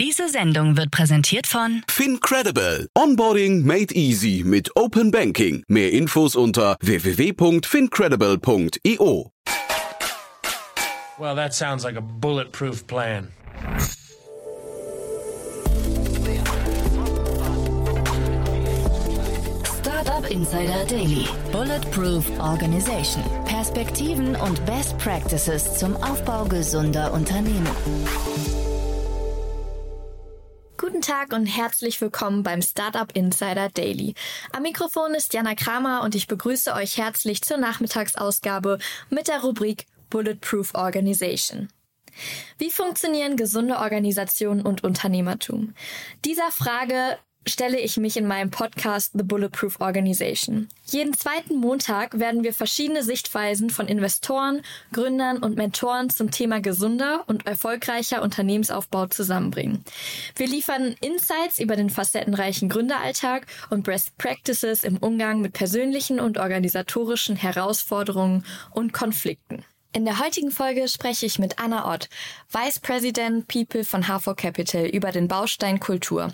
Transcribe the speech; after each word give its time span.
Diese 0.00 0.28
Sendung 0.30 0.78
wird 0.78 0.90
präsentiert 0.90 1.46
von 1.46 1.82
FinCredible. 1.86 2.88
Onboarding 2.96 3.66
made 3.66 3.94
easy 3.94 4.42
mit 4.46 4.74
Open 4.74 5.10
Banking. 5.10 5.62
Mehr 5.68 5.92
Infos 5.92 6.36
unter 6.36 6.78
www.fincredible.io. 6.80 9.30
Well, 11.18 11.36
that 11.36 11.52
sounds 11.52 11.84
like 11.84 11.98
a 11.98 12.00
bulletproof 12.00 12.86
plan. 12.86 13.28
Startup 19.82 20.24
Insider 20.30 20.86
Daily. 20.86 21.28
Bulletproof 21.52 22.24
Organization. 22.40 23.22
Perspektiven 23.44 24.34
und 24.36 24.64
Best 24.64 24.96
Practices 24.96 25.74
zum 25.74 25.94
Aufbau 25.96 26.46
gesunder 26.46 27.12
Unternehmen. 27.12 27.68
Guten 30.80 31.02
Tag 31.02 31.34
und 31.34 31.44
herzlich 31.44 32.00
willkommen 32.00 32.42
beim 32.42 32.62
Startup 32.62 33.14
Insider 33.14 33.68
Daily. 33.68 34.14
Am 34.54 34.62
Mikrofon 34.62 35.12
ist 35.12 35.34
Jana 35.34 35.54
Kramer 35.54 36.00
und 36.02 36.14
ich 36.14 36.26
begrüße 36.26 36.72
euch 36.72 36.96
herzlich 36.96 37.42
zur 37.42 37.58
Nachmittagsausgabe 37.58 38.78
mit 39.10 39.28
der 39.28 39.42
Rubrik 39.42 39.84
Bulletproof 40.08 40.74
Organization. 40.74 41.68
Wie 42.56 42.70
funktionieren 42.70 43.36
gesunde 43.36 43.76
Organisationen 43.76 44.62
und 44.62 44.82
Unternehmertum? 44.82 45.74
Dieser 46.24 46.50
Frage 46.50 47.18
stelle 47.46 47.80
ich 47.80 47.96
mich 47.96 48.16
in 48.16 48.26
meinem 48.26 48.50
Podcast 48.50 49.12
The 49.14 49.22
Bulletproof 49.22 49.80
Organization. 49.80 50.68
Jeden 50.86 51.14
zweiten 51.14 51.56
Montag 51.56 52.18
werden 52.18 52.42
wir 52.42 52.52
verschiedene 52.52 53.02
Sichtweisen 53.02 53.70
von 53.70 53.86
Investoren, 53.86 54.62
Gründern 54.92 55.38
und 55.38 55.56
Mentoren 55.56 56.10
zum 56.10 56.30
Thema 56.30 56.60
gesunder 56.60 57.24
und 57.26 57.46
erfolgreicher 57.46 58.22
Unternehmensaufbau 58.22 59.06
zusammenbringen. 59.06 59.84
Wir 60.36 60.48
liefern 60.48 60.94
Insights 61.00 61.58
über 61.58 61.76
den 61.76 61.90
facettenreichen 61.90 62.68
Gründeralltag 62.68 63.46
und 63.70 63.84
Best 63.84 64.18
Practices 64.18 64.84
im 64.84 64.98
Umgang 64.98 65.40
mit 65.40 65.52
persönlichen 65.52 66.20
und 66.20 66.38
organisatorischen 66.38 67.36
Herausforderungen 67.36 68.44
und 68.72 68.92
Konflikten. 68.92 69.64
In 69.92 70.04
der 70.04 70.20
heutigen 70.20 70.52
Folge 70.52 70.86
spreche 70.86 71.26
ich 71.26 71.40
mit 71.40 71.58
Anna 71.58 71.92
Ott, 71.92 72.08
Vice 72.48 72.78
President 72.78 73.48
People 73.48 73.82
von 73.82 74.04
HV 74.06 74.36
Capital 74.36 74.86
über 74.86 75.10
den 75.10 75.26
Baustein 75.26 75.80
Kultur. 75.80 76.32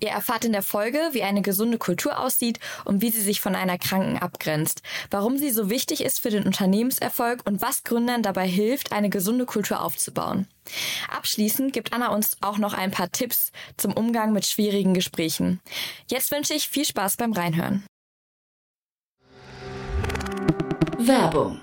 Ihr 0.00 0.08
erfahrt 0.08 0.44
in 0.44 0.50
der 0.50 0.64
Folge, 0.64 0.98
wie 1.12 1.22
eine 1.22 1.40
gesunde 1.40 1.78
Kultur 1.78 2.18
aussieht 2.18 2.58
und 2.84 3.02
wie 3.02 3.10
sie 3.10 3.20
sich 3.20 3.40
von 3.40 3.54
einer 3.54 3.78
kranken 3.78 4.18
abgrenzt, 4.18 4.82
warum 5.08 5.38
sie 5.38 5.50
so 5.50 5.70
wichtig 5.70 6.02
ist 6.02 6.18
für 6.18 6.30
den 6.30 6.42
Unternehmenserfolg 6.46 7.46
und 7.46 7.62
was 7.62 7.84
Gründern 7.84 8.24
dabei 8.24 8.48
hilft, 8.48 8.90
eine 8.90 9.08
gesunde 9.08 9.46
Kultur 9.46 9.82
aufzubauen. 9.82 10.48
Abschließend 11.08 11.72
gibt 11.72 11.92
Anna 11.92 12.08
uns 12.08 12.36
auch 12.40 12.58
noch 12.58 12.74
ein 12.74 12.90
paar 12.90 13.12
Tipps 13.12 13.52
zum 13.76 13.92
Umgang 13.92 14.32
mit 14.32 14.46
schwierigen 14.46 14.94
Gesprächen. 14.94 15.60
Jetzt 16.10 16.32
wünsche 16.32 16.54
ich 16.54 16.68
viel 16.68 16.84
Spaß 16.84 17.18
beim 17.18 17.32
Reinhören. 17.32 17.86
Werbung 20.98 21.62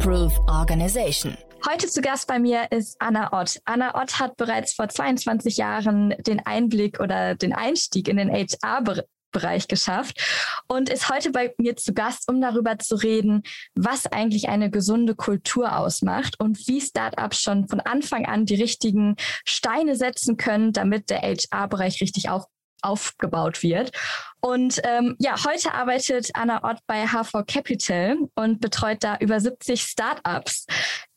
Bulletproof 0.00 0.38
Organization. 0.48 1.36
Heute 1.68 1.86
zu 1.86 2.00
Gast 2.00 2.26
bei 2.26 2.38
mir 2.38 2.72
ist 2.72 2.96
Anna 3.00 3.38
Ott. 3.38 3.60
Anna 3.66 4.00
Ott 4.00 4.18
hat 4.18 4.36
bereits 4.38 4.72
vor 4.72 4.88
22 4.88 5.58
Jahren 5.58 6.14
den 6.26 6.40
Einblick 6.40 7.00
oder 7.00 7.34
den 7.34 7.52
Einstieg 7.52 8.08
in 8.08 8.16
den 8.16 8.30
HR-Bereich 8.30 9.68
geschafft 9.68 10.18
und 10.68 10.88
ist 10.88 11.10
heute 11.10 11.32
bei 11.32 11.54
mir 11.58 11.76
zu 11.76 11.92
Gast, 11.92 12.30
um 12.30 12.40
darüber 12.40 12.78
zu 12.78 12.94
reden, 12.94 13.42
was 13.74 14.06
eigentlich 14.06 14.48
eine 14.48 14.70
gesunde 14.70 15.14
Kultur 15.14 15.76
ausmacht 15.76 16.40
und 16.40 16.66
wie 16.66 16.80
Startups 16.80 17.42
schon 17.42 17.68
von 17.68 17.80
Anfang 17.80 18.24
an 18.24 18.46
die 18.46 18.54
richtigen 18.54 19.16
Steine 19.44 19.96
setzen 19.96 20.38
können, 20.38 20.72
damit 20.72 21.10
der 21.10 21.20
HR-Bereich 21.20 22.00
richtig 22.00 22.30
auf, 22.30 22.44
aufgebaut 22.82 23.62
wird. 23.62 23.92
Und 24.40 24.80
ähm, 24.84 25.16
ja, 25.18 25.34
heute 25.44 25.74
arbeitet 25.74 26.30
Anna 26.34 26.62
Ott 26.64 26.78
bei 26.86 27.06
HV 27.06 27.44
Capital 27.46 28.16
und 28.34 28.60
betreut 28.60 28.98
da 29.04 29.16
über 29.18 29.40
70 29.40 29.82
Startups 29.82 30.66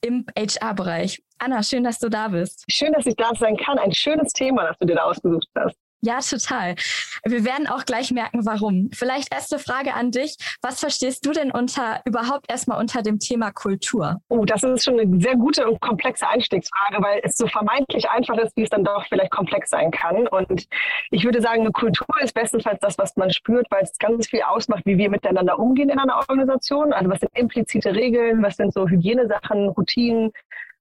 im 0.02 0.26
HR-Bereich. 0.38 1.24
Anna, 1.40 1.64
schön, 1.64 1.84
dass 1.84 2.00
du 2.00 2.10
da 2.10 2.28
bist. 2.30 2.66
Schön, 2.70 2.94
dass 2.94 3.06
ich 3.06 3.16
da 3.16 3.32
sein 3.36 3.58
kann. 3.58 3.80
Ein 3.80 3.94
schönes 3.94 4.34
Thema, 4.34 4.68
das 4.68 4.78
du 4.80 4.86
dir 4.86 4.96
da 4.96 5.04
ausgesucht 5.04 5.48
hast. 5.56 5.76
Ja, 6.06 6.20
total. 6.20 6.76
Wir 7.24 7.46
werden 7.46 7.66
auch 7.66 7.86
gleich 7.86 8.12
merken, 8.12 8.46
warum. 8.46 8.90
Vielleicht 8.94 9.34
erste 9.34 9.58
Frage 9.58 9.94
an 9.94 10.12
dich. 10.12 10.36
Was 10.62 10.82
verstehst 10.82 11.26
du 11.26 11.32
denn 11.32 11.50
unter 11.50 12.02
überhaupt 12.04 12.52
erstmal 12.52 12.78
unter 12.78 13.02
dem 13.02 13.20
Thema 13.20 13.54
Kultur? 13.54 14.18
Oh, 14.28 14.44
das 14.44 14.64
ist 14.64 14.84
schon 14.84 15.00
eine 15.00 15.22
sehr 15.22 15.38
gute 15.38 15.66
und 15.66 15.80
komplexe 15.80 16.28
Einstiegsfrage, 16.28 17.02
weil 17.02 17.22
es 17.24 17.38
so 17.38 17.48
vermeintlich 17.48 18.10
einfach 18.10 18.38
ist, 18.38 18.52
wie 18.58 18.64
es 18.64 18.70
dann 18.70 18.84
doch 18.84 19.06
vielleicht 19.08 19.32
komplex 19.32 19.70
sein 19.70 19.92
kann. 19.92 20.28
Und 20.28 20.68
ich 21.10 21.24
würde 21.24 21.42
sagen, 21.42 21.62
eine 21.62 21.72
Kultur 21.72 22.06
ist 22.22 22.34
bestenfalls 22.34 22.82
das, 22.82 22.98
was 22.98 23.16
man 23.16 23.32
spürt, 23.32 23.68
weil 23.70 23.84
es 23.84 23.98
ganz 23.98 24.28
viel 24.28 24.42
ausmacht, 24.42 24.86
wie 24.86 24.98
wir 24.98 25.10
miteinander 25.10 25.58
umgehen 25.58 25.88
in 25.90 26.00
einer 26.00 26.18
Organisation. 26.18 26.92
Also 26.92 27.10
was 27.10 27.22
sind 27.22 27.32
implizite 27.34 27.96
Regeln, 27.96 28.44
was 28.44 28.58
sind 28.58 28.74
so 28.74 28.90
Hygienesachen, 28.90 29.70
Routinen, 29.70 30.34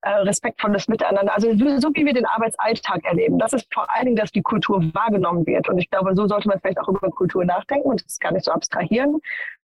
respektvolles 0.09 0.87
Miteinander. 0.87 1.33
Also 1.33 1.51
so 1.53 1.89
wie 1.93 2.05
wir 2.05 2.13
den 2.13 2.25
Arbeitsalltag 2.25 3.03
erleben. 3.05 3.39
Das 3.39 3.53
ist 3.53 3.73
vor 3.73 3.89
allen 3.93 4.05
Dingen, 4.05 4.17
dass 4.17 4.31
die 4.31 4.41
Kultur 4.41 4.83
wahrgenommen 4.93 5.45
wird. 5.45 5.69
Und 5.69 5.77
ich 5.77 5.89
glaube, 5.89 6.15
so 6.15 6.27
sollte 6.27 6.47
man 6.47 6.59
vielleicht 6.59 6.79
auch 6.79 6.89
über 6.89 7.09
Kultur 7.09 7.45
nachdenken 7.45 7.89
und 7.89 8.05
das 8.05 8.19
gar 8.19 8.31
nicht 8.31 8.45
so 8.45 8.51
abstrahieren. 8.51 9.19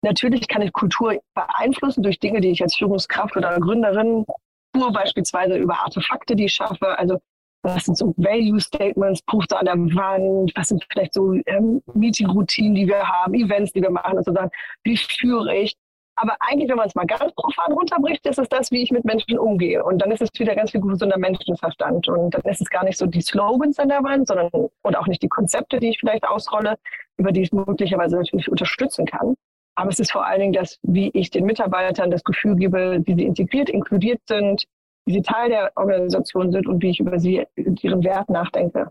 Natürlich 0.02 0.46
kann 0.46 0.62
ich 0.62 0.72
Kultur 0.72 1.20
beeinflussen 1.34 2.02
durch 2.02 2.20
Dinge, 2.20 2.40
die 2.40 2.50
ich 2.50 2.62
als 2.62 2.76
Führungskraft 2.76 3.36
oder 3.36 3.58
Gründerin 3.58 4.24
nur 4.76 4.92
beispielsweise 4.92 5.56
über 5.56 5.80
Artefakte, 5.80 6.36
die 6.36 6.44
ich 6.44 6.52
schaffe. 6.52 6.98
Also 6.98 7.18
was 7.62 7.84
sind 7.84 7.98
so 7.98 8.14
Value 8.16 8.60
Statements, 8.60 9.22
Poster 9.22 9.58
an 9.58 9.66
der 9.66 9.76
Wand, 9.76 10.52
was 10.54 10.68
sind 10.68 10.86
vielleicht 10.90 11.14
so 11.14 11.32
ähm, 11.46 11.82
Meeting-Routinen, 11.92 12.74
die 12.74 12.86
wir 12.86 13.02
haben, 13.06 13.34
Events, 13.34 13.72
die 13.72 13.82
wir 13.82 13.90
machen 13.90 14.18
und 14.18 14.24
so 14.24 14.32
Sachen. 14.32 14.50
Wie 14.84 14.96
führe 14.96 15.56
ich? 15.56 15.74
Aber 16.20 16.36
eigentlich, 16.40 16.68
wenn 16.68 16.76
man 16.76 16.88
es 16.88 16.96
mal 16.96 17.06
ganz 17.06 17.32
profan 17.34 17.72
runterbricht, 17.72 18.26
ist 18.26 18.40
es 18.40 18.48
das, 18.48 18.72
wie 18.72 18.82
ich 18.82 18.90
mit 18.90 19.04
Menschen 19.04 19.38
umgehe. 19.38 19.84
Und 19.84 20.02
dann 20.02 20.10
ist 20.10 20.20
es 20.20 20.30
wieder 20.36 20.56
ganz 20.56 20.72
viel 20.72 20.80
gesunder 20.80 21.16
Menschenverstand. 21.16 22.08
Und 22.08 22.34
dann 22.34 22.42
ist 22.42 22.60
es 22.60 22.68
gar 22.68 22.84
nicht 22.84 22.98
so 22.98 23.06
die 23.06 23.20
Slogans 23.20 23.78
an 23.78 23.88
der 23.88 24.02
Wand, 24.02 24.26
sondern 24.26 24.50
und 24.50 24.96
auch 24.96 25.06
nicht 25.06 25.22
die 25.22 25.28
Konzepte, 25.28 25.78
die 25.78 25.90
ich 25.90 26.00
vielleicht 26.00 26.26
ausrolle, 26.26 26.76
über 27.18 27.30
die 27.30 27.42
ich 27.42 27.52
möglicherweise 27.52 28.16
natürlich 28.16 28.50
unterstützen 28.50 29.06
kann. 29.06 29.34
Aber 29.76 29.90
es 29.90 30.00
ist 30.00 30.10
vor 30.10 30.26
allen 30.26 30.40
Dingen 30.40 30.52
das, 30.54 30.80
wie 30.82 31.10
ich 31.14 31.30
den 31.30 31.44
Mitarbeitern 31.44 32.10
das 32.10 32.24
Gefühl 32.24 32.56
gebe, 32.56 33.00
wie 33.04 33.14
sie 33.14 33.24
integriert, 33.24 33.70
inkludiert 33.70 34.20
sind, 34.26 34.64
wie 35.06 35.12
sie 35.12 35.22
Teil 35.22 35.50
der 35.50 35.70
Organisation 35.76 36.50
sind 36.50 36.66
und 36.66 36.82
wie 36.82 36.90
ich 36.90 36.98
über 36.98 37.20
sie, 37.20 37.46
ihren 37.54 38.02
Wert 38.02 38.28
nachdenke. 38.28 38.90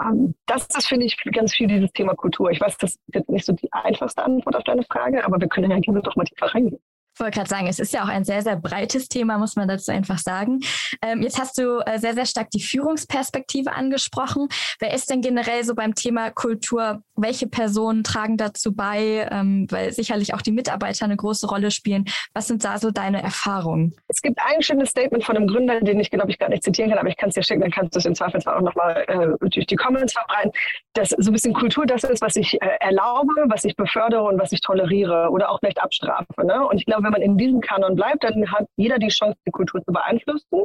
Ähm, 0.00 0.34
das 0.46 0.66
ist, 0.66 0.88
finde 0.88 1.06
ich, 1.06 1.16
ganz 1.32 1.54
viel 1.54 1.66
dieses 1.66 1.92
Thema 1.92 2.14
Kultur. 2.14 2.50
Ich 2.50 2.60
weiß, 2.60 2.76
das 2.78 2.98
ist 3.12 3.28
nicht 3.28 3.44
so 3.44 3.52
die 3.52 3.72
einfachste 3.72 4.24
Antwort 4.24 4.56
auf 4.56 4.64
deine 4.64 4.84
Frage, 4.84 5.24
aber 5.24 5.40
wir 5.40 5.48
können 5.48 5.70
ja 5.70 5.78
gerne 5.78 6.02
doch 6.02 6.16
mal 6.16 6.24
tiefer 6.24 6.46
reingehen. 6.46 6.80
Ich 7.22 7.24
wollte 7.24 7.38
gerade 7.38 7.50
sagen, 7.50 7.68
es 7.68 7.78
ist 7.78 7.92
ja 7.92 8.02
auch 8.02 8.08
ein 8.08 8.24
sehr, 8.24 8.42
sehr 8.42 8.56
breites 8.56 9.06
Thema, 9.08 9.38
muss 9.38 9.54
man 9.54 9.68
dazu 9.68 9.92
einfach 9.92 10.18
sagen. 10.18 10.58
Ähm, 11.02 11.22
jetzt 11.22 11.38
hast 11.38 11.56
du 11.56 11.78
äh, 11.86 12.00
sehr, 12.00 12.14
sehr 12.14 12.26
stark 12.26 12.50
die 12.50 12.60
Führungsperspektive 12.60 13.70
angesprochen. 13.70 14.48
Wer 14.80 14.92
ist 14.92 15.08
denn 15.08 15.20
generell 15.20 15.62
so 15.62 15.76
beim 15.76 15.94
Thema 15.94 16.32
Kultur? 16.32 17.04
Welche 17.14 17.46
Personen 17.46 18.02
tragen 18.02 18.38
dazu 18.38 18.74
bei? 18.74 19.28
Ähm, 19.30 19.68
weil 19.70 19.92
sicherlich 19.92 20.34
auch 20.34 20.42
die 20.42 20.50
Mitarbeiter 20.50 21.04
eine 21.04 21.16
große 21.16 21.46
Rolle 21.46 21.70
spielen. 21.70 22.06
Was 22.34 22.48
sind 22.48 22.64
da 22.64 22.78
so 22.78 22.90
deine 22.90 23.22
Erfahrungen? 23.22 23.94
Es 24.08 24.20
gibt 24.20 24.40
ein 24.44 24.60
schönes 24.60 24.90
Statement 24.90 25.22
von 25.22 25.36
einem 25.36 25.46
Gründer, 25.46 25.80
den 25.80 26.00
ich, 26.00 26.10
glaube 26.10 26.28
ich, 26.28 26.40
gar 26.40 26.48
nicht 26.48 26.64
zitieren 26.64 26.90
kann, 26.90 26.98
aber 26.98 27.08
ich 27.08 27.16
kann 27.16 27.28
es 27.28 27.36
dir 27.36 27.44
schicken, 27.44 27.60
dann 27.60 27.70
kannst 27.70 27.94
du 27.94 28.00
es 28.00 28.04
im 28.04 28.16
Zweifelsfall 28.16 28.56
auch 28.56 28.62
nochmal 28.62 29.04
äh, 29.06 29.48
durch 29.48 29.66
die 29.66 29.76
Comments 29.76 30.12
verbreiten, 30.12 30.50
dass 30.94 31.10
so 31.10 31.30
ein 31.30 31.32
bisschen 31.32 31.54
Kultur 31.54 31.86
das 31.86 32.02
ist, 32.02 32.20
was 32.20 32.34
ich 32.34 32.60
äh, 32.60 32.68
erlaube, 32.80 33.32
was 33.46 33.62
ich 33.62 33.76
befördere 33.76 34.24
und 34.24 34.40
was 34.40 34.50
ich 34.50 34.60
toleriere 34.60 35.30
oder 35.30 35.50
auch 35.50 35.60
vielleicht 35.60 35.80
abstrafe. 35.80 36.26
Ne? 36.44 36.66
Und 36.66 36.78
ich 36.78 36.84
glaube, 36.84 37.11
man 37.12 37.22
in 37.22 37.38
diesem 37.38 37.60
Kanon 37.60 37.94
bleibt, 37.94 38.24
dann 38.24 38.50
hat 38.50 38.66
jeder 38.76 38.98
die 38.98 39.08
Chance, 39.08 39.38
die 39.46 39.52
Kultur 39.52 39.82
zu 39.84 39.92
beeinflussen. 39.92 40.64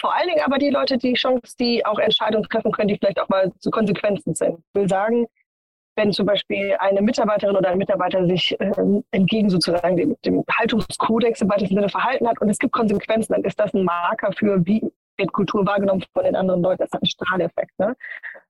Vor 0.00 0.14
allen 0.14 0.28
Dingen 0.28 0.42
aber 0.44 0.58
die 0.58 0.70
Leute 0.70 0.96
die 0.96 1.14
Chance, 1.14 1.56
die 1.58 1.84
auch 1.84 1.98
Entscheidungen 1.98 2.44
treffen 2.48 2.72
können, 2.72 2.88
die 2.88 2.96
vielleicht 2.96 3.20
auch 3.20 3.28
mal 3.28 3.52
zu 3.58 3.70
Konsequenzen 3.70 4.34
sind. 4.34 4.58
Ich 4.58 4.80
will 4.80 4.88
sagen, 4.88 5.26
wenn 5.96 6.12
zum 6.12 6.26
Beispiel 6.26 6.76
eine 6.78 7.02
Mitarbeiterin 7.02 7.56
oder 7.56 7.70
ein 7.70 7.78
Mitarbeiter 7.78 8.24
sich 8.26 8.58
äh, 8.60 8.72
entgegen 9.10 9.50
sozusagen 9.50 9.96
dem, 9.96 10.16
dem 10.24 10.44
Haltungskodex 10.56 11.40
im 11.40 11.50
weitesten 11.50 11.74
Sinne 11.74 11.88
verhalten 11.88 12.28
hat 12.28 12.40
und 12.40 12.48
es 12.48 12.58
gibt 12.58 12.72
Konsequenzen, 12.72 13.32
dann 13.32 13.42
ist 13.42 13.58
das 13.58 13.74
ein 13.74 13.82
Marker 13.82 14.32
für, 14.32 14.64
wie 14.64 14.88
wird 15.18 15.32
Kultur 15.32 15.66
wahrgenommen 15.66 16.04
von 16.12 16.24
den 16.24 16.36
anderen 16.36 16.62
Leuten. 16.62 16.82
Das 16.82 16.92
hat 16.92 17.02
einen 17.02 17.10
Strahleffekt. 17.10 17.78
Ne? 17.78 17.94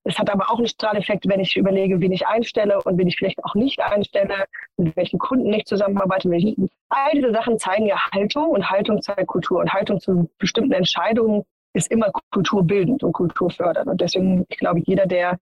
Es 0.04 0.18
hat 0.18 0.30
aber 0.30 0.50
auch 0.50 0.58
einen 0.58 0.68
Strahleffekt, 0.68 1.28
wenn 1.28 1.40
ich 1.40 1.56
überlege, 1.56 2.00
wen 2.00 2.12
ich 2.12 2.26
einstelle 2.26 2.80
und 2.82 2.98
wen 2.98 3.08
ich 3.08 3.16
vielleicht 3.16 3.42
auch 3.44 3.54
nicht 3.54 3.80
einstelle, 3.80 4.44
mit 4.76 4.96
welchen 4.96 5.18
Kunden 5.18 5.52
ich 5.52 5.64
zusammenarbeite. 5.64 6.30
Welchen. 6.30 6.68
All 6.90 7.12
diese 7.12 7.32
Sachen 7.32 7.58
zeigen 7.58 7.86
ja 7.86 7.98
Haltung 8.12 8.50
und 8.50 8.70
Haltung 8.70 9.02
zeigt 9.02 9.26
Kultur 9.26 9.60
und 9.60 9.72
Haltung 9.72 10.00
zu 10.00 10.30
bestimmten 10.38 10.72
Entscheidungen 10.72 11.44
ist 11.72 11.90
immer 11.90 12.10
kulturbildend 12.30 13.02
und 13.02 13.12
kulturfördernd. 13.12 13.88
Und 13.88 14.00
deswegen, 14.00 14.44
ich 14.48 14.58
glaube, 14.58 14.80
jeder, 14.84 15.06
der 15.06 15.38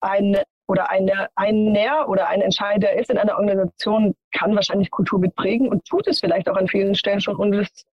ein 0.00 0.36
oder 0.68 0.90
eine, 0.90 1.28
ein 1.34 1.72
Näher 1.72 2.08
oder 2.08 2.28
ein 2.28 2.42
Entscheider 2.42 2.92
ist 2.92 3.10
in 3.10 3.16
einer 3.16 3.38
Organisation, 3.38 4.14
kann 4.32 4.54
wahrscheinlich 4.54 4.90
Kultur 4.90 5.18
mitprägen 5.18 5.68
und 5.68 5.84
tut 5.86 6.06
es 6.06 6.20
vielleicht 6.20 6.48
auch 6.48 6.56
an 6.56 6.68
vielen 6.68 6.94
Stellen 6.94 7.20
schon 7.20 7.36
und 7.36 7.54
es 7.54 7.86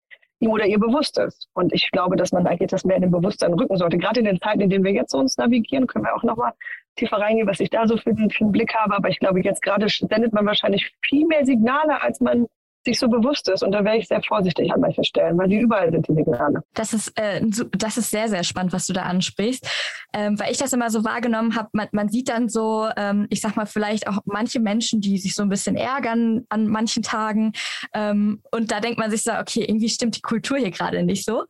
oder 0.49 0.67
ihr 0.67 0.79
bewusst 0.79 1.19
ist. 1.19 1.49
Und 1.55 1.73
ich 1.73 1.91
glaube, 1.91 2.17
dass 2.17 2.33
man 2.33 2.47
eigentlich 2.47 2.71
das 2.71 2.85
mehr 2.85 2.97
in 2.97 3.03
dem 3.03 3.11
Bewusstsein 3.11 3.55
rücken 3.55 3.77
sollte. 3.77 3.99
Gerade 3.99 4.21
in 4.21 4.27
den 4.27 4.41
Zeiten, 4.41 4.61
in 4.61 4.71
denen 4.71 4.85
wir 4.85 4.93
jetzt 4.93 5.15
uns 5.15 5.37
navigieren, 5.37 5.87
können 5.87 6.05
wir 6.05 6.15
auch 6.15 6.23
nochmal 6.23 6.53
tiefer 6.97 7.17
reingehen, 7.17 7.49
was 7.49 7.61
ich 7.61 7.71
da 7.71 7.87
so 7.87 7.97
für, 7.97 8.15
für 8.15 8.45
einen 8.45 8.53
Blick 8.53 8.75
habe. 8.75 8.97
Aber 8.97 9.09
ich 9.09 9.19
glaube, 9.19 9.41
jetzt 9.41 9.63
gerade 9.63 9.89
sendet 9.89 10.33
man 10.33 10.47
wahrscheinlich 10.47 10.93
viel 11.03 11.27
mehr 11.27 11.45
Signale, 11.45 12.03
als 12.03 12.21
man 12.21 12.47
sich 12.85 12.99
so 12.99 13.09
bewusst 13.09 13.49
ist. 13.49 13.63
Und 13.63 13.73
da 13.73 13.85
wäre 13.85 13.97
ich 13.97 14.09
sehr 14.09 14.23
vorsichtig 14.23 14.73
an 14.73 14.81
manchen 14.81 15.05
Stellen, 15.05 15.37
weil 15.39 15.49
die 15.49 15.59
überall 15.59 15.91
sind, 15.91 16.07
die 16.09 16.15
Signale. 16.15 16.63
Das 16.75 16.93
ist, 16.93 17.19
äh, 17.19 17.41
das 17.73 17.97
ist 17.97 18.11
sehr, 18.11 18.29
sehr 18.29 18.45
spannend, 18.45 18.73
was 18.73 18.87
du 18.87 18.93
da 18.93 19.03
ansprichst. 19.03 19.67
Ähm, 20.13 20.39
weil 20.39 20.53
ich 20.53 20.59
das 20.59 20.73
immer 20.73 20.91
so 20.91 21.05
wahrgenommen 21.05 21.57
habe, 21.57 21.69
man, 21.73 21.89
man 21.93 22.09
sieht 22.09 22.29
dann 22.29 22.49
so, 22.49 22.89
ähm, 22.97 23.27
ich 23.31 23.41
sag 23.41 23.57
mal, 23.57 23.67
vielleicht 23.67 24.07
auch 24.07 24.19
manche 24.27 24.61
Menschen, 24.61 25.01
die 25.01 25.19
sich 25.19 25.35
so 25.35 25.43
ein 25.43 25.49
bisschen 25.49 25.77
ärgern 25.77 26.45
an 26.49 26.69
manchen 26.69 27.03
Tagen. 27.03 27.53
Ähm, 27.93 28.43
und 28.51 28.71
da 28.71 28.81
denkt 28.81 28.99
man 28.99 29.11
sich 29.11 29.23
so, 29.23 29.33
okay, 29.33 29.65
irgendwie 29.65 29.89
stimmt 29.89 30.17
die 30.17 30.23
Kultur 30.23 30.59
hier 30.59 30.71
gerade 30.71 31.03
nicht 31.03 31.25
so. 31.25 31.45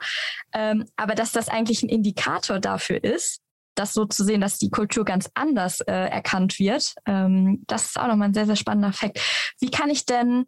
Ähm, 0.54 0.84
aber 0.96 1.14
dass 1.14 1.32
das 1.32 1.48
eigentlich 1.48 1.82
ein 1.82 1.88
Indikator 1.88 2.58
dafür 2.58 3.02
ist, 3.02 3.40
das 3.74 3.92
so 3.92 4.04
zu 4.04 4.24
sehen, 4.24 4.40
dass 4.40 4.58
die 4.58 4.70
Kultur 4.70 5.04
ganz 5.04 5.30
anders 5.34 5.80
äh, 5.80 5.92
erkannt 5.92 6.58
wird, 6.58 6.94
ähm, 7.06 7.64
das 7.66 7.86
ist 7.86 7.98
auch 7.98 8.06
nochmal 8.06 8.28
ein 8.28 8.34
sehr, 8.34 8.46
sehr 8.46 8.56
spannender 8.56 8.92
Fakt. 8.92 9.20
Wie 9.60 9.70
kann 9.70 9.90
ich 9.90 10.06
denn 10.06 10.46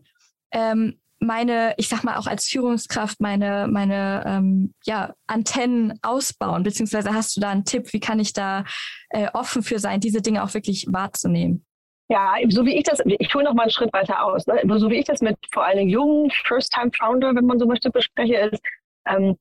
ähm, 0.52 0.98
meine, 1.18 1.74
ich 1.78 1.88
sag 1.88 2.04
mal 2.04 2.16
auch 2.16 2.26
als 2.26 2.46
Führungskraft, 2.46 3.20
meine, 3.20 3.68
meine 3.68 4.22
ähm, 4.26 4.74
ja, 4.84 5.14
Antennen 5.26 5.98
ausbauen? 6.02 6.62
Beziehungsweise 6.62 7.14
hast 7.14 7.36
du 7.36 7.40
da 7.40 7.50
einen 7.50 7.64
Tipp, 7.64 7.92
wie 7.92 8.00
kann 8.00 8.20
ich 8.20 8.32
da 8.32 8.64
äh, 9.10 9.28
offen 9.32 9.62
für 9.62 9.78
sein, 9.78 10.00
diese 10.00 10.22
Dinge 10.22 10.42
auch 10.42 10.54
wirklich 10.54 10.86
wahrzunehmen? 10.90 11.64
Ja, 12.08 12.34
so 12.48 12.64
wie 12.64 12.76
ich 12.76 12.84
das, 12.84 13.00
ich 13.04 13.34
hole 13.34 13.44
noch 13.44 13.54
mal 13.54 13.62
einen 13.62 13.70
Schritt 13.70 13.92
weiter 13.92 14.24
aus. 14.24 14.46
Ne? 14.46 14.60
So 14.78 14.90
wie 14.90 14.96
ich 14.96 15.06
das 15.06 15.20
mit 15.22 15.36
vor 15.52 15.64
allen 15.64 15.78
Dingen 15.78 15.90
jungen 15.90 16.30
First-Time-Founder, 16.44 17.34
wenn 17.34 17.46
man 17.46 17.58
so 17.58 17.66
möchte, 17.66 17.90
bespreche, 17.90 18.36
ist, 18.36 18.62
ähm, 19.06 19.36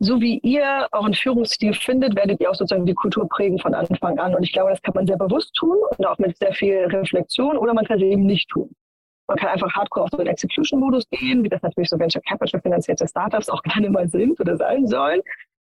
so 0.00 0.20
wie 0.20 0.38
ihr 0.38 0.88
euren 0.92 1.14
Führungsstil 1.14 1.74
findet, 1.74 2.16
werdet 2.16 2.40
ihr 2.40 2.50
auch 2.50 2.54
sozusagen 2.54 2.86
die 2.86 2.94
Kultur 2.94 3.28
prägen 3.28 3.58
von 3.58 3.74
Anfang 3.74 4.18
an. 4.18 4.34
Und 4.34 4.42
ich 4.42 4.52
glaube, 4.52 4.70
das 4.70 4.82
kann 4.82 4.94
man 4.94 5.06
sehr 5.06 5.16
bewusst 5.16 5.54
tun 5.54 5.76
und 5.96 6.06
auch 6.06 6.18
mit 6.18 6.36
sehr 6.38 6.52
viel 6.52 6.86
Reflexion 6.86 7.56
oder 7.56 7.74
man 7.74 7.84
kann 7.84 7.98
es 7.98 8.04
eben 8.04 8.24
nicht 8.24 8.48
tun. 8.48 8.74
Man 9.28 9.36
kann 9.36 9.50
einfach 9.50 9.70
hardcore 9.74 10.04
auf 10.04 10.10
so 10.10 10.18
einen 10.18 10.28
Execution-Modus 10.28 11.08
gehen, 11.10 11.44
wie 11.44 11.48
das 11.48 11.62
natürlich 11.62 11.90
so 11.90 11.98
Venture 11.98 12.22
Capital 12.22 12.60
finanzierte 12.60 13.06
Startups 13.06 13.48
auch 13.48 13.62
gerne 13.64 13.90
mal 13.90 14.08
sind 14.08 14.40
oder 14.40 14.56
sein 14.56 14.86
sollen. 14.86 15.20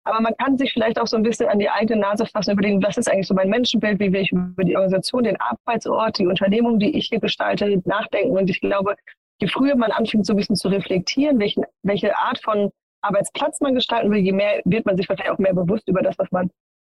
Aber 0.07 0.21
man 0.21 0.37
kann 0.37 0.59
sich 0.59 0.73
vielleicht 0.75 1.01
auch 1.01 1.07
so 1.07 1.17
ein 1.17 1.23
bisschen 1.23 1.49
an 1.49 1.59
die 1.59 1.71
eigene 1.71 2.01
Nase 2.03 2.27
fassen 2.27 2.53
überlegen, 2.53 2.83
was 2.83 2.99
ist 2.99 3.11
eigentlich 3.11 3.27
so 3.27 3.35
mein 3.35 3.49
Menschenbild, 3.49 3.99
wie 4.01 4.13
will 4.13 4.21
ich 4.21 4.33
über 4.33 4.63
die 4.63 4.77
Organisation, 4.77 5.25
den 5.25 5.41
Arbeitsort, 5.41 6.19
die 6.19 6.27
Unternehmung, 6.27 6.79
die 6.79 6.95
ich 6.97 7.09
hier 7.09 7.21
gestalte, 7.21 7.81
nachdenken. 7.87 8.37
Und 8.37 8.51
ich 8.51 8.61
glaube, 8.61 8.97
je 9.41 9.49
früher 9.49 9.77
man 9.77 9.93
anfängt, 9.93 10.27
so 10.27 10.35
ein 10.35 10.37
bisschen 10.37 10.57
zu 10.57 10.69
reflektieren, 10.69 11.39
welchen, 11.39 11.65
welche 11.83 12.17
Art 12.19 12.39
von 12.43 12.71
Arbeitsplatz 13.01 13.61
man 13.63 13.75
gestalten 13.75 14.11
will, 14.11 14.21
je 14.21 14.33
mehr 14.33 14.61
wird 14.67 14.85
man 14.85 14.99
sich 14.99 15.07
vielleicht 15.07 15.31
auch 15.31 15.39
mehr 15.39 15.55
bewusst 15.55 15.89
über 15.89 16.03
das, 16.03 16.19
was 16.19 16.31
man 16.31 16.51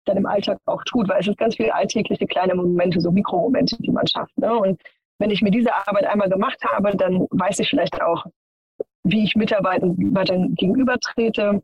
dann 0.06 0.18
im 0.18 0.26
Alltag 0.26 0.58
auch 0.66 0.84
tut, 0.84 1.08
weil 1.08 1.20
es 1.20 1.28
ist 1.28 1.38
ganz 1.38 1.56
viele 1.56 1.74
alltägliche 1.74 2.26
kleine 2.26 2.56
Momente, 2.56 3.00
so 3.00 3.12
Mikromomente, 3.12 3.78
die 3.80 3.92
man 3.92 4.08
schafft. 4.08 4.38
Ne? 4.38 4.54
Und 4.54 4.82
wenn 5.20 5.32
ich 5.32 5.42
mir 5.42 5.52
diese 5.52 5.74
Arbeit 5.74 6.06
einmal 6.06 6.30
gemacht 6.30 6.64
habe, 6.64 6.96
dann 6.96 7.28
weiß 7.32 7.60
ich 7.60 7.70
vielleicht 7.70 8.02
auch, 8.02 8.26
wie 9.04 9.24
ich 9.24 9.36
Mitarbeitern 9.36 9.96
gegenüber 10.56 10.98
trete, 11.00 11.62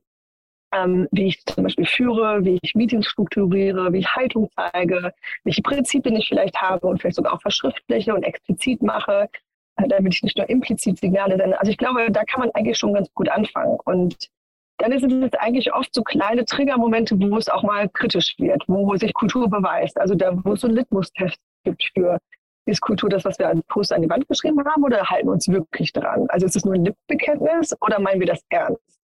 ähm, 0.73 1.07
wie 1.11 1.27
ich 1.27 1.45
zum 1.45 1.63
Beispiel 1.63 1.85
führe, 1.85 2.43
wie 2.43 2.57
ich 2.61 2.73
Meetings 2.75 3.07
strukturiere, 3.07 3.93
wie 3.93 3.99
ich 3.99 4.15
Haltung 4.15 4.49
zeige, 4.55 5.13
welche 5.43 5.61
Prinzipien 5.61 6.15
ich 6.15 6.27
vielleicht 6.27 6.59
habe 6.61 6.87
und 6.87 6.99
vielleicht 6.99 7.17
sogar 7.17 7.33
auch 7.33 7.41
verschriftliche 7.41 8.13
und 8.13 8.23
explizit 8.23 8.81
mache, 8.81 9.29
äh, 9.77 9.87
damit 9.87 10.15
ich 10.15 10.23
nicht 10.23 10.37
nur 10.37 10.49
implizit 10.49 10.97
Signale 10.99 11.37
sende. 11.37 11.59
Also 11.59 11.71
ich 11.71 11.77
glaube, 11.77 12.11
da 12.11 12.23
kann 12.23 12.41
man 12.41 12.51
eigentlich 12.51 12.77
schon 12.77 12.93
ganz 12.93 13.13
gut 13.13 13.29
anfangen. 13.29 13.77
Und 13.85 14.29
dann 14.77 14.97
sind 14.97 15.23
es 15.23 15.33
eigentlich 15.39 15.73
oft 15.73 15.93
so 15.93 16.01
kleine 16.01 16.45
Triggermomente, 16.45 17.19
wo 17.19 17.37
es 17.37 17.49
auch 17.49 17.63
mal 17.63 17.87
kritisch 17.89 18.35
wird, 18.39 18.63
wo 18.67 18.95
sich 18.95 19.13
Kultur 19.13 19.49
beweist. 19.49 19.99
Also 19.99 20.15
da, 20.15 20.31
wo 20.43 20.53
es 20.53 20.61
so 20.61 20.67
einen 20.67 20.77
Litmus-Test 20.77 21.37
gibt 21.63 21.83
für 21.93 22.17
ist 22.65 22.81
Kultur 22.81 23.09
das, 23.09 23.25
was 23.25 23.37
wir 23.39 23.47
als 23.47 23.61
Post 23.67 23.91
an 23.91 24.01
die 24.01 24.09
Wand 24.09 24.27
geschrieben 24.27 24.63
haben 24.65 24.83
oder 24.83 25.03
halten 25.09 25.27
wir 25.27 25.33
uns 25.33 25.47
wirklich 25.47 25.91
dran? 25.91 26.25
Also 26.29 26.45
ist 26.45 26.55
es 26.55 26.65
nur 26.65 26.75
ein 26.75 26.85
Lippenbekenntnis 26.85 27.75
oder 27.81 27.99
meinen 27.99 28.19
wir 28.19 28.27
das 28.27 28.41
ernst? 28.49 28.99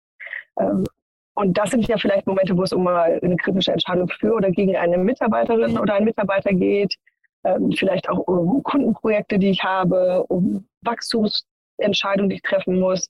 Ähm, 0.60 0.84
und 1.34 1.56
das 1.56 1.70
sind 1.70 1.86
ja 1.86 1.96
vielleicht 1.98 2.26
Momente, 2.26 2.56
wo 2.56 2.64
es 2.64 2.72
um 2.72 2.86
eine 2.86 3.36
kritische 3.36 3.72
Entscheidung 3.72 4.08
für 4.08 4.34
oder 4.34 4.50
gegen 4.50 4.76
eine 4.76 4.98
Mitarbeiterin 4.98 5.78
oder 5.78 5.94
einen 5.94 6.06
Mitarbeiter 6.06 6.52
geht. 6.52 6.96
Ähm, 7.44 7.70
vielleicht 7.72 8.08
auch 8.08 8.18
um 8.18 8.62
Kundenprojekte, 8.64 9.38
die 9.38 9.50
ich 9.50 9.62
habe, 9.62 10.24
um 10.24 10.66
Wachstumsentscheidungen, 10.82 12.30
die 12.30 12.36
ich 12.36 12.42
treffen 12.42 12.80
muss. 12.80 13.08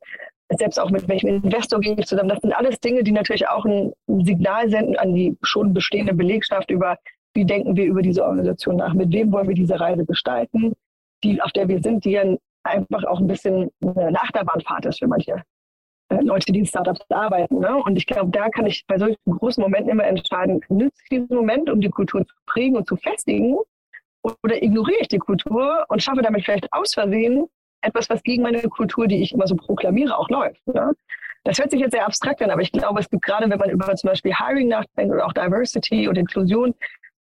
Selbst 0.51 0.79
auch 0.79 0.91
mit 0.91 1.09
welchem 1.09 1.43
Investor 1.43 1.81
gehe 1.81 1.97
ich 1.99 2.07
zusammen. 2.07 2.29
Das 2.29 2.41
sind 2.41 2.53
alles 2.53 2.79
Dinge, 2.81 3.03
die 3.03 3.13
natürlich 3.13 3.49
auch 3.49 3.65
ein 3.65 3.93
Signal 4.07 4.69
senden 4.69 4.97
an 4.99 5.15
die 5.15 5.37
schon 5.43 5.73
bestehende 5.73 6.13
Belegschaft 6.13 6.71
über, 6.71 6.99
wie 7.39 7.45
denken 7.45 7.77
wir 7.77 7.87
über 7.87 8.03
diese 8.03 8.25
Organisation 8.25 8.77
nach, 8.77 8.95
mit 8.95 9.13
wem 9.13 9.31
wollen 9.33 9.47
wir 9.47 9.55
diese 9.55 9.79
Reise 9.79 10.05
gestalten, 10.05 10.73
die, 11.23 11.41
auf 11.41 11.53
der 11.53 11.69
wir 11.69 11.81
sind, 11.81 12.05
die 12.05 12.11
ja 12.11 12.25
einfach 12.65 13.05
auch 13.05 13.21
ein 13.21 13.29
bisschen 13.29 13.71
eine 13.81 14.21
Achterbahnfahrt 14.21 14.87
ist 14.87 14.99
für 14.99 15.07
manche 15.07 15.45
äh, 16.09 16.21
Leute, 16.21 16.51
die 16.53 16.59
in 16.59 16.67
Startups 16.67 17.01
arbeiten. 17.11 17.61
Ne? 17.61 17.77
Und 17.77 17.97
ich 17.97 18.07
glaube, 18.07 18.33
da 18.33 18.49
kann 18.49 18.67
ich 18.67 18.85
bei 18.89 18.99
solchen 18.99 19.19
großen 19.25 19.63
Momenten 19.63 19.91
immer 19.91 20.05
entscheiden, 20.05 20.61
nütze 20.69 21.01
ich 21.05 21.09
diesen 21.11 21.37
Moment, 21.37 21.71
um 21.71 21.81
die 21.81 21.91
Kultur 21.91 22.27
zu 22.27 22.35
prägen 22.47 22.77
und 22.77 22.89
zu 22.89 22.97
festigen, 22.97 23.57
oder 24.43 24.61
ignoriere 24.61 25.01
ich 25.01 25.09
die 25.09 25.19
Kultur 25.19 25.87
und 25.89 26.03
schaffe 26.03 26.23
damit 26.23 26.45
vielleicht 26.45 26.71
aus 26.73 26.93
Versehen 26.93 27.47
etwas, 27.83 28.11
was 28.11 28.21
gegen 28.25 28.43
meine 28.43 28.63
Kultur, 28.63 29.07
die 29.07 29.23
ich 29.23 29.33
immer 29.33 29.47
so 29.47 29.55
proklamiere, 29.55 30.19
auch 30.19 30.29
läuft. 30.29 30.67
Ne? 30.67 30.93
Das 31.45 31.59
hört 31.59 31.71
sich 31.71 31.81
jetzt 31.81 31.93
sehr 31.93 32.05
abstrakt 32.05 32.43
an, 32.43 32.51
aber 32.51 32.63
ich 32.63 32.73
glaube, 32.73 32.99
es 32.99 33.09
gibt 33.09 33.25
gerade, 33.25 33.49
wenn 33.49 33.59
man 33.59 33.71
über 33.71 33.95
zum 33.95 34.09
Beispiel 34.09 34.35
Hiring 34.35 34.69
nachdenkt 34.69 35.15
oder 35.15 35.25
auch 35.25 35.33
Diversity 35.33 36.09
und 36.09 36.19
Inklusion, 36.19 36.75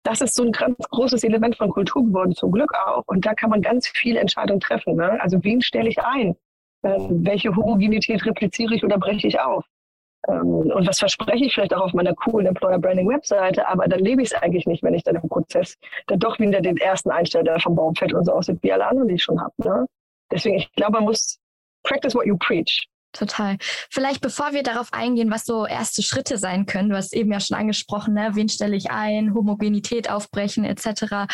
das 0.04 0.22
ist 0.22 0.36
so 0.36 0.44
ein 0.44 0.52
ganz 0.52 0.78
großes 0.90 1.24
Element 1.24 1.58
von 1.58 1.70
Kultur 1.70 2.06
geworden, 2.06 2.34
zum 2.34 2.52
Glück 2.52 2.74
auch. 2.74 3.04
Und 3.08 3.26
da 3.26 3.34
kann 3.34 3.50
man 3.50 3.62
ganz 3.62 3.88
viele 3.88 4.20
Entscheidungen 4.20 4.60
treffen. 4.60 4.96
Ne? 4.96 5.20
Also 5.22 5.44
wen 5.44 5.62
stelle 5.62 5.90
ich 5.90 6.02
ein? 6.02 6.36
Ähm, 6.84 7.26
welche 7.26 7.56
Homogenität 7.56 8.26
repliziere 8.26 8.74
ich 8.76 8.84
oder 8.84 8.98
breche 8.98 9.28
ich 9.28 9.40
auf? 9.40 9.66
Ähm, 10.28 10.72
und 10.72 10.88
was 10.88 11.00
verspreche 11.00 11.46
ich 11.46 11.54
vielleicht 11.54 11.74
auch 11.74 11.82
auf 11.82 11.94
meiner 11.94 12.14
coolen 12.16 12.48
Employer 12.48 12.80
Branding 12.80 13.08
Webseite, 13.08 13.68
aber 13.68 13.88
dann 13.88 14.00
lebe 14.00 14.22
ich 14.22 14.32
es 14.32 14.42
eigentlich 14.42 14.66
nicht, 14.66 14.84
wenn 14.84 14.94
ich 14.94 15.04
dann 15.04 15.16
im 15.16 15.28
Prozess 15.28 15.78
dann 16.08 16.20
doch 16.20 16.40
wieder 16.40 16.62
den 16.62 16.78
ersten 16.78 17.12
einstelle, 17.12 17.44
der 17.44 17.60
vom 17.60 17.76
Baum 17.76 17.96
fällt 17.96 18.14
und 18.14 18.26
so 18.26 18.34
aussieht 18.34 18.60
wie 18.62 18.72
alle 18.72 18.88
anderen, 18.88 19.08
die 19.08 19.16
ich 19.16 19.24
schon 19.24 19.42
habe. 19.42 19.54
Ne? 19.58 19.86
Deswegen, 20.32 20.58
ich 20.58 20.72
glaube, 20.74 20.94
man 20.94 21.04
muss 21.04 21.40
practice 21.84 22.16
what 22.16 22.26
you 22.26 22.38
preach. 22.38 22.88
Total. 23.12 23.58
Vielleicht 23.90 24.22
bevor 24.22 24.54
wir 24.54 24.62
darauf 24.62 24.94
eingehen, 24.94 25.32
was 25.32 25.46
so 25.46 25.66
erste 25.66 26.04
Schritte 26.04 26.38
sein 26.38 26.66
können, 26.66 26.90
du 26.90 26.96
hast 26.96 27.14
eben 27.14 27.32
ja 27.32 27.40
schon 27.40 27.58
angesprochen, 27.58 28.14
ne? 28.14 28.32
wen 28.34 28.50
stelle 28.50 28.76
ich 28.76 28.92
ein, 28.92 29.34
Homogenität 29.34 30.12
aufbrechen 30.12 30.64
etc. 30.64 31.28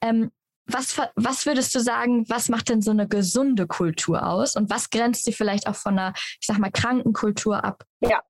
Ähm, 0.00 0.30
was, 0.68 1.00
was 1.16 1.46
würdest 1.46 1.74
du 1.74 1.80
sagen, 1.80 2.28
was 2.28 2.48
macht 2.48 2.68
denn 2.68 2.82
so 2.82 2.90
eine 2.90 3.08
gesunde 3.08 3.66
Kultur 3.66 4.26
aus 4.26 4.54
und 4.54 4.70
was 4.70 4.90
grenzt 4.90 5.24
sie 5.24 5.32
vielleicht 5.32 5.66
auch 5.66 5.74
von 5.74 5.98
einer, 5.98 6.12
ich 6.16 6.46
sag 6.46 6.58
mal, 6.58 6.70
kranken 6.70 7.12
Kultur 7.12 7.64
ab? 7.64 7.84
Ja, 8.00 8.20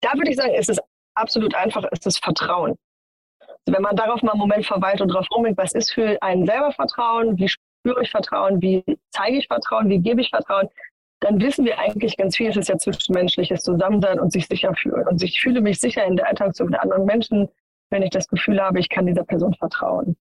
da 0.00 0.12
würde 0.14 0.30
ich 0.30 0.36
sagen, 0.36 0.54
ist 0.54 0.70
es 0.70 0.78
absolut 1.14 1.54
einfach, 1.54 1.84
ist 1.90 2.06
das 2.06 2.18
Vertrauen. 2.18 2.76
Also 3.40 3.76
wenn 3.76 3.82
man 3.82 3.96
darauf 3.96 4.22
mal 4.22 4.32
einen 4.32 4.40
Moment 4.40 4.66
verweilt 4.66 5.00
und 5.00 5.08
drauf 5.08 5.26
rumdenkt, 5.30 5.58
was 5.58 5.72
ist 5.72 5.92
für 5.92 6.20
einen 6.22 6.46
selber 6.46 6.72
Vertrauen, 6.72 7.38
wie 7.38 7.48
spüre 7.48 8.02
ich 8.02 8.10
Vertrauen, 8.10 8.60
wie 8.60 8.84
zeige 9.10 9.38
ich 9.38 9.46
Vertrauen, 9.46 9.88
wie 9.88 9.98
gebe 9.98 10.20
ich 10.20 10.30
Vertrauen, 10.30 10.68
dann 11.20 11.40
wissen 11.40 11.64
wir 11.64 11.78
eigentlich 11.78 12.16
ganz 12.16 12.36
viel. 12.36 12.48
Es 12.48 12.56
ist 12.56 12.68
ja 12.68 12.78
zwischenmenschliches 12.78 13.62
Zusammensein 13.62 14.18
und 14.18 14.32
sich 14.32 14.46
sicher 14.46 14.74
fühlen. 14.74 15.06
Und 15.06 15.22
ich 15.22 15.40
fühle 15.40 15.60
mich 15.60 15.78
sicher 15.78 16.04
in 16.04 16.16
der 16.16 16.30
Interaktion 16.30 16.70
mit 16.70 16.80
anderen 16.80 17.04
Menschen, 17.04 17.48
wenn 17.90 18.02
ich 18.02 18.10
das 18.10 18.26
Gefühl 18.26 18.60
habe, 18.60 18.80
ich 18.80 18.88
kann 18.88 19.06
dieser 19.06 19.24
Person 19.24 19.54
vertrauen. 19.54 20.16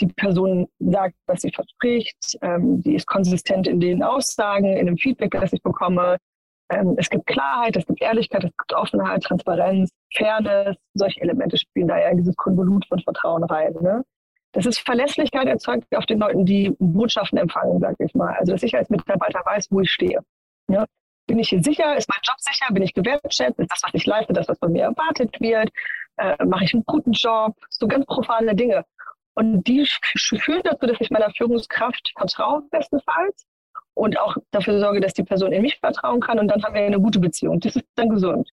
Die 0.00 0.06
Person 0.06 0.66
sagt, 0.78 1.14
was 1.26 1.42
sie 1.42 1.52
verspricht, 1.52 2.38
ähm, 2.42 2.82
die 2.82 2.94
ist 2.94 3.06
konsistent 3.06 3.66
in 3.68 3.80
den 3.80 4.02
Aussagen, 4.02 4.76
in 4.76 4.86
dem 4.86 4.96
Feedback, 4.96 5.32
das 5.32 5.52
ich 5.52 5.62
bekomme. 5.62 6.16
Ähm, 6.70 6.94
es 6.96 7.10
gibt 7.10 7.26
Klarheit, 7.26 7.76
es 7.76 7.86
gibt 7.86 8.00
Ehrlichkeit, 8.00 8.44
es 8.44 8.50
gibt 8.56 8.72
Offenheit, 8.72 9.22
Transparenz, 9.22 9.90
Fairness. 10.14 10.76
Solche 10.94 11.20
Elemente 11.20 11.58
spielen 11.58 11.88
da 11.88 11.98
ja 11.98 12.08
in 12.08 12.16
dieses 12.16 12.34
Konvolut 12.36 12.86
von 12.86 12.98
Vertrauen 13.00 13.44
rein. 13.44 13.74
Ne? 13.80 14.02
Das 14.52 14.66
ist 14.66 14.80
Verlässlichkeit 14.80 15.46
erzeugt 15.46 15.84
auf 15.94 16.06
den 16.06 16.18
Leuten, 16.18 16.44
die 16.44 16.74
Botschaften 16.78 17.38
empfangen, 17.38 17.78
sage 17.78 18.04
ich 18.04 18.14
mal. 18.14 18.34
Also 18.38 18.52
dass 18.52 18.62
ich 18.62 18.74
als 18.74 18.88
Mitarbeiter 18.88 19.42
weiß, 19.44 19.68
wo 19.70 19.80
ich 19.80 19.90
stehe. 19.90 20.20
Ne? 20.70 20.86
Bin 21.26 21.38
ich 21.38 21.48
hier 21.48 21.62
sicher? 21.62 21.96
Ist 21.96 22.08
mein 22.08 22.20
Job 22.22 22.36
sicher? 22.38 22.72
Bin 22.72 22.82
ich 22.82 22.94
gewertschätzt? 22.94 23.58
Ist 23.58 23.70
das, 23.70 23.82
was 23.82 23.94
ich 23.94 24.06
leiste, 24.06 24.32
das, 24.32 24.48
was 24.48 24.58
von 24.58 24.72
mir 24.72 24.84
erwartet 24.84 25.38
wird? 25.40 25.70
Äh, 26.16 26.44
Mache 26.44 26.64
ich 26.64 26.74
einen 26.74 26.84
guten 26.86 27.12
Job? 27.12 27.56
So 27.68 27.86
ganz 27.86 28.06
profane 28.06 28.54
Dinge. 28.54 28.84
Und 29.34 29.64
die 29.64 29.86
führen 30.38 30.62
dazu, 30.64 30.86
dass 30.86 31.00
ich 31.00 31.10
meiner 31.10 31.30
Führungskraft 31.30 32.12
vertraue, 32.16 32.62
bestenfalls. 32.70 33.46
Und 33.94 34.18
auch 34.18 34.36
dafür 34.50 34.80
sorge, 34.80 35.00
dass 35.00 35.12
die 35.12 35.24
Person 35.24 35.52
in 35.52 35.62
mich 35.62 35.78
vertrauen 35.78 36.20
kann. 36.20 36.38
Und 36.38 36.48
dann 36.48 36.62
haben 36.62 36.74
wir 36.74 36.82
eine 36.82 37.00
gute 37.00 37.20
Beziehung. 37.20 37.60
Das 37.60 37.76
ist 37.76 37.84
dann 37.96 38.08
gesund. 38.08 38.48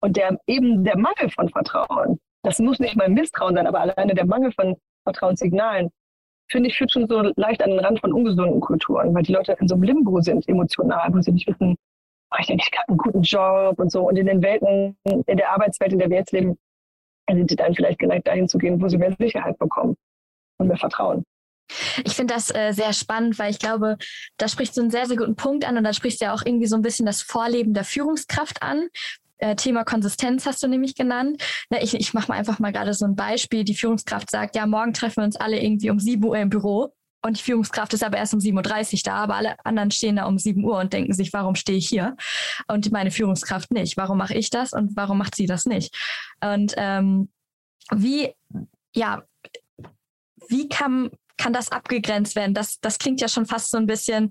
Und 0.00 0.16
der, 0.16 0.38
eben 0.46 0.84
der 0.84 0.98
Mangel 0.98 1.30
von 1.30 1.48
Vertrauen, 1.48 2.18
das 2.42 2.58
muss 2.58 2.80
nicht 2.80 2.96
mal 2.96 3.08
Misstrauen 3.08 3.54
sein, 3.54 3.66
aber 3.66 3.80
alleine 3.80 4.14
der 4.14 4.26
Mangel 4.26 4.52
von 4.52 4.76
Vertrauenssignalen, 5.04 5.90
finde 6.52 6.68
ich, 6.68 6.78
führt 6.78 6.92
schon 6.92 7.08
so 7.08 7.20
leicht 7.36 7.62
an 7.62 7.70
den 7.70 7.80
Rand 7.80 8.00
von 8.00 8.12
ungesunden 8.12 8.60
Kulturen, 8.60 9.14
weil 9.14 9.24
die 9.24 9.32
Leute 9.32 9.56
in 9.58 9.66
so 9.66 9.74
einem 9.74 9.82
Limbo 9.82 10.20
sind, 10.20 10.48
emotional, 10.48 11.12
wo 11.12 11.20
sie 11.20 11.32
nicht 11.32 11.48
wissen, 11.48 11.76
mache 12.30 12.42
ich 12.42 12.70
gerade 12.70 12.88
einen 12.88 12.98
guten 12.98 13.22
Job 13.22 13.78
und 13.78 13.90
so. 13.90 14.08
Und 14.08 14.16
in 14.16 14.26
den 14.26 14.42
Welten, 14.42 14.96
in 15.04 15.36
der 15.36 15.50
Arbeitswelt, 15.50 15.92
in 15.92 15.98
der 15.98 16.10
wir 16.10 16.18
jetzt 16.18 16.32
leben, 16.32 16.56
sind 17.30 17.50
sie 17.50 17.56
dann 17.56 17.74
vielleicht 17.74 17.98
geneigt, 17.98 18.26
dahin 18.26 18.48
zu 18.48 18.58
gehen, 18.58 18.80
wo 18.80 18.88
sie 18.88 18.98
mehr 18.98 19.14
Sicherheit 19.18 19.58
bekommen 19.58 19.96
und 20.58 20.68
mehr 20.68 20.76
Vertrauen. 20.76 21.24
Ich 22.04 22.14
finde 22.14 22.34
das 22.34 22.54
äh, 22.54 22.72
sehr 22.72 22.92
spannend, 22.92 23.38
weil 23.38 23.50
ich 23.50 23.58
glaube, 23.58 23.96
da 24.36 24.48
sprichst 24.48 24.76
du 24.76 24.82
einen 24.82 24.90
sehr, 24.90 25.06
sehr 25.06 25.16
guten 25.16 25.36
Punkt 25.36 25.66
an 25.66 25.76
und 25.78 25.84
da 25.84 25.92
sprichst 25.92 26.20
du 26.20 26.26
ja 26.26 26.34
auch 26.34 26.42
irgendwie 26.44 26.66
so 26.66 26.76
ein 26.76 26.82
bisschen 26.82 27.06
das 27.06 27.22
Vorleben 27.22 27.72
der 27.72 27.84
Führungskraft 27.84 28.62
an. 28.62 28.88
Äh, 29.42 29.56
Thema 29.56 29.84
Konsistenz 29.84 30.46
hast 30.46 30.62
du 30.62 30.68
nämlich 30.68 30.94
genannt. 30.94 31.42
Na, 31.68 31.82
ich 31.82 31.94
ich 31.94 32.14
mache 32.14 32.28
mal 32.28 32.38
einfach 32.38 32.60
mal 32.60 32.70
gerade 32.72 32.94
so 32.94 33.04
ein 33.04 33.16
Beispiel. 33.16 33.64
Die 33.64 33.74
Führungskraft 33.74 34.30
sagt, 34.30 34.54
ja, 34.54 34.66
morgen 34.66 34.92
treffen 34.94 35.16
wir 35.16 35.24
uns 35.24 35.34
alle 35.34 35.60
irgendwie 35.60 35.90
um 35.90 35.98
7 35.98 36.24
Uhr 36.24 36.38
im 36.38 36.48
Büro. 36.48 36.94
Und 37.24 37.38
die 37.38 37.42
Führungskraft 37.42 37.92
ist 37.92 38.04
aber 38.04 38.18
erst 38.18 38.34
um 38.34 38.40
7.30 38.40 38.94
Uhr 38.94 39.00
da, 39.04 39.14
aber 39.16 39.34
alle 39.34 39.56
anderen 39.64 39.90
stehen 39.90 40.16
da 40.16 40.26
um 40.26 40.38
7 40.38 40.64
Uhr 40.64 40.78
und 40.78 40.92
denken 40.92 41.12
sich, 41.12 41.32
warum 41.32 41.56
stehe 41.56 41.78
ich 41.78 41.88
hier? 41.88 42.16
Und 42.68 42.92
meine 42.92 43.10
Führungskraft 43.10 43.72
nicht. 43.72 43.96
Warum 43.96 44.18
mache 44.18 44.34
ich 44.34 44.50
das 44.50 44.72
und 44.72 44.94
warum 44.96 45.18
macht 45.18 45.34
sie 45.34 45.46
das 45.46 45.66
nicht? 45.66 45.96
Und 46.40 46.74
ähm, 46.76 47.28
wie, 47.92 48.32
ja, 48.94 49.24
wie 50.48 50.68
kann, 50.68 51.10
kann 51.36 51.52
das 51.52 51.72
abgegrenzt 51.72 52.36
werden? 52.36 52.54
Das, 52.54 52.78
das 52.80 52.98
klingt 52.98 53.20
ja 53.20 53.28
schon 53.28 53.46
fast 53.46 53.70
so 53.70 53.78
ein 53.78 53.86
bisschen, 53.86 54.30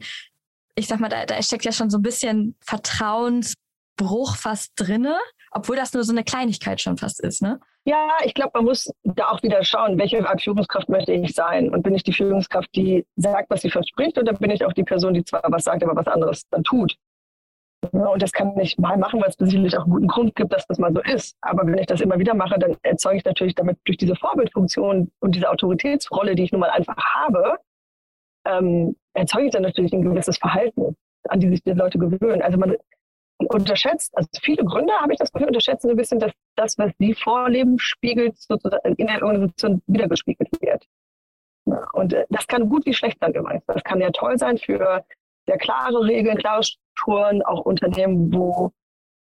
ich 0.76 0.88
sag 0.88 1.02
mal, 1.02 1.10
da, 1.10 1.26
da 1.26 1.42
steckt 1.42 1.66
ja 1.66 1.74
schon 1.74 1.90
so 1.90 1.98
ein 1.98 2.04
bisschen 2.04 2.56
Vertrauensbruch 4.02 4.36
fast 4.36 4.74
drinne, 4.76 5.18
obwohl 5.52 5.76
das 5.76 5.94
nur 5.94 6.04
so 6.04 6.12
eine 6.12 6.24
Kleinigkeit 6.24 6.82
schon 6.82 6.98
fast 6.98 7.22
ist, 7.22 7.42
ne? 7.42 7.60
Ja, 7.84 8.10
ich 8.24 8.36
glaube, 8.36 8.52
man 8.56 8.66
muss 8.66 8.92
da 9.04 9.30
auch 9.30 9.42
wieder 9.42 9.64
schauen, 9.64 9.98
welche 9.98 10.28
Art 10.28 10.42
Führungskraft 10.42 10.88
möchte 10.88 11.14
ich 11.14 11.34
sein? 11.34 11.70
Und 11.72 11.82
bin 11.82 11.96
ich 11.96 12.04
die 12.04 12.14
Führungskraft, 12.14 12.70
die 12.76 13.08
sagt, 13.16 13.50
was 13.50 13.62
sie 13.62 13.72
verspricht, 13.72 14.20
oder 14.20 14.34
bin 14.34 14.52
ich 14.52 14.64
auch 14.64 14.74
die 14.74 14.84
Person, 14.84 15.16
die 15.16 15.24
zwar 15.24 15.42
was 15.46 15.64
sagt, 15.64 15.84
aber 15.84 15.96
was 15.96 16.08
anderes 16.08 16.48
dann 16.50 16.64
tut? 16.64 16.96
Und 17.92 18.22
das 18.22 18.32
kann 18.32 18.58
ich 18.60 18.78
mal 18.78 18.98
machen, 18.98 19.20
weil 19.20 19.30
es 19.30 19.36
sicherlich 19.40 19.76
auch 19.76 19.86
einen 19.86 19.94
guten 19.94 20.08
Grund 20.08 20.36
gibt, 20.36 20.54
dass 20.54 20.68
das 20.68 20.78
mal 20.78 20.94
so 20.94 21.02
ist. 21.02 21.36
Aber 21.42 21.66
wenn 21.66 21.80
ich 21.80 21.88
das 21.88 22.02
immer 22.02 22.20
wieder 22.20 22.36
mache, 22.36 22.60
dann 22.60 22.78
erzeuge 22.84 23.18
ich 23.18 23.26
natürlich 23.26 23.56
damit 23.56 23.80
durch 23.86 23.98
diese 23.98 24.16
Vorbildfunktion 24.16 25.12
und 25.20 25.36
diese 25.36 25.50
Autoritätsrolle, 25.50 26.36
die 26.36 26.44
ich 26.44 26.52
nun 26.52 26.62
mal 26.62 26.70
einfach 26.70 26.96
habe, 26.98 27.58
ähm, 28.46 28.96
erzeuge 29.14 29.46
ich 29.46 29.52
dann 29.52 29.64
natürlich 29.64 29.94
ein 29.94 30.04
gewisses 30.04 30.38
Verhalten, 30.38 30.96
an 31.28 31.40
die 31.40 31.50
sich 31.50 31.64
die 31.64 31.72
Leute 31.72 31.98
gewöhnen. 31.98 32.44
Also 32.44 32.60
man 32.60 32.76
unterschätzt, 33.48 34.16
also 34.16 34.30
viele 34.42 34.64
Gründer 34.64 34.94
habe 35.02 35.14
ich 35.14 35.20
das 35.20 35.32
Gefühl, 35.32 35.48
unterschätzen 35.48 35.88
so 35.88 35.94
ein 35.94 35.98
bisschen, 35.98 36.20
dass 36.20 36.32
das, 36.56 36.78
was 36.78 36.92
sie 37.00 37.14
vorleben, 37.14 37.80
spiegelt 37.80 38.38
sozusagen 38.38 38.96
in 38.96 39.08
der 39.08 39.24
Organisation 39.24 39.82
wiedergespiegelt 39.88 40.50
wird. 40.62 40.86
Und 41.94 42.14
äh, 42.14 42.26
das 42.30 42.48
kann 42.48 42.70
gut 42.70 42.86
wie 42.86 42.94
schlecht 42.94 43.18
sein 43.20 43.34
übrigens. 43.34 43.64
Das 43.68 43.84
kann 43.84 44.02
ja 44.02 44.10
toll 44.12 44.38
sein 44.38 44.58
für 44.58 45.04
sehr 45.48 45.58
klare 45.58 46.04
Regeln, 46.04 46.38
klare 46.38 46.64
Strukturen, 46.64 47.42
auch 47.44 47.66
Unternehmen, 47.66 48.34
wo 48.34 48.72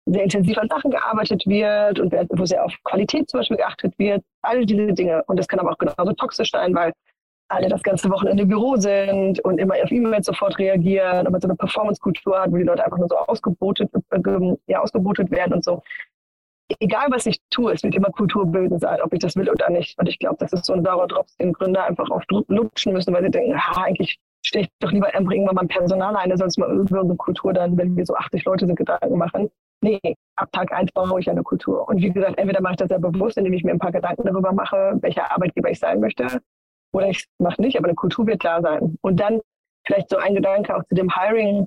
sehr 0.06 0.22
intensiv 0.22 0.56
an 0.58 0.68
Sachen 0.68 0.90
gearbeitet 0.90 1.44
wird 1.46 1.98
und 1.98 2.12
wo 2.12 2.44
sehr 2.44 2.64
auf 2.64 2.72
Qualität 2.84 3.28
zum 3.28 3.40
Beispiel 3.40 3.56
geachtet 3.56 3.98
wird. 3.98 4.24
All 4.42 4.64
diese 4.64 4.92
Dinge. 4.92 5.24
Und 5.26 5.36
das 5.36 5.48
kann 5.48 5.58
aber 5.58 5.72
auch 5.72 5.78
genauso 5.78 6.12
toxisch 6.12 6.50
sein, 6.50 6.74
weil 6.74 6.92
alle 7.48 7.68
das 7.68 7.82
ganze 7.82 8.10
Wochenende 8.10 8.42
im 8.42 8.48
Büro 8.48 8.76
sind 8.76 9.40
und 9.40 9.58
immer 9.58 9.74
auf 9.82 9.90
E-Mails 9.90 10.26
sofort 10.26 10.58
reagieren 10.58 11.26
man 11.30 11.40
so 11.40 11.48
eine 11.48 11.56
Performance-Kultur 11.56 12.40
hat, 12.40 12.50
wo 12.50 12.56
die 12.56 12.64
Leute 12.64 12.84
einfach 12.84 12.98
nur 12.98 13.08
so 13.08 13.16
ausgebotet, 13.16 13.90
äh, 14.10 14.56
ja, 14.66 14.80
ausgebotet 14.80 15.30
werden 15.30 15.54
und 15.54 15.64
so. 15.64 15.82
Egal, 16.80 17.06
was 17.10 17.26
ich 17.26 17.38
tue, 17.50 17.72
es 17.72 17.84
wird 17.84 17.94
immer 17.94 18.10
kulturbildend 18.10 18.80
sein, 18.80 19.00
ob 19.00 19.12
ich 19.12 19.20
das 19.20 19.36
will 19.36 19.48
oder 19.48 19.70
nicht. 19.70 19.96
Und 20.00 20.08
ich 20.08 20.18
glaube, 20.18 20.36
das 20.40 20.52
ist 20.52 20.64
so 20.64 20.72
ein 20.72 20.84
saurer 20.84 21.06
Drops, 21.06 21.36
den 21.36 21.52
Gründer 21.52 21.84
einfach 21.84 22.10
oft 22.10 22.28
lutschen 22.48 22.92
müssen, 22.92 23.14
weil 23.14 23.22
sie 23.22 23.30
denken, 23.30 23.54
ah, 23.54 23.82
eigentlich 23.82 24.18
stehe 24.44 24.64
ich 24.64 24.70
doch 24.80 24.90
lieber, 24.90 25.08
wir 25.12 25.52
mal 25.52 25.66
Personal 25.66 26.16
ein, 26.16 26.36
sonst 26.36 26.58
mal 26.58 26.70
über 26.72 27.00
eine 27.00 27.14
Kultur 27.14 27.52
dann, 27.52 27.76
wenn 27.76 27.96
wir 27.96 28.04
so 28.04 28.16
80 28.16 28.44
Leute 28.44 28.66
sind, 28.66 28.76
Gedanken 28.76 29.16
machen. 29.16 29.48
Nee, 29.80 30.16
ab 30.36 30.50
Tag 30.52 30.72
eins 30.72 30.90
baue 30.92 31.20
ich 31.20 31.30
eine 31.30 31.42
Kultur. 31.42 31.88
Und 31.88 32.00
wie 32.02 32.10
gesagt, 32.10 32.38
entweder 32.38 32.60
mache 32.60 32.72
ich 32.72 32.78
das 32.78 32.88
sehr 32.88 32.98
bewusst, 32.98 33.36
indem 33.36 33.52
ich 33.52 33.62
mir 33.62 33.72
ein 33.72 33.78
paar 33.78 33.92
Gedanken 33.92 34.24
darüber 34.24 34.52
mache, 34.52 34.98
welcher 35.02 35.30
Arbeitgeber 35.30 35.70
ich 35.70 35.78
sein 35.78 36.00
möchte, 36.00 36.40
oder 36.96 37.10
ich 37.10 37.26
mache 37.38 37.60
nicht, 37.60 37.76
aber 37.76 37.88
eine 37.88 37.94
Kultur 37.94 38.26
wird 38.26 38.40
klar 38.40 38.62
sein. 38.62 38.96
Und 39.02 39.20
dann 39.20 39.40
vielleicht 39.86 40.08
so 40.08 40.16
ein 40.16 40.34
Gedanke 40.34 40.74
auch 40.74 40.82
zu 40.84 40.94
dem 40.94 41.14
Hiring. 41.14 41.66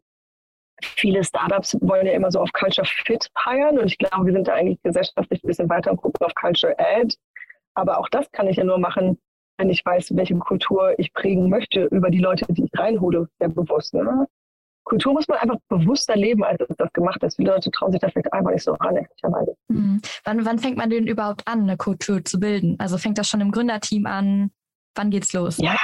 Viele 0.82 1.24
Startups 1.24 1.78
wollen 1.82 2.08
ja 2.08 2.14
immer 2.14 2.32
so 2.32 2.40
auf 2.40 2.52
Culture 2.54 2.88
Fit 3.06 3.30
hiren 3.46 3.78
und 3.78 3.88
ich 3.88 3.98
glaube, 3.98 4.26
wir 4.26 4.34
sind 4.34 4.48
da 4.48 4.54
eigentlich 4.54 4.82
gesellschaftlich 4.82 5.44
ein 5.44 5.48
bisschen 5.48 5.70
weiter 5.70 5.92
und 5.92 5.98
gucken 5.98 6.26
auf 6.26 6.34
Culture 6.36 6.76
Ad. 6.80 7.16
Aber 7.76 8.00
auch 8.00 8.10
das 8.10 8.32
kann 8.32 8.48
ich 8.48 8.58
ja 8.58 8.64
nur 8.64 8.80
machen, 8.80 9.20
wenn 9.58 9.70
ich 9.70 9.86
weiß, 9.86 10.16
welche 10.16 10.36
Kultur 10.38 10.96
ich 10.98 11.14
prägen 11.14 11.50
möchte 11.50 11.84
über 11.86 12.10
die 12.10 12.20
Leute, 12.20 12.46
die 12.50 12.64
ich 12.64 12.80
reinhole, 12.80 13.28
sehr 13.40 13.50
bewusst. 13.50 13.94
Ne? 13.94 14.26
Kultur 14.86 15.14
muss 15.14 15.28
man 15.28 15.38
einfach 15.38 15.58
bewusster 15.68 16.16
leben, 16.16 16.44
als 16.44 16.64
das 16.78 16.92
gemacht 16.94 17.22
ist. 17.24 17.36
Viele 17.36 17.52
Leute 17.52 17.70
trauen 17.70 17.92
sich 17.92 18.02
da 18.02 18.10
vielleicht 18.10 18.34
einfach 18.34 18.52
nicht 18.52 18.64
so 18.64 18.76
ehrlicherweise. 18.84 19.56
Mhm. 19.68 20.02
Wann, 20.24 20.46
wann 20.46 20.60
fängt 20.60 20.78
man 20.78 20.90
denn 20.90 21.08
überhaupt 21.08 21.46
an, 21.46 21.64
eine 21.64 21.78
Kultur 21.78 22.24
zu 22.24 22.40
bilden? 22.40 22.78
Also 22.80 22.98
fängt 22.98 23.18
das 23.18 23.30
schon 23.30 23.42
im 23.42 23.52
Gründerteam 23.52 24.06
an? 24.06 24.52
Wann 25.00 25.12
geht's 25.12 25.32
los? 25.32 25.58
Ja, 25.60 25.78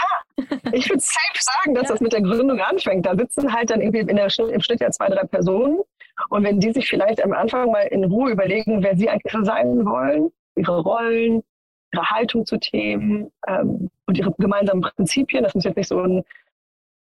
ich 0.74 0.90
würde 0.90 1.00
safe 1.00 1.40
sagen, 1.40 1.74
dass 1.74 1.84
ja. 1.84 1.90
das 1.92 2.02
mit 2.02 2.12
der 2.12 2.22
Gründung 2.22 2.60
anfängt. 2.60 3.06
Da 3.06 3.16
sitzen 3.16 3.54
halt 3.54 3.70
dann 3.70 3.80
irgendwie 3.80 4.00
in 4.00 4.18
der, 4.18 4.28
im 4.38 4.60
Schnitt 4.60 4.82
ja 4.82 4.92
zwei, 4.92 5.08
drei 5.08 5.26
Personen. 5.26 5.80
Und 6.28 6.44
wenn 6.44 6.60
die 6.60 6.74
sich 6.74 6.90
vielleicht 6.90 7.24
am 7.24 7.32
Anfang 7.32 7.72
mal 7.72 7.84
in 7.84 8.04
Ruhe 8.04 8.32
überlegen, 8.32 8.84
wer 8.84 8.98
sie 8.98 9.10
eigentlich 9.10 9.34
sein 9.44 9.86
wollen, 9.86 10.34
ihre 10.58 10.82
Rollen, 10.82 11.44
ihre 11.94 12.10
Haltung 12.10 12.46
zu 12.46 12.58
Themen 12.58 13.32
ähm, 13.48 13.90
und 14.06 14.18
ihre 14.18 14.34
gemeinsamen 14.38 14.82
Prinzipien, 14.82 15.44
das 15.44 15.56
muss 15.56 15.64
jetzt 15.64 15.78
nicht 15.78 15.88
so 15.88 16.02
ein 16.02 16.26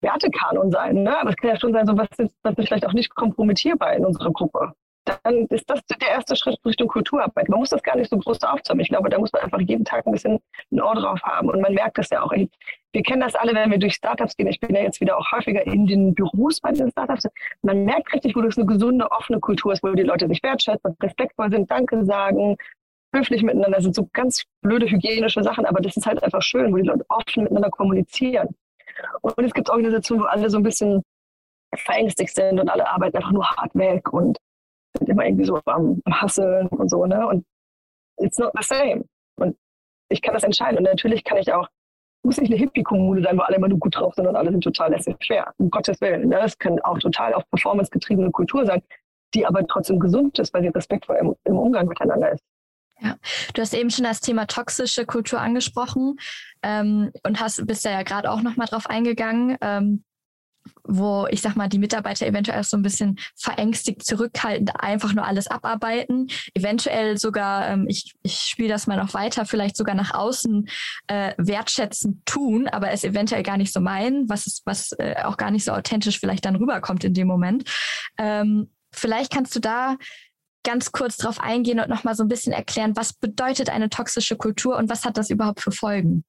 Wertekanon 0.02 0.72
sein, 0.72 1.04
ne? 1.04 1.16
aber 1.16 1.30
es 1.30 1.36
kann 1.36 1.52
ja 1.52 1.60
schon 1.60 1.74
sein, 1.74 1.86
so 1.86 1.96
was 1.96 2.08
ist, 2.18 2.34
was 2.42 2.58
ist 2.58 2.70
vielleicht 2.70 2.88
auch 2.88 2.94
nicht 2.94 3.14
kompromittierbar 3.14 3.94
in 3.94 4.06
unserer 4.06 4.32
Gruppe 4.32 4.74
dann 5.06 5.46
ist 5.48 5.70
das 5.70 5.80
der 5.86 6.10
erste 6.10 6.36
Schritt 6.36 6.60
Richtung 6.66 6.88
Kulturarbeit. 6.88 7.50
Man 7.50 7.60
muss 7.60 7.70
das 7.70 7.82
gar 7.82 7.96
nicht 7.96 8.10
so 8.10 8.18
groß 8.18 8.44
aufzäumen. 8.44 8.82
Ich 8.82 8.90
glaube, 8.90 9.10
da 9.10 9.18
muss 9.18 9.32
man 9.32 9.42
einfach 9.44 9.60
jeden 9.62 9.86
Tag 9.86 10.06
ein 10.06 10.12
bisschen 10.12 10.40
ein 10.72 10.82
Ohr 10.82 10.96
drauf 10.96 11.22
haben. 11.24 11.50
Und 11.50 11.62
man 11.62 11.74
merkt 11.74 11.98
das 11.98 12.10
ja 12.10 12.22
auch. 12.22 12.32
Wir 12.32 13.04
kennen 13.04 13.22
das 13.22 13.36
alle, 13.36 13.54
wenn 13.54 13.72
wir 13.72 13.80
durch 13.80 13.94
Startups 13.94 14.36
gehen. 14.36 14.48
Ich 14.48 14.60
bin 14.60 14.76
ja 14.76 14.82
jetzt 14.82 15.02
wieder 15.02 15.18
auch 15.18 15.32
häufiger 15.32 15.66
in 15.66 15.88
den 15.88 16.14
Büros 16.14 16.60
bei 16.60 16.72
den 16.72 16.92
Startups. 16.92 17.28
Man 17.62 17.86
merkt 17.86 18.14
richtig, 18.14 18.36
wo 18.36 18.42
das 18.42 18.58
eine 18.58 18.66
gesunde, 18.66 19.12
offene 19.12 19.40
Kultur 19.40 19.74
ist, 19.74 19.84
wo 19.84 19.92
die 19.92 20.04
Leute 20.04 20.28
sich 20.28 20.44
wertschätzen, 20.44 20.96
respektvoll 21.02 21.52
sind, 21.52 21.70
Danke 21.70 22.04
sagen, 22.06 22.58
höflich 23.14 23.42
miteinander 23.44 23.78
Das 23.78 23.84
sind. 23.84 23.96
So 23.96 24.08
ganz 24.14 24.44
blöde 24.62 24.90
hygienische 24.90 25.44
Sachen, 25.44 25.66
aber 25.66 25.82
das 25.82 25.98
ist 25.98 26.06
halt 26.06 26.22
einfach 26.24 26.42
schön, 26.42 26.72
wo 26.72 26.78
die 26.78 26.84
Leute 26.84 27.06
offen 27.10 27.44
miteinander 27.44 27.70
kommunizieren. 27.70 28.50
Und 29.22 29.40
es 29.40 29.54
gibt 29.54 29.70
Organisationen, 29.70 30.24
wo 30.24 30.28
alle 30.28 30.50
so 30.50 30.58
ein 30.58 30.64
bisschen 30.64 31.04
verängstigt 31.76 32.34
sind 32.34 32.60
und 32.60 32.70
alle 32.70 32.88
arbeiten 32.88 33.18
einfach 33.18 33.32
nur 33.32 33.50
hart 33.50 33.74
weg 33.76 34.12
und 34.12 34.38
sind 34.98 35.10
immer 35.10 35.26
irgendwie 35.26 35.46
so 35.46 35.60
am, 35.66 36.02
am 36.04 36.22
Hasseln 36.22 36.68
und 36.68 36.90
so, 36.90 37.06
ne? 37.06 37.28
Und 37.28 37.46
it's 38.18 38.38
not 38.38 38.52
the 38.60 38.64
same. 38.64 39.06
Und 39.36 39.58
ich 40.10 40.22
kann 40.22 40.34
das 40.34 40.44
entscheiden. 40.44 40.78
Und 40.78 40.84
natürlich 40.84 41.24
kann 41.24 41.38
ich 41.38 41.52
auch, 41.54 41.68
muss 42.24 42.40
nicht 42.40 42.52
eine 42.52 42.60
Hippie-Kommune 42.60 43.22
sein, 43.22 43.38
wo 43.38 43.42
alle 43.42 43.58
immer 43.58 43.70
nur 43.70 43.80
gut 43.80 43.96
drauf 43.96 44.14
sind 44.16 44.28
und 44.28 44.36
alle 44.36 44.52
sind 44.52 44.64
total 44.64 44.96
schwer. 45.22 45.54
Um 45.58 45.70
Gottes 45.70 46.02
Willen. 46.02 46.30
Ne? 46.30 46.40
Das 46.42 46.58
kann 46.58 46.80
auch 46.82 47.00
total 47.00 47.34
auf 47.34 47.44
Performance 47.50 47.92
getriebene 47.92 48.32
Kultur 48.32 48.66
sein, 48.66 48.82
die 49.34 49.46
aber 49.46 49.66
trotzdem 49.66 50.00
gesund 50.00 50.38
ist, 50.40 50.54
weil 50.54 50.64
sie 50.64 50.70
respektvoll 50.70 51.18
im, 51.18 51.36
im 51.46 51.58
Umgang 51.58 51.88
miteinander 51.88 52.32
ist. 52.32 52.44
Ja, 53.02 53.16
du 53.54 53.62
hast 53.62 53.74
eben 53.74 53.90
schon 53.90 54.04
das 54.04 54.20
Thema 54.20 54.46
toxische 54.46 55.06
Kultur 55.06 55.40
angesprochen 55.40 56.18
ähm, 56.64 57.12
und 57.26 57.40
hast 57.40 57.66
bist 57.66 57.86
da 57.86 57.92
ja 57.92 58.04
gerade 58.04 58.30
auch 58.30 58.42
noch 58.42 58.58
mal 58.58 58.66
drauf 58.66 58.88
eingegangen. 58.88 59.58
Ähm, 59.62 60.04
wo 60.84 61.28
ich 61.30 61.42
sag 61.42 61.56
mal, 61.56 61.70
die 61.70 61.80
Mitarbeiter 61.80 62.26
eventuell 62.26 62.64
so 62.64 62.78
ein 62.78 62.84
bisschen 62.84 63.20
verängstigt, 63.36 64.06
zurückhaltend 64.06 64.72
einfach 64.80 65.14
nur 65.14 65.26
alles 65.26 65.48
abarbeiten, 65.48 66.28
eventuell 66.54 67.18
sogar, 67.18 67.68
ähm, 67.70 67.86
ich, 67.88 68.14
ich 68.24 68.36
spiele 68.36 68.70
das 68.70 68.88
mal 68.88 68.98
noch 68.98 69.14
weiter, 69.14 69.46
vielleicht 69.46 69.78
sogar 69.78 69.96
nach 69.96 70.14
außen 70.14 70.68
äh, 71.08 71.34
wertschätzend 71.38 72.26
tun, 72.26 72.68
aber 72.68 72.92
es 72.92 73.04
eventuell 73.04 73.44
gar 73.44 73.58
nicht 73.58 73.74
so 73.74 73.80
meinen, 73.80 74.30
was, 74.30 74.48
ist, 74.48 74.62
was 74.66 74.92
äh, 74.94 75.16
auch 75.24 75.38
gar 75.38 75.52
nicht 75.52 75.66
so 75.66 75.72
authentisch 75.72 76.20
vielleicht 76.20 76.46
dann 76.46 76.56
rüberkommt 76.56 77.04
in 77.04 77.14
dem 77.14 77.28
Moment. 77.28 77.64
Ähm, 78.18 78.70
Vielleicht 78.92 79.32
kannst 79.32 79.56
du 79.56 79.60
da 79.60 79.98
ganz 80.64 80.92
kurz 80.92 81.18
drauf 81.18 81.40
eingehen 81.40 81.80
und 81.80 81.90
nochmal 81.90 82.16
so 82.16 82.24
ein 82.24 82.28
bisschen 82.28 82.54
erklären, 82.54 82.96
was 82.96 83.14
bedeutet 83.14 83.70
eine 83.70 83.90
toxische 83.90 84.36
Kultur 84.36 84.78
und 84.78 84.90
was 84.90 85.06
hat 85.06 85.18
das 85.18 85.30
überhaupt 85.30 85.62
für 85.62 85.72
Folgen? 85.72 86.24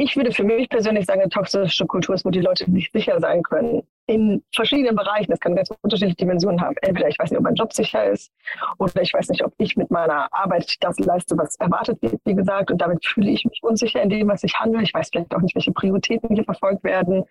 Ich 0.00 0.16
würde 0.16 0.30
für 0.30 0.44
mich 0.44 0.68
persönlich 0.68 1.06
sagen, 1.06 1.22
eine 1.22 1.28
toxische 1.28 1.84
Kultur 1.84 2.14
ist, 2.14 2.24
wo 2.24 2.30
die 2.30 2.40
Leute 2.40 2.70
nicht 2.70 2.92
sicher 2.92 3.18
sein 3.18 3.42
können. 3.42 3.82
In 4.06 4.44
verschiedenen 4.54 4.94
Bereichen. 4.94 5.28
Das 5.28 5.40
kann 5.40 5.56
ganz 5.56 5.70
unterschiedliche 5.82 6.14
Dimensionen 6.14 6.60
haben. 6.60 6.76
Entweder 6.82 7.08
ich 7.08 7.18
weiß 7.18 7.32
nicht, 7.32 7.38
ob 7.38 7.42
mein 7.42 7.56
Job 7.56 7.72
sicher 7.72 8.04
ist 8.04 8.30
oder 8.78 9.02
ich 9.02 9.12
weiß 9.12 9.28
nicht, 9.28 9.44
ob 9.44 9.52
ich 9.58 9.76
mit 9.76 9.90
meiner 9.90 10.32
Arbeit 10.32 10.72
das 10.80 11.00
leiste, 11.00 11.36
was 11.36 11.56
erwartet 11.56 12.00
wird, 12.00 12.20
wie 12.24 12.36
gesagt. 12.36 12.70
Und 12.70 12.80
damit 12.80 13.04
fühle 13.04 13.30
ich 13.32 13.44
mich 13.44 13.58
unsicher 13.64 14.00
in 14.00 14.08
dem, 14.08 14.28
was 14.28 14.44
ich 14.44 14.54
handle. 14.54 14.80
Ich 14.82 14.94
weiß 14.94 15.08
vielleicht 15.10 15.34
auch 15.34 15.40
nicht, 15.40 15.56
welche 15.56 15.72
Prioritäten 15.72 16.32
hier 16.32 16.44
verfolgt 16.44 16.84
werden. 16.84 17.24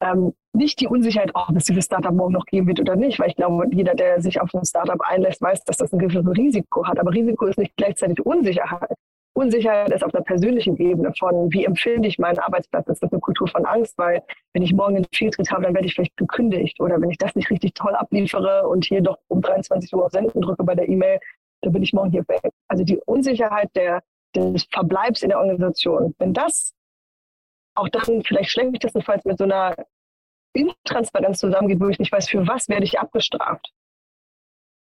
Ähm, 0.00 0.32
nicht 0.54 0.80
die 0.80 0.86
Unsicherheit, 0.86 1.32
ob 1.34 1.54
es 1.54 1.64
dieses 1.64 1.84
Startup 1.84 2.14
morgen 2.14 2.32
noch 2.32 2.46
geben 2.46 2.66
wird 2.66 2.80
oder 2.80 2.96
nicht, 2.96 3.18
weil 3.18 3.28
ich 3.28 3.36
glaube, 3.36 3.66
jeder, 3.72 3.94
der 3.94 4.22
sich 4.22 4.40
auf 4.40 4.54
ein 4.54 4.64
Startup 4.64 5.00
einlässt, 5.02 5.42
weiß, 5.42 5.64
dass 5.64 5.76
das 5.76 5.92
ein 5.92 5.98
gewisses 5.98 6.26
Risiko 6.26 6.86
hat. 6.86 6.98
Aber 6.98 7.12
Risiko 7.12 7.44
ist 7.44 7.58
nicht 7.58 7.76
gleichzeitig 7.76 8.24
Unsicherheit. 8.24 8.96
Unsicherheit 9.32 9.90
ist 9.90 10.04
auf 10.04 10.12
der 10.12 10.22
persönlichen 10.22 10.76
Ebene 10.76 11.12
von, 11.18 11.52
wie 11.52 11.64
empfinde 11.64 12.08
ich 12.08 12.18
meinen 12.18 12.38
Arbeitsplatz? 12.38 12.88
Ist 12.88 13.02
das 13.02 13.12
eine 13.12 13.20
Kultur 13.20 13.46
von 13.48 13.64
Angst? 13.64 13.96
Weil 13.96 14.22
wenn 14.52 14.62
ich 14.62 14.72
morgen 14.72 14.96
einen 14.96 15.06
Fehltritt 15.14 15.50
habe, 15.50 15.62
dann 15.62 15.74
werde 15.74 15.86
ich 15.86 15.94
vielleicht 15.94 16.16
gekündigt. 16.16 16.80
Oder 16.80 17.00
wenn 17.00 17.10
ich 17.10 17.18
das 17.18 17.34
nicht 17.36 17.50
richtig 17.50 17.74
toll 17.74 17.94
abliefere 17.94 18.66
und 18.68 18.84
hier 18.84 19.00
doch 19.00 19.18
um 19.28 19.40
23 19.40 19.92
Uhr 19.94 20.04
auf 20.04 20.12
Senden 20.12 20.42
drücke 20.42 20.64
bei 20.64 20.74
der 20.74 20.88
E-Mail, 20.88 21.20
dann 21.62 21.72
bin 21.72 21.82
ich 21.82 21.92
morgen 21.92 22.10
hier 22.10 22.26
weg. 22.28 22.52
Also 22.68 22.84
die 22.84 22.98
Unsicherheit 23.06 23.70
der, 23.76 24.02
des 24.34 24.64
Verbleibs 24.64 25.22
in 25.22 25.28
der 25.28 25.38
Organisation. 25.38 26.14
Wenn 26.18 26.34
das 26.34 26.74
auch 27.76 27.88
dann 27.88 28.22
vielleicht 28.22 28.50
schlechtestenfalls 28.50 29.24
mit 29.24 29.38
so 29.38 29.44
einer 29.44 29.74
Intransparenz 30.52 31.38
zusammengeht, 31.38 31.80
wo 31.80 31.88
ich 31.88 31.98
nicht 31.98 32.12
weiß, 32.12 32.28
für 32.28 32.46
was 32.46 32.68
werde 32.68 32.84
ich 32.84 32.98
abgestraft. 32.98 33.72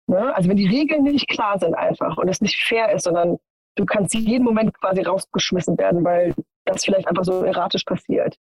Ne? 0.07 0.35
Also 0.35 0.49
wenn 0.49 0.57
die 0.57 0.67
Regeln 0.67 1.03
nicht 1.03 1.27
klar 1.27 1.57
sind 1.57 1.73
einfach 1.73 2.17
und 2.17 2.27
es 2.27 2.41
nicht 2.41 2.61
fair 2.61 2.91
ist, 2.91 3.03
sondern 3.03 3.39
du 3.75 3.85
kannst 3.85 4.13
jeden 4.13 4.43
Moment 4.43 4.73
quasi 4.79 5.01
rausgeschmissen 5.01 5.77
werden, 5.77 6.03
weil 6.03 6.33
das 6.65 6.83
vielleicht 6.83 7.07
einfach 7.07 7.23
so 7.23 7.43
erratisch 7.43 7.83
passiert, 7.83 8.37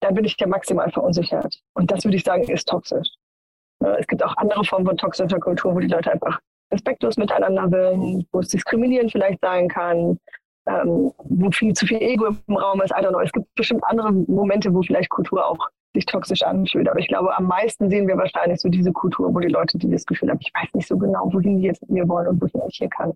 dann 0.00 0.14
bin 0.14 0.24
ich 0.24 0.36
ja 0.38 0.46
maximal 0.46 0.90
verunsichert. 0.90 1.60
Und 1.74 1.90
das 1.90 2.04
würde 2.04 2.16
ich 2.16 2.24
sagen, 2.24 2.42
ist 2.44 2.68
toxisch. 2.68 3.08
Ne? 3.80 3.96
Es 3.98 4.06
gibt 4.06 4.24
auch 4.24 4.36
andere 4.36 4.64
Formen 4.64 4.86
von 4.86 4.96
toxischer 4.96 5.38
Kultur, 5.38 5.74
wo 5.74 5.80
die 5.80 5.88
Leute 5.88 6.12
einfach 6.12 6.40
respektlos 6.72 7.16
miteinander 7.16 7.68
sind, 7.68 8.26
wo 8.32 8.40
es 8.40 8.48
diskriminierend 8.48 9.12
vielleicht 9.12 9.40
sein 9.42 9.68
kann, 9.68 10.18
ähm, 10.66 11.12
wo 11.18 11.50
viel 11.50 11.74
zu 11.74 11.86
viel 11.86 12.00
Ego 12.00 12.28
im 12.46 12.56
Raum 12.56 12.80
ist. 12.82 12.92
I 12.92 13.04
don't 13.04 13.10
know. 13.10 13.20
Es 13.20 13.32
gibt 13.32 13.52
bestimmt 13.54 13.82
andere 13.84 14.12
Momente, 14.12 14.72
wo 14.72 14.82
vielleicht 14.82 15.10
Kultur 15.10 15.46
auch 15.46 15.68
sich 15.94 16.06
toxisch 16.06 16.42
anfühlt. 16.42 16.88
Aber 16.88 16.98
ich 16.98 17.08
glaube, 17.08 17.36
am 17.36 17.44
meisten 17.44 17.90
sehen 17.90 18.08
wir 18.08 18.16
wahrscheinlich 18.16 18.60
so 18.60 18.68
diese 18.68 18.92
Kultur, 18.92 19.34
wo 19.34 19.40
die 19.40 19.48
Leute 19.48 19.76
dieses 19.78 20.06
Gefühl 20.06 20.30
haben, 20.30 20.38
ich 20.40 20.52
weiß 20.54 20.72
nicht 20.74 20.88
so 20.88 20.96
genau, 20.96 21.28
wohin 21.32 21.58
die 21.58 21.64
jetzt 21.64 21.82
mit 21.82 21.90
mir 21.90 22.08
wollen 22.08 22.28
und 22.28 22.40
wohin 22.40 22.62
ich 22.68 22.78
hier 22.78 22.88
kann. 22.88 23.12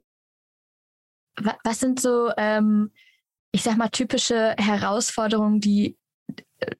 Was 1.62 1.80
sind 1.80 2.00
so, 2.00 2.30
ähm, 2.36 2.92
ich 3.52 3.62
sag 3.62 3.76
mal, 3.76 3.88
typische 3.88 4.54
Herausforderungen, 4.58 5.60
die 5.60 5.96
äh, 6.60 6.70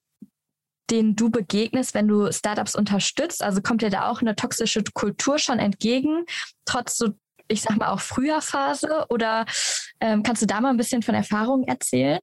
denen 0.91 1.17
du 1.17 1.31
begegnest, 1.31 1.95
wenn 1.95 2.09
du 2.09 2.33
Startups 2.33 2.75
unterstützt? 2.75 3.43
Also 3.43 3.61
kommt 3.61 3.83
dir 3.83 3.91
da 3.91 4.09
auch 4.09 4.21
eine 4.21 4.37
toxische 4.37 4.83
Kultur 4.95 5.39
schon 5.39 5.59
entgegen, 5.59 6.25
trotz 6.65 6.97
so, 6.97 7.11
ich 7.49 7.63
sag 7.63 7.77
mal, 7.77 7.89
auch 7.89 8.01
früher 8.01 8.41
Phase? 8.41 9.07
Oder 9.11 9.47
ähm, 10.01 10.23
kannst 10.23 10.43
du 10.43 10.47
da 10.47 10.61
mal 10.61 10.71
ein 10.71 10.77
bisschen 10.77 11.03
von 11.03 11.15
Erfahrungen 11.15 11.67
erzählen? 11.67 12.19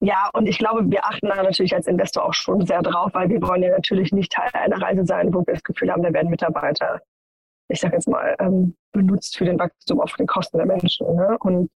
Ja, 0.00 0.30
und 0.32 0.46
ich 0.46 0.58
glaube, 0.58 0.88
wir 0.90 1.04
achten 1.04 1.26
da 1.26 1.42
natürlich 1.42 1.74
als 1.74 1.88
Investor 1.88 2.24
auch 2.24 2.34
schon 2.34 2.64
sehr 2.64 2.82
drauf, 2.82 3.10
weil 3.14 3.28
wir 3.30 3.42
wollen 3.42 3.64
ja 3.64 3.70
natürlich 3.70 4.12
nicht 4.12 4.30
Teil 4.30 4.48
einer 4.52 4.80
Reise 4.80 5.04
sein, 5.04 5.34
wo 5.34 5.44
wir 5.44 5.54
das 5.54 5.62
Gefühl 5.64 5.90
haben, 5.90 6.02
da 6.02 6.12
werden 6.12 6.30
Mitarbeiter, 6.30 7.00
ich 7.68 7.80
sage 7.80 7.96
jetzt 7.96 8.06
mal, 8.06 8.36
ähm, 8.38 8.76
benutzt 8.98 9.36
für 9.36 9.44
den 9.44 9.58
Wachstum 9.58 10.00
auf 10.00 10.12
den 10.14 10.26
Kosten 10.26 10.58
der 10.58 10.66
Menschen. 10.66 11.14
Ne? 11.14 11.36
Und 11.40 11.70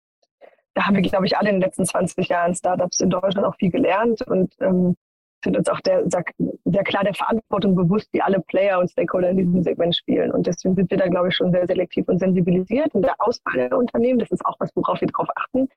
da 0.73 0.85
haben 0.85 0.95
wir, 0.95 1.01
glaube 1.01 1.25
ich, 1.25 1.37
alle 1.37 1.49
in 1.49 1.55
den 1.55 1.61
letzten 1.61 1.85
20 1.85 2.27
Jahren 2.27 2.55
Startups 2.55 2.99
in 2.99 3.09
Deutschland 3.09 3.45
auch 3.45 3.55
viel 3.55 3.71
gelernt 3.71 4.21
und 4.23 4.53
ähm, 4.61 4.95
sind 5.43 5.57
uns 5.57 5.69
auch 5.69 5.79
der, 5.81 6.03
sehr, 6.09 6.83
klar 6.83 7.03
der 7.03 7.13
Verantwortung 7.13 7.75
bewusst, 7.75 8.09
wie 8.11 8.21
alle 8.21 8.41
Player 8.41 8.79
und 8.79 8.89
Stakeholder 8.91 9.29
in 9.29 9.37
diesem 9.37 9.63
Segment 9.63 9.95
spielen. 9.95 10.31
Und 10.31 10.47
deswegen 10.47 10.75
sind 10.75 10.91
wir 10.91 10.97
da, 10.97 11.07
glaube 11.07 11.29
ich, 11.29 11.35
schon 11.35 11.51
sehr 11.51 11.65
selektiv 11.65 12.07
und 12.09 12.19
sensibilisiert 12.19 12.93
in 12.93 13.01
der 13.01 13.15
Auswahl 13.19 13.55
der 13.55 13.77
Unternehmen. 13.77 14.19
Das 14.19 14.31
ist 14.31 14.45
auch 14.45 14.55
was, 14.59 14.75
worauf 14.75 14.99
wir 14.99 15.07
drauf 15.07 15.27
achten, 15.35 15.69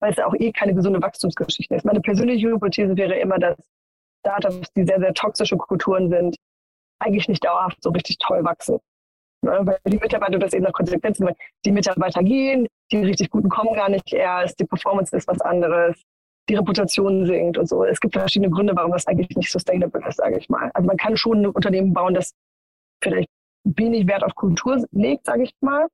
weil 0.00 0.12
es 0.12 0.18
auch 0.18 0.34
eh 0.34 0.50
keine 0.52 0.74
gesunde 0.74 1.02
Wachstumsgeschichte 1.02 1.74
ist. 1.74 1.84
Meine 1.84 2.00
persönliche 2.00 2.48
Hypothese 2.48 2.96
wäre 2.96 3.16
immer, 3.16 3.38
dass 3.38 3.56
Startups, 4.20 4.72
die 4.72 4.84
sehr, 4.84 4.98
sehr 4.98 5.14
toxische 5.14 5.56
Kulturen 5.56 6.08
sind, 6.10 6.36
eigentlich 6.98 7.28
nicht 7.28 7.44
dauerhaft 7.44 7.82
so 7.82 7.90
richtig 7.90 8.18
toll 8.18 8.44
wachsen. 8.44 8.78
Ne? 9.46 9.60
Weil 9.64 9.78
die 9.86 9.98
Mitarbeiter 9.98 10.38
das 10.38 10.52
eben 10.52 10.64
nach 10.64 10.72
Konsequenzen, 10.72 11.26
weil 11.26 11.36
die 11.64 11.72
Mitarbeiter 11.72 12.22
gehen, 12.22 12.66
die 12.92 12.98
richtig 12.98 13.30
guten 13.30 13.48
kommen 13.48 13.74
gar 13.74 13.88
nicht 13.88 14.12
erst, 14.12 14.60
die 14.60 14.64
Performance 14.64 15.16
ist 15.16 15.26
was 15.26 15.40
anderes 15.40 16.02
die 16.48 16.54
Reputation 16.54 17.26
sinkt 17.26 17.58
und 17.58 17.68
so. 17.68 17.84
Es 17.84 18.00
gibt 18.00 18.14
verschiedene 18.14 18.50
Gründe, 18.50 18.74
warum 18.76 18.92
das 18.92 19.06
eigentlich 19.06 19.36
nicht 19.36 19.50
sustainable 19.50 20.06
ist, 20.06 20.16
sage 20.16 20.38
ich 20.38 20.48
mal. 20.48 20.70
Also 20.74 20.86
man 20.86 20.96
kann 20.96 21.16
schon 21.16 21.42
ein 21.42 21.46
Unternehmen 21.46 21.92
bauen, 21.92 22.14
das 22.14 22.34
vielleicht 23.02 23.28
wenig 23.64 24.06
Wert 24.06 24.22
auf 24.22 24.34
Kultur 24.34 24.84
legt, 24.92 25.26
sage 25.26 25.42
ich 25.44 25.54
mal. 25.60 25.88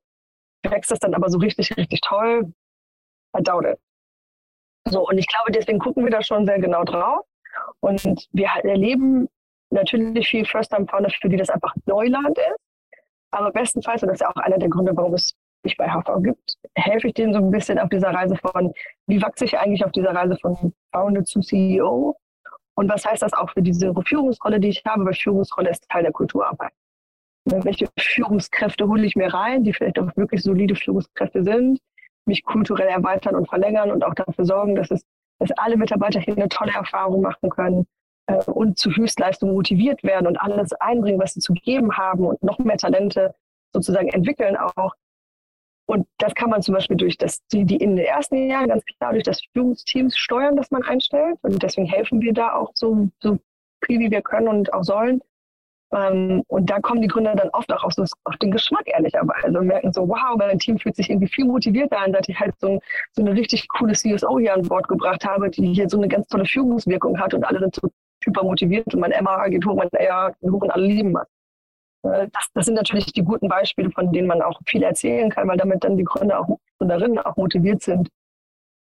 Wächst 0.63 0.91
das 0.91 0.99
dann 0.99 1.13
aber 1.13 1.29
so 1.29 1.39
richtig, 1.39 1.75
richtig 1.75 2.01
toll? 2.01 2.53
I 3.37 3.41
doubt 3.41 3.65
it. 3.65 3.79
So, 4.85 5.07
und 5.07 5.17
ich 5.17 5.27
glaube, 5.27 5.51
deswegen 5.51 5.79
gucken 5.79 6.03
wir 6.03 6.11
da 6.11 6.21
schon 6.21 6.45
sehr 6.45 6.59
genau 6.59 6.83
drauf. 6.83 7.25
Und 7.79 8.27
wir 8.31 8.47
erleben 8.63 9.27
natürlich 9.71 10.29
viel 10.29 10.45
First-Time-Founder, 10.45 11.09
für 11.09 11.29
die 11.29 11.37
das 11.37 11.49
einfach 11.49 11.73
Neuland 11.85 12.37
ist. 12.37 12.62
Aber 13.33 13.51
bestenfalls, 13.51 14.03
und 14.03 14.09
das 14.09 14.17
ist 14.17 14.21
ja 14.21 14.29
auch 14.29 14.35
einer 14.35 14.59
der 14.59 14.69
Gründe, 14.69 14.95
warum 14.95 15.15
es 15.15 15.33
mich 15.63 15.75
bei 15.75 15.89
HV 15.89 16.21
gibt, 16.21 16.55
helfe 16.75 17.07
ich 17.07 17.13
denen 17.15 17.33
so 17.33 17.39
ein 17.39 17.49
bisschen 17.49 17.79
auf 17.79 17.89
dieser 17.89 18.09
Reise 18.09 18.35
von, 18.35 18.71
wie 19.07 19.21
wachse 19.21 19.45
ich 19.45 19.57
eigentlich 19.57 19.83
auf 19.83 19.91
dieser 19.91 20.13
Reise 20.13 20.37
von 20.39 20.73
Founder 20.91 21.23
zu 21.23 21.39
CEO? 21.39 22.15
Und 22.75 22.89
was 22.89 23.05
heißt 23.05 23.23
das 23.23 23.33
auch 23.33 23.49
für 23.51 23.61
diese 23.63 23.91
Führungsrolle, 24.05 24.59
die 24.59 24.69
ich 24.69 24.83
habe? 24.85 25.05
Weil 25.05 25.15
Führungsrolle 25.15 25.71
ist 25.71 25.87
Teil 25.89 26.03
der 26.03 26.11
Kulturarbeit. 26.11 26.73
Ne, 27.45 27.59
welche 27.63 27.87
Führungskräfte 27.97 28.87
hole 28.87 29.05
ich 29.05 29.15
mir 29.15 29.33
rein, 29.33 29.63
die 29.63 29.73
vielleicht 29.73 29.99
auch 29.99 30.15
wirklich 30.15 30.43
solide 30.43 30.75
Führungskräfte 30.75 31.43
sind, 31.43 31.79
mich 32.25 32.43
kulturell 32.43 32.87
erweitern 32.87 33.35
und 33.35 33.49
verlängern 33.49 33.91
und 33.91 34.03
auch 34.03 34.13
dafür 34.13 34.45
sorgen, 34.45 34.75
dass 34.75 34.91
es, 34.91 35.01
dass 35.39 35.51
alle 35.57 35.75
Mitarbeiter 35.75 36.19
hier 36.19 36.37
eine 36.37 36.49
tolle 36.49 36.73
Erfahrung 36.73 37.21
machen 37.21 37.49
können 37.49 37.87
äh, 38.27 38.43
und 38.45 38.77
zu 38.77 38.91
Höchstleistung 38.91 39.53
motiviert 39.53 40.03
werden 40.03 40.27
und 40.27 40.37
alles 40.37 40.73
einbringen, 40.73 41.19
was 41.19 41.33
sie 41.33 41.39
zu 41.39 41.53
geben 41.53 41.97
haben 41.97 42.25
und 42.25 42.41
noch 42.43 42.59
mehr 42.59 42.77
Talente 42.77 43.35
sozusagen 43.73 44.09
entwickeln 44.09 44.55
auch, 44.55 44.93
und 45.85 46.07
das 46.17 46.33
kann 46.33 46.49
man 46.49 46.61
zum 46.61 46.75
Beispiel 46.75 46.95
durch 46.95 47.17
das, 47.17 47.45
die, 47.47 47.65
die 47.65 47.75
in 47.75 47.95
den 47.95 48.05
ersten 48.05 48.49
Jahren 48.49 48.69
ganz 48.69 48.85
klar 48.85 49.11
durch 49.11 49.23
das 49.23 49.41
Führungsteams 49.51 50.17
steuern, 50.17 50.55
das 50.55 50.71
man 50.71 50.83
einstellt. 50.83 51.37
Und 51.41 51.61
deswegen 51.61 51.87
helfen 51.87 52.21
wir 52.21 52.33
da 52.33 52.53
auch 52.53 52.71
so, 52.73 53.09
so 53.21 53.37
viel, 53.85 53.99
wie 53.99 54.11
wir 54.11 54.21
können 54.21 54.47
und 54.47 54.73
auch 54.73 54.83
sollen. 54.83 55.21
Ähm, 55.93 56.43
und 56.47 56.69
da 56.69 56.79
kommen 56.79 57.01
die 57.01 57.07
Gründer 57.07 57.35
dann 57.35 57.49
oft 57.49 57.71
auch 57.71 57.83
auf, 57.83 57.93
so, 57.93 58.05
auf 58.23 58.37
den 58.37 58.51
Geschmack, 58.51 58.83
ehrlicherweise, 58.85 59.59
und 59.59 59.67
merken 59.67 59.91
so, 59.91 60.07
wow, 60.07 60.35
mein 60.37 60.57
Team 60.57 60.79
fühlt 60.79 60.95
sich 60.95 61.09
irgendwie 61.09 61.27
viel 61.27 61.45
motivierter 61.45 61.99
an, 61.99 62.13
seit 62.13 62.29
ich 62.29 62.39
halt 62.39 62.55
so, 62.59 62.79
so 63.11 63.21
eine 63.21 63.33
richtig 63.33 63.67
coole 63.67 63.93
CSO 63.93 64.39
hier 64.39 64.53
an 64.53 64.63
Bord 64.63 64.87
gebracht 64.87 65.25
habe, 65.25 65.49
die 65.49 65.73
hier 65.73 65.89
so 65.89 65.97
eine 65.97 66.07
ganz 66.07 66.27
tolle 66.27 66.45
Führungswirkung 66.45 67.19
hat 67.19 67.33
und 67.33 67.43
alle 67.43 67.59
sind 67.59 67.75
so 67.75 67.89
super 68.23 68.43
motiviert 68.43 68.93
und 68.93 68.99
mein 68.99 69.13
MA 69.23 69.47
geht 69.49 69.65
hoch, 69.65 69.75
mein 69.75 69.89
AR 69.93 70.33
geht 70.39 70.51
hoch 70.51 70.61
und 70.61 70.71
alle 70.71 70.85
lieben 70.85 71.13
was. 71.13 71.27
Äh, 72.03 72.27
das, 72.31 72.47
das 72.53 72.65
sind 72.65 72.75
natürlich 72.75 73.05
die 73.13 73.23
guten 73.23 73.47
Beispiele, 73.47 73.91
von 73.91 74.11
denen 74.11 74.27
man 74.27 74.41
auch 74.41 74.59
viel 74.65 74.83
erzählen 74.83 75.29
kann, 75.29 75.47
weil 75.47 75.57
damit 75.57 75.83
dann 75.83 75.97
die 75.97 76.03
Gründer 76.03 76.39
auch 76.39 76.57
Gründerinnen 76.77 77.19
auch 77.19 77.35
motiviert 77.37 77.81
sind, 77.81 78.09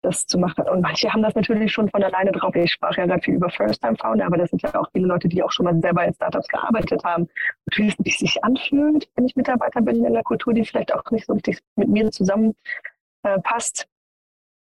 das 0.02 0.26
zu 0.26 0.38
machen. 0.38 0.68
Und 0.68 0.80
manche 0.80 1.12
haben 1.12 1.22
das 1.22 1.34
natürlich 1.34 1.72
schon 1.72 1.88
von 1.88 2.02
alleine 2.02 2.32
drauf. 2.32 2.54
Ich 2.56 2.72
sprach 2.72 2.96
ja 2.96 3.06
gerade 3.06 3.22
viel 3.22 3.34
über 3.34 3.48
First-Time-Founder, 3.50 4.26
aber 4.26 4.36
das 4.36 4.50
sind 4.50 4.62
ja 4.62 4.74
auch 4.74 4.88
viele 4.92 5.06
Leute, 5.06 5.28
die 5.28 5.42
auch 5.42 5.52
schon 5.52 5.64
mal 5.64 5.80
selber 5.80 6.04
in 6.04 6.12
Startups 6.12 6.48
gearbeitet 6.48 7.04
haben. 7.04 7.22
Und 7.22 7.78
wie 7.78 7.94
es 8.10 8.18
sich 8.18 8.42
anfühlt, 8.42 9.08
wenn 9.14 9.26
ich 9.26 9.36
Mitarbeiter 9.36 9.80
bin 9.80 9.96
in 9.96 10.06
einer 10.06 10.24
Kultur, 10.24 10.52
die 10.52 10.64
vielleicht 10.64 10.92
auch 10.92 11.08
nicht 11.10 11.26
so 11.26 11.32
richtig 11.34 11.60
mit 11.76 11.88
mir 11.88 12.10
zusammen 12.10 12.54
äh, 13.22 13.38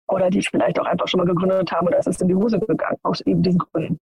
oder 0.07 0.29
die 0.29 0.41
vielleicht 0.41 0.79
auch 0.79 0.85
einfach 0.85 1.07
schon 1.07 1.19
mal 1.19 1.27
gegründet 1.27 1.71
haben 1.71 1.87
oder 1.87 1.97
es 1.97 2.07
ist 2.07 2.21
in 2.21 2.27
die 2.27 2.35
Hose 2.35 2.59
gegangen, 2.59 2.97
aus 3.03 3.21
eben 3.21 3.41
diesen 3.41 3.59
Gründen. 3.59 3.99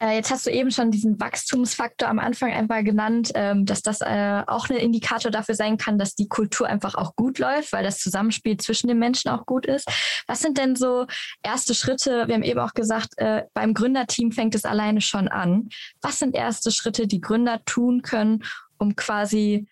Äh, 0.00 0.14
jetzt 0.14 0.30
hast 0.30 0.46
du 0.46 0.50
eben 0.50 0.70
schon 0.70 0.90
diesen 0.90 1.18
Wachstumsfaktor 1.18 2.08
am 2.08 2.18
Anfang 2.18 2.52
einmal 2.52 2.84
genannt, 2.84 3.32
ähm, 3.34 3.66
dass 3.66 3.82
das 3.82 4.00
äh, 4.00 4.42
auch 4.46 4.68
ein 4.70 4.76
Indikator 4.76 5.30
dafür 5.30 5.56
sein 5.56 5.76
kann, 5.76 5.98
dass 5.98 6.14
die 6.14 6.28
Kultur 6.28 6.68
einfach 6.68 6.94
auch 6.94 7.16
gut 7.16 7.38
läuft, 7.38 7.72
weil 7.72 7.82
das 7.82 7.98
Zusammenspiel 7.98 8.56
zwischen 8.58 8.86
den 8.86 8.98
Menschen 8.98 9.28
auch 9.30 9.44
gut 9.44 9.66
ist. 9.66 9.88
Was 10.28 10.40
sind 10.40 10.56
denn 10.56 10.76
so 10.76 11.06
erste 11.42 11.74
Schritte? 11.74 12.28
Wir 12.28 12.34
haben 12.34 12.44
eben 12.44 12.60
auch 12.60 12.74
gesagt, 12.74 13.14
äh, 13.16 13.44
beim 13.54 13.74
Gründerteam 13.74 14.30
fängt 14.30 14.54
es 14.54 14.64
alleine 14.64 15.00
schon 15.00 15.26
an. 15.26 15.68
Was 16.00 16.20
sind 16.20 16.36
erste 16.36 16.70
Schritte, 16.70 17.08
die 17.08 17.20
Gründer 17.20 17.64
tun 17.64 18.02
können, 18.02 18.44
um 18.78 18.94
quasi 18.94 19.66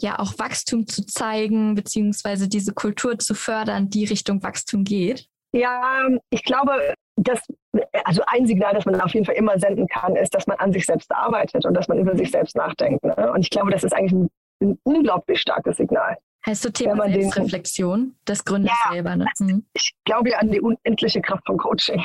ja 0.00 0.18
auch 0.18 0.38
Wachstum 0.38 0.86
zu 0.86 1.04
zeigen, 1.04 1.74
beziehungsweise 1.74 2.48
diese 2.48 2.72
Kultur 2.72 3.18
zu 3.18 3.34
fördern, 3.34 3.90
die 3.90 4.04
Richtung 4.04 4.42
Wachstum 4.42 4.84
geht? 4.84 5.28
Ja, 5.52 6.08
ich 6.30 6.44
glaube, 6.44 6.94
das 7.18 7.40
also 8.04 8.22
ein 8.26 8.46
Signal, 8.46 8.74
das 8.74 8.84
man 8.84 9.00
auf 9.00 9.12
jeden 9.12 9.26
Fall 9.26 9.34
immer 9.34 9.58
senden 9.58 9.86
kann, 9.86 10.16
ist, 10.16 10.34
dass 10.34 10.46
man 10.46 10.58
an 10.58 10.72
sich 10.72 10.86
selbst 10.86 11.10
arbeitet 11.12 11.64
und 11.66 11.74
dass 11.74 11.88
man 11.88 11.98
über 11.98 12.16
sich 12.16 12.30
selbst 12.30 12.56
nachdenkt. 12.56 13.04
Ne? 13.04 13.32
Und 13.32 13.40
ich 13.40 13.50
glaube, 13.50 13.70
das 13.70 13.84
ist 13.84 13.92
eigentlich 13.92 14.12
ein, 14.12 14.30
ein 14.62 14.78
unglaublich 14.84 15.40
starkes 15.40 15.76
Signal. 15.76 16.16
Heißt 16.46 16.64
du 16.64 16.70
Thema 16.70 17.10
Selbstreflexion 17.10 18.14
des 18.26 18.44
Gründers 18.44 18.78
ja, 18.86 18.92
selber? 18.92 19.16
Ne? 19.16 19.26
Also 19.28 19.44
mhm. 19.44 19.66
Ich 19.74 19.92
glaube 20.04 20.30
ja 20.30 20.38
an 20.38 20.50
die 20.50 20.60
unendliche 20.60 21.20
Kraft 21.20 21.44
von 21.46 21.58
Coaching. 21.58 22.02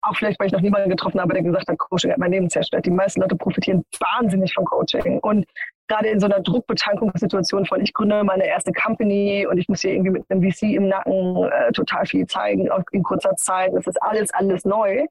Auch 0.00 0.16
vielleicht, 0.16 0.38
weil 0.38 0.46
ich 0.46 0.52
noch 0.52 0.60
niemanden 0.60 0.88
getroffen 0.90 1.20
habe, 1.20 1.34
der 1.34 1.42
gesagt 1.42 1.68
hat, 1.68 1.78
Coaching 1.78 2.12
hat 2.12 2.18
mein 2.18 2.30
Leben 2.30 2.48
zerstört. 2.48 2.86
Die 2.86 2.90
meisten 2.90 3.20
Leute 3.20 3.36
profitieren 3.36 3.84
wahnsinnig 3.98 4.54
von 4.54 4.64
Coaching. 4.64 5.18
Und 5.18 5.44
gerade 5.88 6.08
in 6.08 6.20
so 6.20 6.26
einer 6.26 6.40
Druckbetankungssituation 6.40 7.66
von, 7.66 7.80
ich 7.80 7.92
gründe 7.92 8.22
meine 8.24 8.46
erste 8.46 8.72
Company 8.72 9.46
und 9.46 9.58
ich 9.58 9.68
muss 9.68 9.80
hier 9.80 9.92
irgendwie 9.92 10.10
mit 10.10 10.30
einem 10.30 10.42
VC 10.42 10.62
im 10.74 10.88
Nacken 10.88 11.44
äh, 11.44 11.72
total 11.72 12.06
viel 12.06 12.26
zeigen, 12.26 12.70
auch 12.70 12.82
in 12.92 13.02
kurzer 13.02 13.34
Zeit. 13.36 13.72
Das 13.74 13.86
ist 13.86 14.00
alles, 14.02 14.32
alles 14.32 14.64
neu. 14.64 15.06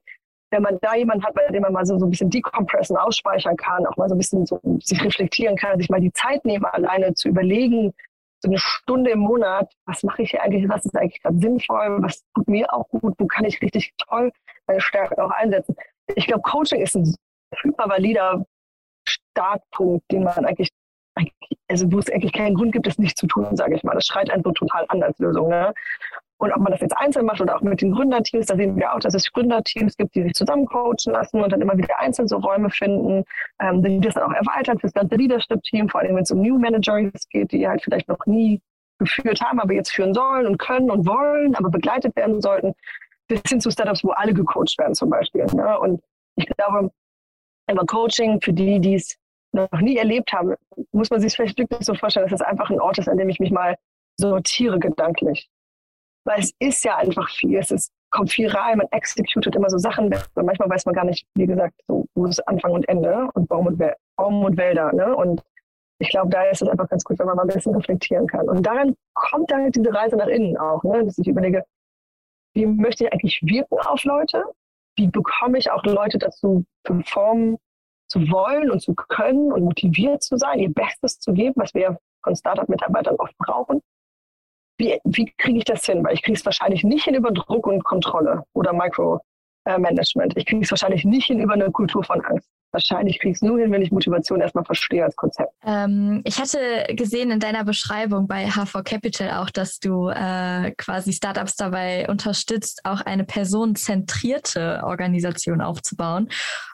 Wenn 0.50 0.62
man 0.62 0.78
da 0.80 0.94
jemanden 0.94 1.24
hat, 1.24 1.34
bei 1.34 1.46
dem 1.48 1.62
man 1.62 1.72
mal 1.74 1.84
so, 1.84 1.98
so 1.98 2.06
ein 2.06 2.10
bisschen 2.10 2.30
decompressen, 2.30 2.96
ausspeichern 2.96 3.56
kann, 3.56 3.84
auch 3.86 3.96
mal 3.98 4.08
so 4.08 4.14
ein 4.14 4.18
bisschen 4.18 4.46
so 4.46 4.60
sich 4.80 5.04
reflektieren 5.04 5.56
kann, 5.56 5.78
sich 5.78 5.90
mal 5.90 6.00
die 6.00 6.12
Zeit 6.12 6.44
nehmen, 6.44 6.64
alleine 6.64 7.12
zu 7.12 7.28
überlegen, 7.28 7.92
so 8.40 8.48
eine 8.48 8.58
Stunde 8.58 9.10
im 9.10 9.18
Monat, 9.18 9.70
was 9.84 10.04
mache 10.04 10.22
ich 10.22 10.30
hier 10.30 10.42
eigentlich, 10.42 10.68
was 10.68 10.86
ist 10.86 10.96
eigentlich 10.96 11.20
gerade 11.20 11.38
sinnvoll, 11.38 11.98
was 12.00 12.24
tut 12.34 12.48
mir 12.48 12.72
auch 12.72 12.88
gut, 12.88 13.14
wo 13.18 13.26
kann 13.26 13.44
ich 13.44 13.60
richtig 13.60 13.92
toll 13.98 14.30
meine 14.68 14.80
Stärken 14.80 15.20
auch 15.20 15.30
einsetzen. 15.30 15.74
Ich 16.14 16.26
glaube, 16.26 16.42
Coaching 16.42 16.80
ist 16.80 16.94
ein 16.94 17.16
super 17.62 17.88
valider 17.88 18.46
Startpunkt, 19.38 20.10
den 20.10 20.24
man 20.24 20.44
eigentlich, 20.44 20.70
also 21.68 21.90
wo 21.92 21.98
es 21.98 22.10
eigentlich 22.10 22.32
keinen 22.32 22.56
Grund 22.56 22.72
gibt, 22.72 22.86
das 22.86 22.98
nicht 22.98 23.16
zu 23.16 23.26
tun, 23.26 23.56
sage 23.56 23.76
ich 23.76 23.84
mal. 23.84 23.94
Das 23.94 24.06
schreit 24.06 24.30
so 24.44 24.52
total 24.52 24.84
an 24.88 25.02
als 25.02 25.18
Lösung. 25.18 25.48
Ne? 25.48 25.72
Und 26.40 26.52
ob 26.52 26.60
man 26.60 26.72
das 26.72 26.80
jetzt 26.80 26.96
einzeln 26.96 27.26
macht 27.26 27.40
oder 27.40 27.56
auch 27.56 27.62
mit 27.62 27.80
den 27.80 27.92
Gründerteams, 27.92 28.46
da 28.46 28.56
sehen 28.56 28.76
wir 28.76 28.92
auch, 28.92 29.00
dass 29.00 29.14
es 29.14 29.32
Gründerteams 29.32 29.96
gibt, 29.96 30.14
die 30.14 30.22
sich 30.22 30.34
zusammen 30.34 30.66
coachen 30.66 31.12
lassen 31.12 31.42
und 31.42 31.52
dann 31.52 31.60
immer 31.60 31.76
wieder 31.76 31.98
einzeln 31.98 32.28
so 32.28 32.36
Räume 32.36 32.70
finden, 32.70 33.24
ähm, 33.60 33.82
die 33.82 34.00
das 34.00 34.14
dann 34.14 34.24
auch 34.24 34.34
erweitern 34.34 34.78
fürs 34.78 34.92
ganze 34.92 35.16
Leadership-Team, 35.16 35.88
vor 35.88 36.00
allem 36.00 36.14
wenn 36.14 36.22
es 36.22 36.30
um 36.30 36.40
New 36.40 36.58
Managers 36.58 37.28
geht, 37.30 37.50
die 37.52 37.66
halt 37.66 37.82
vielleicht 37.82 38.08
noch 38.08 38.24
nie 38.26 38.60
geführt 39.00 39.40
haben, 39.40 39.60
aber 39.60 39.72
jetzt 39.74 39.90
führen 39.90 40.14
sollen 40.14 40.46
und 40.46 40.58
können 40.58 40.90
und 40.90 41.06
wollen, 41.06 41.54
aber 41.54 41.70
begleitet 41.70 42.14
werden 42.16 42.40
sollten, 42.40 42.72
bis 43.28 43.40
hin 43.48 43.60
zu 43.60 43.70
Startups, 43.70 44.04
wo 44.04 44.10
alle 44.10 44.32
gecoacht 44.32 44.76
werden 44.78 44.94
zum 44.94 45.10
Beispiel. 45.10 45.44
Ne? 45.54 45.78
Und 45.78 46.02
ich 46.36 46.46
glaube, 46.46 46.90
aber 47.68 47.84
Coaching, 47.86 48.40
für 48.40 48.52
die, 48.52 48.80
die 48.80 48.94
es 48.94 49.16
noch 49.52 49.80
nie 49.80 49.96
erlebt 49.96 50.32
haben, 50.32 50.54
muss 50.92 51.10
man 51.10 51.20
sich 51.20 51.34
vielleicht 51.34 51.58
wirklich 51.58 51.84
so 51.84 51.94
vorstellen, 51.94 52.26
dass 52.28 52.40
es 52.40 52.46
einfach 52.46 52.70
ein 52.70 52.80
Ort 52.80 52.98
ist, 52.98 53.08
an 53.08 53.18
dem 53.18 53.28
ich 53.28 53.40
mich 53.40 53.50
mal 53.50 53.76
sortiere 54.16 54.78
gedanklich. 54.78 55.48
Weil 56.24 56.40
es 56.40 56.52
ist 56.58 56.84
ja 56.84 56.96
einfach 56.96 57.30
viel. 57.30 57.56
Es 57.58 57.70
ist, 57.70 57.92
kommt 58.10 58.30
viel 58.30 58.48
rein, 58.48 58.78
man 58.78 58.88
executet 58.90 59.54
immer 59.56 59.70
so 59.70 59.78
Sachen. 59.78 60.06
Und 60.06 60.46
manchmal 60.46 60.68
weiß 60.68 60.84
man 60.86 60.94
gar 60.94 61.04
nicht, 61.04 61.26
wie 61.34 61.46
gesagt, 61.46 61.74
so, 61.86 62.06
wo 62.14 62.26
ist 62.26 62.40
Anfang 62.48 62.72
und 62.72 62.88
Ende 62.88 63.28
und 63.34 63.48
Baum 63.48 63.66
und, 63.66 63.82
Baum 64.16 64.44
und 64.44 64.56
Wälder. 64.56 64.92
Ne? 64.92 65.14
Und 65.14 65.42
ich 66.00 66.10
glaube, 66.10 66.30
da 66.30 66.42
ist 66.44 66.62
es 66.62 66.68
einfach 66.68 66.88
ganz 66.88 67.04
gut, 67.04 67.18
wenn 67.18 67.26
man 67.26 67.36
mal 67.36 67.42
ein 67.42 67.48
bisschen 67.48 67.74
reflektieren 67.74 68.26
kann. 68.26 68.48
Und 68.48 68.64
daran 68.64 68.94
kommt 69.14 69.50
dann 69.50 69.70
diese 69.70 69.92
Reise 69.92 70.16
nach 70.16 70.28
innen 70.28 70.56
auch, 70.56 70.82
ne? 70.84 71.04
dass 71.04 71.18
ich 71.18 71.26
überlege, 71.26 71.64
wie 72.54 72.66
möchte 72.66 73.04
ich 73.04 73.12
eigentlich 73.12 73.40
wirken 73.42 73.78
auf 73.78 74.04
Leute? 74.04 74.44
wie 74.98 75.06
bekomme 75.06 75.58
ich 75.58 75.70
auch 75.70 75.84
Leute 75.84 76.18
dazu, 76.18 76.64
performen 76.82 77.56
zu 78.08 78.30
wollen 78.30 78.70
und 78.70 78.80
zu 78.80 78.94
können 78.94 79.52
und 79.52 79.64
motiviert 79.64 80.22
zu 80.22 80.36
sein, 80.36 80.58
ihr 80.58 80.72
Bestes 80.72 81.20
zu 81.20 81.32
geben, 81.32 81.54
was 81.56 81.74
wir 81.74 81.98
von 82.22 82.34
Startup-Mitarbeitern 82.34 83.16
oft 83.16 83.36
brauchen. 83.38 83.82
Wie, 84.78 84.98
wie 85.04 85.32
kriege 85.36 85.58
ich 85.58 85.64
das 85.64 85.84
hin? 85.84 86.04
Weil 86.04 86.14
ich 86.14 86.22
kriege 86.22 86.38
es 86.38 86.44
wahrscheinlich 86.44 86.84
nicht 86.84 87.04
hin 87.04 87.14
über 87.14 87.30
Druck 87.30 87.66
und 87.66 87.84
Kontrolle 87.84 88.44
oder 88.52 88.72
Micromanagement. 89.64 90.36
Ich 90.36 90.46
kriege 90.46 90.64
es 90.64 90.70
wahrscheinlich 90.70 91.04
nicht 91.04 91.26
hin 91.26 91.40
über 91.40 91.54
eine 91.54 91.70
Kultur 91.70 92.02
von 92.04 92.20
Angst. 92.24 92.48
Wahrscheinlich 92.70 93.18
kriege 93.18 93.30
ich 93.30 93.36
es 93.36 93.42
nur 93.42 93.58
hin, 93.58 93.72
wenn 93.72 93.80
ich 93.80 93.90
Motivation 93.90 94.42
erstmal 94.42 94.64
verstehe 94.64 95.02
als 95.02 95.16
Konzept. 95.16 95.50
Ähm, 95.64 96.20
ich 96.24 96.38
hatte 96.38 96.58
gesehen 96.90 97.30
in 97.30 97.40
deiner 97.40 97.64
Beschreibung 97.64 98.28
bei 98.28 98.46
H4 98.46 98.82
Capital 98.82 99.30
auch, 99.42 99.48
dass 99.48 99.80
du 99.80 100.10
äh, 100.10 100.72
quasi 100.76 101.14
Startups 101.14 101.56
dabei 101.56 102.06
unterstützt, 102.08 102.82
auch 102.84 103.00
eine 103.00 103.24
personenzentrierte 103.24 104.82
Organisation 104.84 105.62
aufzubauen. 105.62 106.28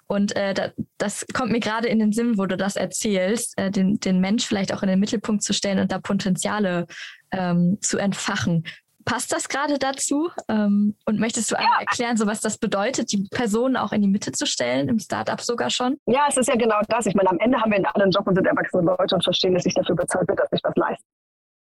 Und 0.07 0.35
äh, 0.37 0.53
da, 0.53 0.71
das 0.99 1.25
kommt 1.33 1.53
mir 1.53 1.61
gerade 1.61 1.87
in 1.87 2.01
den 2.01 2.13
Sinn, 2.13 2.39
wo 2.39 2.47
du 2.47 2.57
das 2.57 2.75
erzählst, 2.75 3.57
äh, 3.57 3.71
den, 3.71 4.01
den 4.01 4.21
Mensch 4.21 4.45
vielleicht 4.47 4.75
auch 4.75 4.83
in 4.83 4.89
den 4.89 5.01
Mittelpunkt 5.01 5.45
zu 5.45 5.55
stellen 5.55 5.79
und 5.79 5.93
da 5.93 6.01
Potenziale 6.01 6.87
ähm, 7.31 7.79
zu 7.81 7.99
entfachen. 7.99 8.65
Passt 9.05 9.33
das 9.33 9.49
gerade 9.49 9.79
dazu? 9.79 10.31
Ähm, 10.49 10.97
und 11.07 11.21
möchtest 11.21 11.51
du 11.51 11.57
einmal 11.57 11.81
erklären, 11.81 12.17
so 12.17 12.27
was 12.27 12.41
das 12.41 12.59
bedeutet, 12.59 13.13
die 13.13 13.29
Personen 13.31 13.77
auch 13.77 13.93
in 13.93 14.03
die 14.03 14.09
Mitte 14.09 14.33
zu 14.33 14.47
stellen, 14.47 14.89
im 14.89 14.99
Startup 14.99 15.41
sogar 15.41 15.71
schon? 15.71 15.99
Ja, 16.07 16.27
es 16.29 16.37
ist 16.37 16.49
ja 16.49 16.57
genau 16.57 16.81
das. 16.89 17.07
Ich 17.07 17.15
meine, 17.15 17.31
am 17.31 17.39
Ende 17.39 17.61
haben 17.61 17.71
wir 17.71 17.95
einen 17.95 18.11
Job 18.11 18.27
und 18.27 18.35
sind 18.35 18.47
erwachsene 18.47 18.83
Leute 18.83 19.15
und 19.15 19.25
verstehen, 19.25 19.55
dass 19.55 19.67
ich 19.67 19.75
dafür 19.75 19.97
bezahlt 19.97 20.29
wird, 20.29 20.39
dass 20.39 20.53
ich 20.53 20.61
was 20.63 20.75
leiste. 20.77 21.05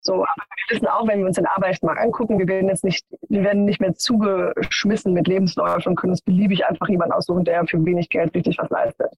So, 0.05 0.15
aber 0.15 0.25
wir 0.67 0.77
wissen 0.77 0.89
auch, 0.89 1.07
wenn 1.07 1.21
wir 1.21 1.27
uns 1.27 1.37
den 1.37 1.47
Arbeitsmarkt 1.47 2.01
angucken, 2.01 2.39
wir 2.39 2.49
werden 2.49 2.69
jetzt 2.69 2.83
nicht, 2.83 3.07
wir 3.29 3.45
werden 3.45 3.65
nicht 3.65 3.81
mehr 3.81 3.95
zugeschmissen 3.95 5.13
mit 5.13 5.29
Lebensläufen 5.29 5.91
und 5.91 5.97
können 5.97 6.11
uns 6.11 6.23
beliebig 6.23 6.67
einfach 6.67 6.89
jemanden 6.89 7.13
aussuchen, 7.13 7.45
der 7.45 7.65
für 7.67 7.85
wenig 7.85 8.09
Geld 8.09 8.35
richtig 8.35 8.59
was 8.59 8.69
leistet 8.71 9.13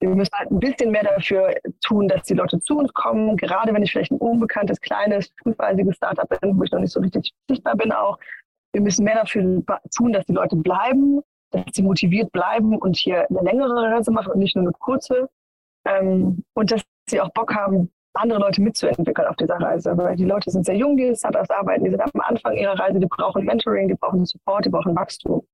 wir 0.00 0.08
müssen 0.14 0.32
halt 0.34 0.50
ein 0.50 0.58
bisschen 0.58 0.90
mehr 0.90 1.04
dafür 1.04 1.54
tun, 1.82 2.08
dass 2.08 2.22
die 2.22 2.34
Leute 2.34 2.58
zu 2.60 2.78
uns 2.78 2.92
kommen, 2.94 3.36
gerade 3.36 3.72
wenn 3.74 3.82
ich 3.82 3.92
vielleicht 3.92 4.12
ein 4.12 4.18
unbekanntes, 4.18 4.80
kleines, 4.80 5.30
frühphasiges 5.42 5.96
Startup 5.96 6.28
bin, 6.40 6.58
wo 6.58 6.62
ich 6.62 6.72
noch 6.72 6.80
nicht 6.80 6.92
so 6.92 7.00
richtig 7.00 7.32
sichtbar 7.48 7.76
bin 7.76 7.92
auch. 7.92 8.18
Wir 8.72 8.80
müssen 8.80 9.04
mehr 9.04 9.16
dafür 9.16 9.62
tun, 9.94 10.12
dass 10.12 10.24
die 10.24 10.32
Leute 10.32 10.56
bleiben, 10.56 11.20
dass 11.50 11.64
sie 11.72 11.82
motiviert 11.82 12.32
bleiben 12.32 12.78
und 12.78 12.96
hier 12.96 13.28
eine 13.28 13.42
längere 13.42 13.74
Reise 13.74 14.10
machen 14.10 14.32
und 14.32 14.38
nicht 14.38 14.56
nur 14.56 14.64
eine 14.64 14.72
kurze. 14.72 15.28
Ähm, 15.84 16.44
und 16.54 16.70
dass 16.70 16.82
sie 17.08 17.20
auch 17.20 17.30
Bock 17.32 17.54
haben, 17.54 17.90
andere 18.14 18.40
Leute 18.40 18.62
mitzuentwickeln 18.62 19.28
auf 19.28 19.36
dieser 19.36 19.56
Reise. 19.56 19.96
Weil 19.96 20.16
die 20.16 20.24
Leute 20.24 20.50
sind 20.50 20.64
sehr 20.64 20.76
jung, 20.76 20.96
die 20.96 21.14
Startups 21.14 21.50
arbeiten, 21.50 21.84
die 21.84 21.90
sind 21.90 22.00
am 22.00 22.20
Anfang 22.20 22.54
ihrer 22.54 22.78
Reise, 22.78 23.00
die 23.00 23.06
brauchen 23.06 23.44
Mentoring, 23.44 23.88
die 23.88 23.94
brauchen 23.94 24.24
Support, 24.24 24.64
die 24.64 24.70
brauchen 24.70 24.96
Wachstum. 24.96 25.46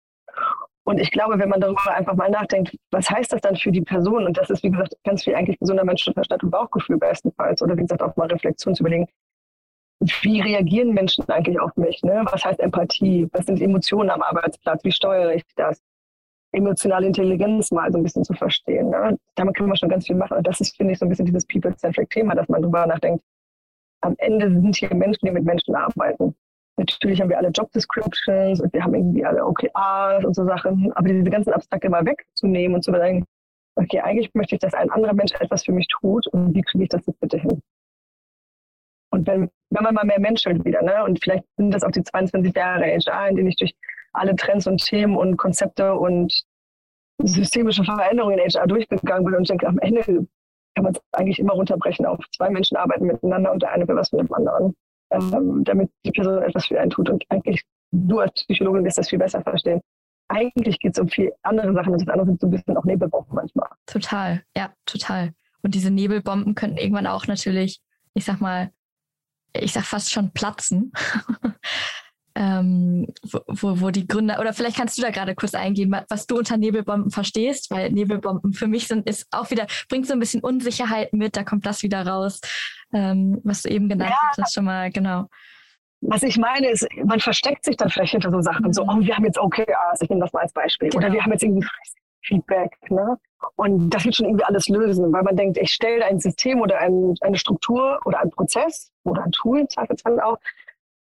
Und 0.87 1.01
ich 1.01 1.11
glaube, 1.11 1.37
wenn 1.41 1.49
man 1.49 1.61
darüber 1.61 1.93
einfach 1.95 2.15
mal 2.15 2.31
nachdenkt, 2.31 2.77
was 2.93 3.11
heißt 3.11 3.33
das 3.33 3.41
dann 3.41 3.57
für 3.57 3.73
die 3.73 3.81
Person? 3.81 4.25
Und 4.25 4.37
das 4.37 4.51
ist, 4.51 4.63
wie 4.63 4.71
gesagt, 4.71 4.95
ganz 5.03 5.25
viel 5.25 5.35
eigentlich 5.35 5.59
gesunder 5.59 5.85
Menschenverstand 5.85 6.45
und 6.45 6.51
Bauchgefühl 6.51 6.97
bestenfalls. 6.97 7.61
Oder 7.61 7.77
wie 7.77 7.83
gesagt, 7.83 8.03
auch 8.03 8.15
mal 8.15 8.29
Reflexion 8.29 8.73
zu 8.73 8.85
überlegen, 8.85 9.09
wie 9.99 10.41
reagieren 10.41 10.95
Menschen 10.95 11.29
eigentlich 11.29 11.59
auf 11.59 11.75
mich? 11.77 12.03
Ne? 12.05 12.25
Was 12.31 12.45
heißt 12.45 12.61
Empathie? 12.61 13.29
Was 13.33 13.47
sind 13.47 13.61
Emotionen 13.61 14.11
am 14.11 14.23
Arbeitsplatz? 14.23 14.85
Wie 14.85 14.93
steuere 14.93 15.35
ich 15.35 15.43
das? 15.57 15.83
Emotionale 16.53 17.09
Intelligenz 17.09 17.73
mal 17.73 17.91
so 17.91 17.99
ein 17.99 18.05
bisschen 18.05 18.23
zu 18.23 18.35
verstehen. 18.35 18.91
Ne? 18.91 19.19
Damit 19.35 19.57
können 19.57 19.71
wir 19.71 19.77
schon 19.77 19.89
ganz 19.89 20.07
viel 20.07 20.17
machen. 20.17 20.37
Und 20.37 20.47
das 20.47 20.61
ist, 20.61 20.77
finde 20.77 20.93
ich, 20.93 21.01
so 21.01 21.07
ein 21.07 21.09
bisschen 21.09 21.27
dieses 21.27 21.47
People-Centric 21.47 22.11
Thema, 22.11 22.37
dass 22.37 22.49
man 22.49 22.63
darüber 22.63 22.87
nachdenkt. 22.87 23.25
Am 24.03 24.15
Ende 24.19 24.53
sind 24.53 24.77
hier 24.77 24.95
Menschen, 24.95 25.27
die 25.27 25.33
mit 25.33 25.45
Menschen 25.45 25.75
arbeiten. 25.75 26.37
Natürlich 26.79 27.21
haben 27.21 27.31
wir 27.31 27.39
alle 27.39 27.49
Job 27.49 27.73
Descriptions 27.73 28.61
und 28.61 28.73
wir 28.73 28.85
haben 28.85 28.95
irgendwie 28.95 29.25
alle 29.25 29.45
OKRs 29.45 30.25
und 30.25 30.35
so 30.35 30.45
Sachen. 30.45 30.93
Aber 30.93 31.09
diese 31.09 31.31
ganzen 31.31 31.53
Abstrakte 31.53 31.89
mal 31.89 32.05
wegzunehmen 32.05 32.75
und 32.75 32.83
zu 32.83 32.93
sagen, 32.93 33.25
okay, 33.77 34.01
eigentlich 34.01 34.33
möchte 34.35 34.57
ich, 34.57 34.61
dass 34.61 34.75
ein 34.75 34.91
anderer 34.91 35.15
Mensch 35.15 35.33
etwas 35.39 35.65
für 35.65 35.73
mich 35.73 35.89
tut 35.89 36.27
und 36.29 36.55
wie 36.55 36.63
kriege 36.63 36.85
ich 36.85 36.91
das 36.91 37.07
jetzt 37.07 37.21
bitte 37.21 37.39
hin? 37.39 37.63
Und 39.11 39.27
wenn, 39.27 39.51
wenn 39.71 39.85
man 39.85 39.95
mal 39.95 40.05
mehr 40.05 40.21
menschelt 40.21 40.65
wieder, 40.65 40.83
ne, 40.83 41.05
und 41.05 41.23
vielleicht 41.23 41.45
sind 41.57 41.73
das 41.73 41.83
auch 41.83 41.91
die 41.91 42.03
22 42.03 42.55
Jahre 42.55 42.85
HR, 42.85 43.29
in 43.29 43.37
denen 43.37 43.49
ich 43.49 43.57
durch 43.57 43.75
alle 44.13 44.35
Trends 44.37 44.67
und 44.67 44.85
Themen 44.85 45.17
und 45.17 45.37
Konzepte 45.37 45.95
und 45.95 46.45
systemische 47.23 47.85
Veränderungen 47.85 48.39
in 48.39 48.51
HR 48.51 48.67
durchgegangen 48.67 49.25
bin 49.25 49.35
und 49.35 49.49
denke, 49.49 49.67
am 49.67 49.79
Ende 49.79 50.03
kann 50.75 50.85
man 50.85 50.93
es 50.93 51.01
eigentlich 51.13 51.39
immer 51.39 51.55
runterbrechen 51.55 52.05
auf 52.05 52.23
zwei 52.37 52.51
Menschen 52.51 52.77
arbeiten 52.77 53.07
miteinander 53.07 53.53
und 53.53 53.63
der 53.63 53.73
eine 53.73 53.89
will 53.89 53.97
was 53.97 54.13
mit 54.13 54.21
dem 54.21 54.35
anderen 54.35 54.75
ähm, 55.11 55.65
damit 55.65 55.91
die 56.05 56.13
Person 56.13 56.43
etwas 56.43 56.67
für 56.67 56.81
einen 56.81 56.91
tut. 56.91 57.09
Und 57.11 57.25
eigentlich, 57.29 57.63
du 57.93 58.21
als 58.21 58.33
Psychologin 58.47 58.85
wirst 58.85 58.99
das 58.99 59.09
viel 59.09 59.19
besser 59.19 59.43
verstehen. 59.43 59.81
Eigentlich 60.29 60.79
geht 60.81 60.93
es 60.95 60.99
um 60.99 61.09
viel 61.09 61.33
andere 61.43 61.73
Sachen 61.73 61.93
das 61.93 62.09
andere 62.09 62.27
sind 62.27 62.41
so 62.41 62.49
ein 62.49 62.51
bisschen 62.51 62.77
auch 62.77 62.85
Nebelbomben 62.85 63.35
manchmal. 63.35 63.69
Total, 63.87 64.43
ja, 64.57 64.73
total. 64.85 65.33
Und 65.63 65.75
diese 65.75 65.91
Nebelbomben 65.91 66.55
könnten 66.55 66.79
irgendwann 66.79 67.07
auch 67.07 67.27
natürlich, 67.27 67.81
ich 68.15 68.25
sag 68.25 68.41
mal, 68.41 68.71
ich 69.53 69.73
sag 69.73 69.85
fast 69.85 70.13
schon 70.13 70.33
platzen. 70.33 70.93
ähm, 72.37 73.07
wo, 73.23 73.81
wo, 73.81 73.91
die 73.91 74.07
Gründer, 74.07 74.39
oder 74.39 74.53
vielleicht 74.53 74.77
kannst 74.77 74.99
du 74.99 75.03
da 75.03 75.11
gerade 75.11 75.35
kurz 75.35 75.55
eingeben, 75.55 75.97
was 76.11 76.27
du 76.27 76.37
unter 76.37 76.59
Nebelbomben 76.59 77.11
verstehst, 77.11 77.71
weil 77.71 77.91
Nebelbomben 77.91 78.53
für 78.53 78.67
mich 78.67 78.87
sind, 78.87 79.09
ist 79.09 79.27
auch 79.31 79.51
wieder, 79.51 79.67
bringt 79.89 80.07
so 80.07 80.13
ein 80.13 80.21
bisschen 80.21 80.43
Unsicherheit 80.43 81.15
mit, 81.15 81.35
da 81.37 81.45
kommt 81.45 81.65
das 81.65 81.83
wieder 81.83 82.07
raus, 82.07 82.43
ähm, 82.93 83.41
was 83.43 83.63
du 83.63 83.71
eben 83.71 83.89
genannt 83.89 84.11
ja. 84.11 84.43
hast, 84.43 84.53
schon 84.53 84.67
mal, 84.67 84.91
genau. 84.91 85.29
Was 86.03 86.23
ich 86.23 86.37
meine 86.37 86.69
ist, 86.69 86.87
man 87.05 87.21
versteckt 87.21 87.65
sich 87.65 87.79
dann 87.79 87.89
vielleicht 87.89 88.13
hinter 88.13 88.31
so 88.31 88.43
Sachen, 88.43 88.67
mhm. 88.67 88.73
so, 88.75 88.83
oh, 88.83 89.01
wir 89.01 89.17
haben 89.17 89.25
jetzt 89.25 89.39
OKRs, 89.39 90.03
ich 90.03 90.11
nehme 90.11 90.21
das 90.21 90.33
mal 90.35 90.43
als 90.43 90.53
Beispiel, 90.53 90.91
genau. 90.91 91.05
oder 91.07 91.15
wir 91.15 91.23
haben 91.23 91.33
jetzt 91.33 91.43
irgendwie 91.43 91.67
Feedback, 92.23 92.77
ne? 92.91 93.17
Und 93.55 93.91
das 93.91 94.05
wird 94.05 94.17
schon 94.17 94.27
irgendwie 94.27 94.45
alles 94.45 94.69
lösen, 94.69 95.11
weil 95.13 95.23
man 95.23 95.37
denkt, 95.37 95.57
ich 95.57 95.71
stelle 95.71 96.05
ein 96.05 96.19
System 96.19 96.61
oder 96.61 96.79
ein, 96.79 97.15
eine 97.21 97.39
Struktur 97.39 97.99
oder 98.05 98.21
einen 98.21 98.31
Prozess 98.31 98.91
oder 99.05 99.23
ein 99.25 99.33
Tool, 99.33 99.67
zweifelsfall 99.69 100.21
auch, 100.21 100.39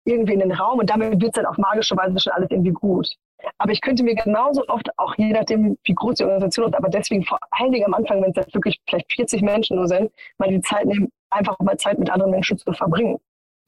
irgendwie 0.04 0.34
in 0.34 0.40
den 0.40 0.52
Raum 0.52 0.78
und 0.78 0.90
damit 0.90 1.20
wird 1.20 1.24
es 1.24 1.42
dann 1.42 1.46
auf 1.46 1.58
magische 1.58 1.96
Weise 1.96 2.18
schon 2.18 2.32
alles 2.32 2.50
irgendwie 2.50 2.72
gut. 2.72 3.08
Aber 3.58 3.72
ich 3.72 3.80
könnte 3.80 4.02
mir 4.02 4.14
genauso 4.14 4.66
oft, 4.68 4.88
auch 4.98 5.14
je 5.16 5.32
nachdem, 5.32 5.76
wie 5.84 5.94
groß 5.94 6.16
die 6.16 6.24
Organisation 6.24 6.66
ist, 6.66 6.76
aber 6.76 6.88
deswegen 6.88 7.24
vor 7.24 7.38
allen 7.50 7.72
Dingen 7.72 7.86
am 7.86 7.94
Anfang, 7.94 8.22
wenn 8.22 8.30
es 8.30 8.36
jetzt 8.36 8.54
wirklich 8.54 8.80
vielleicht 8.88 9.12
40 9.12 9.42
Menschen 9.42 9.76
nur 9.76 9.88
sind, 9.88 10.12
mal 10.38 10.48
die 10.48 10.60
Zeit 10.60 10.86
nehmen, 10.86 11.10
einfach 11.30 11.58
mal 11.60 11.76
Zeit 11.76 11.98
mit 11.98 12.10
anderen 12.10 12.30
Menschen 12.30 12.58
zu 12.58 12.72
verbringen. 12.72 13.18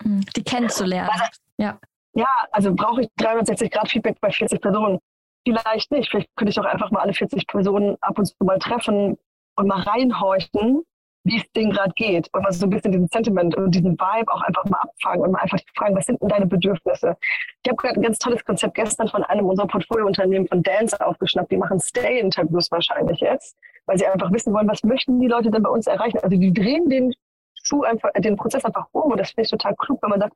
Mhm. 0.03 0.25
Die 0.37 0.43
kennenzulernen. 0.43 1.11
Also, 1.13 1.25
ja. 1.59 1.79
Ja, 2.15 2.29
also 2.53 2.73
brauche 2.75 3.03
ich 3.03 3.09
360 3.17 3.71
Grad 3.71 3.91
Feedback 3.91 4.21
bei 4.21 4.31
40 4.31 4.61
Personen? 4.61 5.01
Vielleicht 5.45 5.91
nicht. 5.91 6.11
Vielleicht 6.11 6.29
könnte 6.37 6.51
ich 6.51 6.61
auch 6.61 6.65
einfach 6.65 6.91
mal 6.91 7.01
alle 7.01 7.13
40 7.13 7.47
Personen 7.47 7.97
ab 8.01 8.19
und 8.19 8.27
zu 8.27 8.35
mal 8.45 8.59
treffen 8.59 9.19
und 9.57 9.67
mal 9.67 9.81
reinhorchen, 9.81 10.85
wie 11.25 11.39
es 11.39 11.53
denen 11.53 11.73
gerade 11.73 11.93
geht 11.95 12.29
und 12.33 12.43
mal 12.43 12.53
so 12.53 12.67
ein 12.67 12.71
bisschen 12.71 12.93
diesen 12.93 13.09
Sentiment 13.09 13.55
und 13.57 13.75
diesen 13.75 13.93
Vibe 13.93 14.33
auch 14.33 14.43
einfach 14.43 14.65
mal 14.67 14.79
abfangen 14.79 15.23
und 15.23 15.33
mal 15.33 15.41
einfach 15.41 15.59
fragen, 15.75 15.97
was 15.97 16.07
sind 16.07 16.21
denn 16.21 16.29
deine 16.29 16.47
Bedürfnisse? 16.47 17.17
Ich 17.63 17.71
habe 17.71 17.77
gerade 17.77 17.99
ein 17.99 18.03
ganz 18.03 18.19
tolles 18.19 18.45
Konzept 18.45 18.75
gestern 18.75 19.09
von 19.09 19.25
einem 19.25 19.47
unserer 19.47 19.67
Portfoliounternehmen 19.67 20.47
von 20.47 20.63
Dance 20.63 21.01
aufgeschnappt. 21.05 21.51
Die 21.51 21.57
machen 21.57 21.81
Stay-Interviews 21.81 22.71
wahrscheinlich 22.71 23.21
jetzt, 23.21 23.57
weil 23.87 23.97
sie 23.97 24.07
einfach 24.07 24.31
wissen 24.33 24.53
wollen, 24.53 24.69
was 24.69 24.83
möchten 24.83 25.19
die 25.19 25.29
Leute 25.29 25.51
denn 25.51 25.63
bei 25.63 25.71
uns 25.71 25.87
erreichen? 25.87 26.19
Also 26.19 26.37
die 26.37 26.53
drehen 26.53 26.91
den 26.91 27.15
Schuh 27.55 27.83
einfach, 27.83 28.11
den 28.13 28.37
Prozess 28.37 28.65
einfach 28.65 28.87
um 28.93 29.13
und 29.13 29.19
das 29.19 29.31
finde 29.31 29.43
ich 29.47 29.51
total 29.51 29.75
klug, 29.77 30.03
wenn 30.03 30.11
man 30.11 30.21
sagt, 30.21 30.35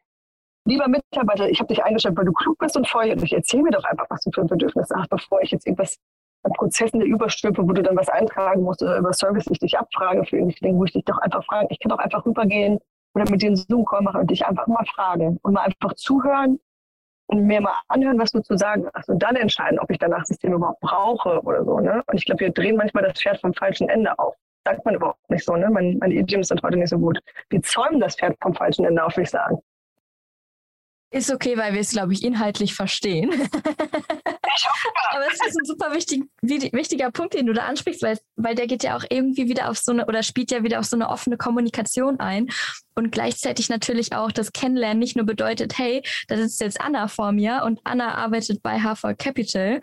lieber 0.64 0.88
Mitarbeiter, 0.88 1.51
ich 1.51 1.61
habe 1.61 1.68
dich 1.68 1.85
eingestellt, 1.85 2.16
weil 2.16 2.24
du 2.24 2.33
klug 2.33 2.57
bist 2.59 2.77
und 2.77 2.88
feuerlich. 2.88 3.33
Erzähl 3.33 3.62
mir 3.62 3.70
doch 3.70 3.85
einfach, 3.85 4.07
was 4.09 4.22
du 4.22 4.31
für 4.31 4.44
Bedürfnisse 4.44 4.94
hast, 4.96 5.11
bevor 5.11 5.42
ich 5.42 5.51
jetzt 5.51 5.66
irgendwas 5.66 5.98
Prozessen 6.57 7.01
überstülpe, 7.01 7.62
wo 7.62 7.72
du 7.72 7.83
dann 7.83 7.96
was 7.96 8.09
eintragen 8.09 8.62
musst 8.62 8.83
oder 8.83 8.98
über 8.98 9.12
Service 9.12 9.46
ich 9.51 9.59
dich 9.59 9.79
abfrage 9.79 10.24
für 10.24 10.37
irgendwelche 10.37 10.61
Dinge, 10.61 10.79
wo 10.79 10.85
ich 10.85 10.92
dich 10.92 11.05
doch 11.05 11.18
einfach 11.18 11.44
frage. 11.44 11.66
Ich 11.70 11.81
kann 11.81 11.90
doch 11.90 11.98
einfach 11.98 12.24
rübergehen 12.24 12.79
oder 13.14 13.31
mit 13.31 13.42
dir 13.42 13.48
einen 13.48 13.57
Zoom-Call 13.57 14.03
machen 14.03 14.20
und 14.20 14.31
dich 14.31 14.46
einfach 14.46 14.66
mal 14.66 14.85
fragen 14.87 15.38
und 15.42 15.53
mal 15.53 15.62
einfach 15.62 15.94
zuhören 15.94 16.61
und 17.27 17.46
mir 17.46 17.61
mal 17.61 17.74
anhören, 17.88 18.18
was 18.18 18.33
du 18.33 18.40
zu 18.40 18.57
sagen 18.57 18.88
hast 18.94 19.09
und 19.09 19.22
dann 19.22 19.37
entscheiden, 19.37 19.79
ob 19.79 19.90
ich 19.90 19.98
danach 19.98 20.24
System 20.24 20.55
überhaupt 20.55 20.81
brauche 20.81 21.40
oder 21.42 21.64
so. 21.64 21.79
Ne? 21.81 22.03
Und 22.07 22.16
ich 22.16 22.24
glaube, 22.24 22.40
wir 22.40 22.51
drehen 22.51 22.77
manchmal 22.77 23.05
das 23.05 23.20
Pferd 23.20 23.40
vom 23.40 23.53
falschen 23.55 23.88
Ende 23.88 24.18
auf. 24.18 24.35
Sagt 24.64 24.85
man 24.85 24.94
überhaupt 24.94 25.31
nicht 25.31 25.44
so, 25.44 25.57
ne? 25.57 25.70
Mein, 25.70 25.98
mein 25.98 26.11
Idiom 26.11 26.40
ist 26.40 26.51
heute 26.51 26.77
nicht 26.77 26.90
so 26.90 26.98
gut. 26.98 27.18
Wir 27.48 27.62
zäumen 27.62 28.01
das 28.01 28.16
Pferd 28.16 28.37
vom 28.42 28.55
falschen 28.55 28.85
Ende 28.85 29.03
auf, 29.03 29.14
würde 29.14 29.22
ich 29.22 29.31
sagen. 29.31 29.59
Ist 31.11 31.33
okay, 31.33 31.57
weil 31.57 31.72
wir 31.72 31.81
es, 31.81 31.92
glaube 31.92 32.12
ich, 32.12 32.22
inhaltlich 32.22 32.74
verstehen. 32.74 33.31
Aber 35.11 35.26
es 35.26 35.34
ist 35.34 35.58
ein 35.58 35.64
super 35.64 35.92
wichtig, 35.94 36.24
wichtiger 36.42 37.11
Punkt, 37.11 37.34
den 37.34 37.46
du 37.46 37.52
da 37.52 37.64
ansprichst, 37.64 38.02
weil, 38.02 38.18
weil 38.37 38.54
der 38.54 38.66
geht 38.66 38.82
ja 38.82 38.96
auch 38.96 39.04
irgendwie 39.08 39.48
wieder 39.48 39.70
auf 39.70 39.78
so 39.78 39.92
eine 39.92 40.06
oder 40.06 40.22
spielt 40.22 40.50
ja 40.50 40.62
wieder 40.62 40.80
auf 40.80 40.87
so 40.87 40.96
eine 40.96 41.08
offene 41.08 41.37
Kommunikation 41.37 42.20
ein 42.20 42.48
und 42.94 43.12
gleichzeitig 43.12 43.68
natürlich 43.68 44.12
auch 44.12 44.32
das 44.32 44.52
Kennenlernen 44.52 44.98
nicht 44.98 45.16
nur 45.16 45.24
bedeutet, 45.24 45.78
hey, 45.78 46.02
da 46.26 46.37
sitzt 46.37 46.61
jetzt 46.61 46.80
Anna 46.80 47.08
vor 47.08 47.32
mir 47.32 47.62
und 47.64 47.80
Anna 47.84 48.14
arbeitet 48.14 48.62
bei 48.62 48.80
Harvard 48.80 49.18
Capital, 49.18 49.80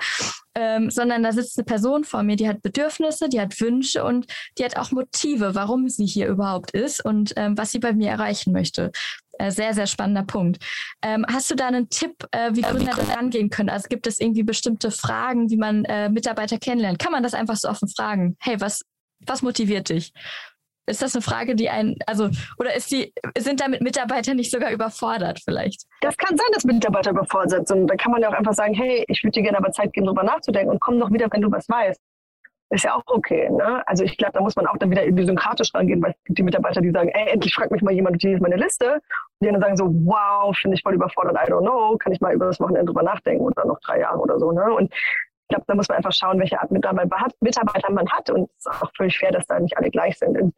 ähm, 0.53 0.89
sondern 0.89 1.23
da 1.23 1.31
sitzt 1.31 1.57
eine 1.57 1.65
Person 1.65 2.03
vor 2.03 2.23
mir, 2.23 2.35
die 2.35 2.47
hat 2.47 2.61
Bedürfnisse, 2.61 3.29
die 3.29 3.39
hat 3.39 3.59
Wünsche 3.59 4.03
und 4.03 4.25
die 4.57 4.65
hat 4.65 4.77
auch 4.77 4.91
Motive, 4.91 5.55
warum 5.55 5.89
sie 5.89 6.05
hier 6.05 6.27
überhaupt 6.27 6.71
ist 6.71 7.03
und 7.03 7.33
ähm, 7.35 7.57
was 7.57 7.71
sie 7.71 7.79
bei 7.79 7.93
mir 7.93 8.09
erreichen 8.09 8.51
möchte. 8.51 8.91
Äh, 9.37 9.51
sehr, 9.51 9.73
sehr 9.73 9.87
spannender 9.87 10.23
Punkt. 10.23 10.63
Ähm, 11.01 11.25
hast 11.29 11.51
du 11.51 11.55
da 11.55 11.67
einen 11.67 11.89
Tipp, 11.89 12.15
äh, 12.31 12.51
wie 12.53 12.61
Gründer 12.61 12.93
da 12.95 13.13
rangehen 13.13 13.49
können? 13.49 13.69
Also 13.69 13.87
gibt 13.89 14.07
es 14.07 14.19
irgendwie 14.19 14.43
bestimmte 14.43 14.91
Fragen, 14.91 15.49
wie 15.49 15.57
man 15.57 15.85
äh, 15.85 16.09
Mitarbeiter 16.09 16.57
kennenlernt? 16.57 16.99
Kann 16.99 17.11
man 17.11 17.23
das 17.23 17.33
einfach 17.33 17.55
so 17.55 17.67
offen 17.67 17.87
fragen? 17.89 18.37
Hey, 18.39 18.59
was, 18.59 18.83
was 19.25 19.41
motiviert 19.41 19.89
dich? 19.89 20.13
Ist 20.87 21.01
das 21.01 21.15
eine 21.15 21.23
Frage, 21.23 21.55
die 21.55 21.69
ein, 21.69 21.95
also, 22.05 22.29
oder 22.59 22.75
ist 22.75 22.91
die, 22.91 23.11
sind 23.37 23.59
damit 23.59 23.81
Mitarbeiter 23.81 24.35
nicht 24.35 24.51
sogar 24.51 24.71
überfordert 24.71 25.41
vielleicht? 25.43 25.83
Das 26.01 26.15
kann 26.15 26.37
sein, 26.37 26.47
dass 26.53 26.63
Mitarbeiter 26.63 27.09
überfordert 27.09 27.67
sind. 27.67 27.87
Da 27.87 27.95
kann 27.95 28.11
man 28.11 28.21
ja 28.21 28.29
auch 28.29 28.33
einfach 28.33 28.53
sagen, 28.53 28.75
hey, 28.75 29.03
ich 29.07 29.23
würde 29.23 29.31
dir 29.31 29.43
gerne 29.43 29.57
aber 29.57 29.71
Zeit 29.71 29.93
geben, 29.93 30.05
darüber 30.05 30.23
nachzudenken 30.23 30.69
und 30.69 30.79
komm 30.79 30.99
doch 30.99 31.11
wieder, 31.11 31.27
wenn 31.31 31.41
du 31.41 31.51
was 31.51 31.67
weißt 31.67 31.99
ist 32.69 32.83
ja 32.83 32.95
auch 32.95 33.03
okay. 33.07 33.49
Ne? 33.49 33.87
Also 33.87 34.03
ich 34.03 34.17
glaube, 34.17 34.33
da 34.33 34.41
muss 34.41 34.55
man 34.55 34.67
auch 34.67 34.77
dann 34.77 34.89
wieder 34.89 35.05
idiosynkratisch 35.05 35.73
rangehen, 35.73 36.01
weil 36.01 36.15
die 36.27 36.43
Mitarbeiter, 36.43 36.81
die 36.81 36.91
sagen, 36.91 37.09
ey, 37.09 37.31
endlich 37.31 37.53
fragt 37.53 37.71
mich 37.71 37.81
mal 37.81 37.93
jemand, 37.93 38.21
hier 38.21 38.35
ist 38.35 38.41
meine 38.41 38.55
Liste. 38.55 38.93
Und 38.93 39.01
die 39.41 39.51
dann 39.51 39.61
sagen 39.61 39.77
so, 39.77 39.85
wow, 39.85 40.55
finde 40.57 40.75
ich 40.75 40.83
voll 40.83 40.95
überfordert, 40.95 41.35
I 41.35 41.51
don't 41.51 41.61
know, 41.61 41.97
kann 41.97 42.11
ich 42.11 42.21
mal 42.21 42.33
über 42.33 42.45
das 42.47 42.59
Wochenende 42.59 42.85
drüber 42.85 43.03
nachdenken 43.03 43.43
oder 43.43 43.65
noch 43.65 43.79
drei 43.81 43.99
Jahre 43.99 44.19
oder 44.19 44.39
so. 44.39 44.51
Ne? 44.51 44.73
Und 44.73 44.93
ich 44.93 45.49
glaube, 45.49 45.65
da 45.67 45.75
muss 45.75 45.87
man 45.87 45.97
einfach 45.97 46.13
schauen, 46.13 46.39
welche 46.39 46.59
Art 46.59 46.71
Mitarbeiter 46.71 47.91
man 47.91 48.09
hat. 48.09 48.29
Und 48.31 48.49
es 48.57 48.65
ist 48.65 48.81
auch 48.81 48.91
völlig 48.97 49.17
fair, 49.17 49.31
dass 49.31 49.45
da 49.45 49.59
nicht 49.59 49.77
alle 49.77 49.91
gleich 49.91 50.17
sind. 50.17 50.41
Und 50.41 50.55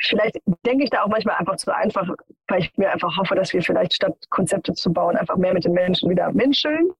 vielleicht 0.00 0.38
denke 0.64 0.84
ich 0.84 0.90
da 0.90 1.02
auch 1.02 1.08
manchmal 1.08 1.34
einfach 1.36 1.56
zu 1.56 1.74
einfach, 1.74 2.08
weil 2.46 2.60
ich 2.60 2.76
mir 2.76 2.92
einfach 2.92 3.16
hoffe, 3.16 3.34
dass 3.34 3.52
wir 3.52 3.62
vielleicht 3.62 3.94
statt 3.94 4.14
Konzepte 4.30 4.72
zu 4.72 4.92
bauen, 4.92 5.16
einfach 5.16 5.36
mehr 5.36 5.52
mit 5.52 5.64
den 5.64 5.72
Menschen 5.72 6.10
wieder 6.10 6.30
menscheln 6.32 6.90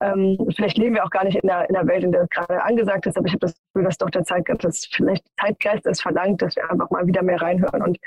ähm, 0.00 0.36
vielleicht 0.54 0.78
leben 0.78 0.94
wir 0.94 1.04
auch 1.04 1.10
gar 1.10 1.24
nicht 1.24 1.36
in 1.36 1.46
der, 1.46 1.68
in 1.68 1.74
der 1.74 1.86
Welt, 1.86 2.04
in 2.04 2.12
der 2.12 2.22
es 2.22 2.28
gerade 2.30 2.62
angesagt 2.62 3.06
ist, 3.06 3.16
aber 3.16 3.26
ich 3.26 3.32
habe 3.32 3.40
das 3.40 3.54
Gefühl, 3.54 3.84
dass 3.84 3.98
doch 3.98 4.10
der 4.10 4.24
Zeitgeist, 4.24 4.64
dass 4.64 4.86
vielleicht 4.86 5.24
Zeitgeist 5.40 5.86
es 5.86 6.00
verlangt, 6.00 6.42
dass 6.42 6.56
wir 6.56 6.70
einfach 6.70 6.90
mal 6.90 7.06
wieder 7.06 7.22
mehr 7.22 7.40
reinhören 7.40 7.82
und 7.82 7.98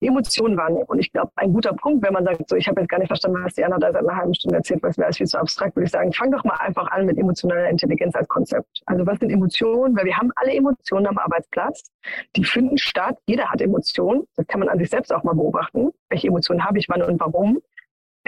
Emotionen 0.00 0.56
wahrnehmen. 0.56 0.84
Und 0.84 1.00
ich 1.00 1.12
glaube, 1.12 1.32
ein 1.36 1.52
guter 1.52 1.72
Punkt, 1.72 2.04
wenn 2.04 2.12
man 2.12 2.24
sagt, 2.24 2.48
so, 2.48 2.56
ich 2.56 2.68
habe 2.68 2.80
jetzt 2.80 2.88
gar 2.88 2.98
nicht 2.98 3.08
verstanden, 3.08 3.42
was 3.42 3.54
die 3.54 3.64
Anna 3.64 3.78
da 3.78 3.92
seit 3.92 4.02
einer 4.02 4.16
halben 4.16 4.34
Stunde 4.34 4.56
erzählt, 4.56 4.82
weil 4.82 4.90
es 4.90 4.96
mir 4.96 5.04
alles 5.04 5.16
viel 5.16 5.26
zu 5.26 5.38
abstrakt, 5.38 5.74
würde 5.74 5.86
ich 5.86 5.90
sagen, 5.90 6.12
fang 6.12 6.30
doch 6.30 6.44
mal 6.44 6.56
einfach 6.60 6.88
an 6.92 7.06
mit 7.06 7.18
emotionaler 7.18 7.68
Intelligenz 7.68 8.14
als 8.14 8.28
Konzept. 8.28 8.68
Also 8.86 9.04
was 9.06 9.18
sind 9.18 9.30
Emotionen? 9.30 9.96
Weil 9.96 10.04
wir 10.04 10.16
haben 10.16 10.30
alle 10.36 10.54
Emotionen 10.54 11.06
am 11.06 11.18
Arbeitsplatz. 11.18 11.90
Die 12.36 12.44
finden 12.44 12.78
statt. 12.78 13.18
Jeder 13.26 13.50
hat 13.50 13.60
Emotionen. 13.60 14.24
Das 14.36 14.46
kann 14.46 14.60
man 14.60 14.68
an 14.68 14.78
sich 14.78 14.90
selbst 14.90 15.12
auch 15.12 15.24
mal 15.24 15.34
beobachten. 15.34 15.90
Welche 16.10 16.28
Emotionen 16.28 16.64
habe 16.64 16.78
ich 16.78 16.88
wann 16.88 17.02
und 17.02 17.18
warum? 17.18 17.60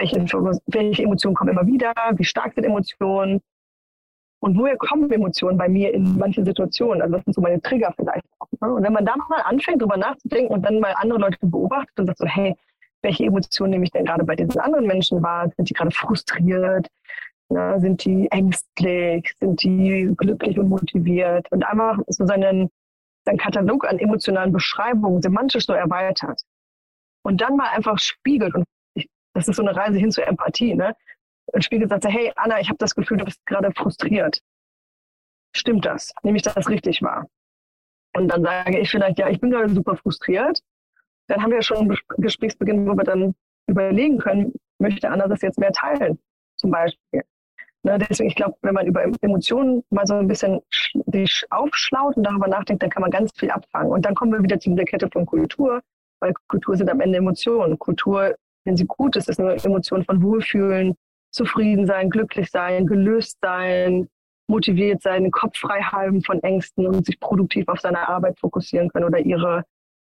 Welche, 0.01 0.25
welche 0.67 1.03
Emotionen 1.03 1.35
kommen 1.35 1.51
immer 1.51 1.65
wieder, 1.65 1.93
wie 2.15 2.23
stark 2.23 2.53
sind 2.53 2.65
Emotionen 2.65 3.41
und 4.39 4.57
woher 4.57 4.75
kommen 4.77 5.11
Emotionen 5.11 5.57
bei 5.57 5.69
mir 5.69 5.93
in 5.93 6.17
manchen 6.17 6.43
Situationen. 6.45 7.01
Also 7.01 7.15
das 7.15 7.25
sind 7.25 7.33
so 7.33 7.41
meine 7.41 7.61
Trigger 7.61 7.93
vielleicht. 7.95 8.25
Ne? 8.59 8.73
Und 8.73 8.83
wenn 8.83 8.93
man 8.93 9.05
da 9.05 9.15
mal 9.29 9.41
anfängt, 9.41 9.81
drüber 9.81 9.97
nachzudenken 9.97 10.53
und 10.53 10.63
dann 10.63 10.79
mal 10.79 10.93
andere 10.97 11.19
Leute 11.19 11.37
beobachtet 11.41 11.99
und 11.99 12.07
sagt 12.07 12.17
so, 12.17 12.25
hey, 12.25 12.55
welche 13.03 13.25
Emotionen 13.25 13.71
nehme 13.71 13.85
ich 13.85 13.91
denn 13.91 14.05
gerade 14.05 14.23
bei 14.23 14.35
diesen 14.35 14.59
anderen 14.59 14.87
Menschen 14.87 15.21
wahr? 15.21 15.49
Sind 15.55 15.69
die 15.69 15.73
gerade 15.73 15.91
frustriert? 15.91 16.87
Ne? 17.49 17.79
Sind 17.79 18.03
die 18.03 18.27
ängstlich? 18.31 19.31
Sind 19.39 19.61
die 19.63 20.11
glücklich 20.17 20.57
und 20.57 20.69
motiviert? 20.69 21.51
Und 21.51 21.63
einfach 21.63 21.99
so 22.07 22.25
seinen, 22.25 22.69
seinen 23.25 23.37
Katalog 23.37 23.87
an 23.87 23.99
emotionalen 23.99 24.51
Beschreibungen 24.51 25.21
semantisch 25.21 25.65
so 25.65 25.73
erweitert. 25.73 26.41
Und 27.23 27.41
dann 27.41 27.55
mal 27.55 27.69
einfach 27.69 27.99
spiegelt 27.99 28.55
und 28.55 28.65
das 29.33 29.47
ist 29.47 29.55
so 29.55 29.61
eine 29.61 29.75
Reise 29.75 29.97
hin 29.97 30.11
zur 30.11 30.27
Empathie, 30.27 30.75
ne? 30.75 30.95
Und 31.47 31.63
Spiegel 31.63 31.87
sagt, 31.87 32.05
hey 32.05 32.31
Anna, 32.35 32.59
ich 32.59 32.69
habe 32.69 32.77
das 32.77 32.95
Gefühl, 32.95 33.17
du 33.17 33.25
bist 33.25 33.45
gerade 33.45 33.71
frustriert. 33.75 34.41
Stimmt 35.55 35.85
das? 35.85 36.13
Nehme 36.23 36.37
ich 36.37 36.43
das 36.43 36.69
richtig 36.69 37.01
wahr? 37.01 37.27
Und 38.15 38.27
dann 38.29 38.43
sage 38.43 38.79
ich 38.79 38.89
vielleicht, 38.89 39.19
ja, 39.19 39.29
ich 39.29 39.39
bin 39.39 39.51
gerade 39.51 39.73
super 39.73 39.95
frustriert. 39.95 40.61
Dann 41.27 41.41
haben 41.41 41.51
wir 41.51 41.61
schon 41.61 41.77
einen 41.77 41.97
Gesprächsbeginn, 42.17 42.87
wo 42.87 42.95
wir 42.95 43.03
dann 43.03 43.35
überlegen 43.67 44.17
können, 44.17 44.53
möchte 44.79 45.09
Anna 45.09 45.27
das 45.27 45.41
jetzt 45.41 45.59
mehr 45.59 45.71
teilen, 45.71 46.19
zum 46.57 46.71
Beispiel. 46.71 47.23
Ne, 47.83 47.97
deswegen, 47.97 48.29
ich 48.29 48.35
glaube, 48.35 48.55
wenn 48.61 48.75
man 48.75 48.85
über 48.85 49.03
Emotionen 49.21 49.83
mal 49.89 50.05
so 50.05 50.13
ein 50.13 50.27
bisschen 50.27 50.61
sich 51.11 51.45
aufschlaut 51.49 52.15
und 52.15 52.23
darüber 52.23 52.47
nachdenkt, 52.47 52.83
dann 52.83 52.91
kann 52.91 53.01
man 53.01 53.09
ganz 53.09 53.31
viel 53.35 53.49
abfangen. 53.49 53.91
Und 53.91 54.05
dann 54.05 54.13
kommen 54.13 54.31
wir 54.33 54.43
wieder 54.43 54.59
zu 54.59 54.69
dieser 54.69 54.83
Kette 54.83 55.09
von 55.11 55.25
Kultur, 55.25 55.81
weil 56.19 56.33
Kultur 56.47 56.77
sind 56.77 56.91
am 56.91 56.99
Ende 56.99 57.17
Emotionen. 57.17 57.79
Kultur 57.79 58.35
wenn 58.65 58.77
sie 58.77 58.85
gut 58.85 59.15
ist, 59.15 59.29
ist 59.29 59.39
eine 59.39 59.55
Emotion 59.63 60.03
von 60.03 60.21
Wohlfühlen, 60.21 60.95
zufrieden 61.31 61.85
sein, 61.85 62.09
glücklich 62.09 62.49
sein, 62.51 62.85
gelöst 62.85 63.37
sein, 63.41 64.07
motiviert 64.47 65.01
sein, 65.01 65.23
den 65.23 65.31
Kopf 65.31 65.57
frei 65.57 65.81
halten 65.81 66.21
von 66.21 66.41
Ängsten 66.43 66.85
und 66.85 67.05
sich 67.05 67.19
produktiv 67.19 67.67
auf 67.67 67.79
seine 67.79 68.07
Arbeit 68.07 68.37
fokussieren 68.39 68.89
können 68.89 69.05
oder 69.05 69.19
ihre, 69.19 69.63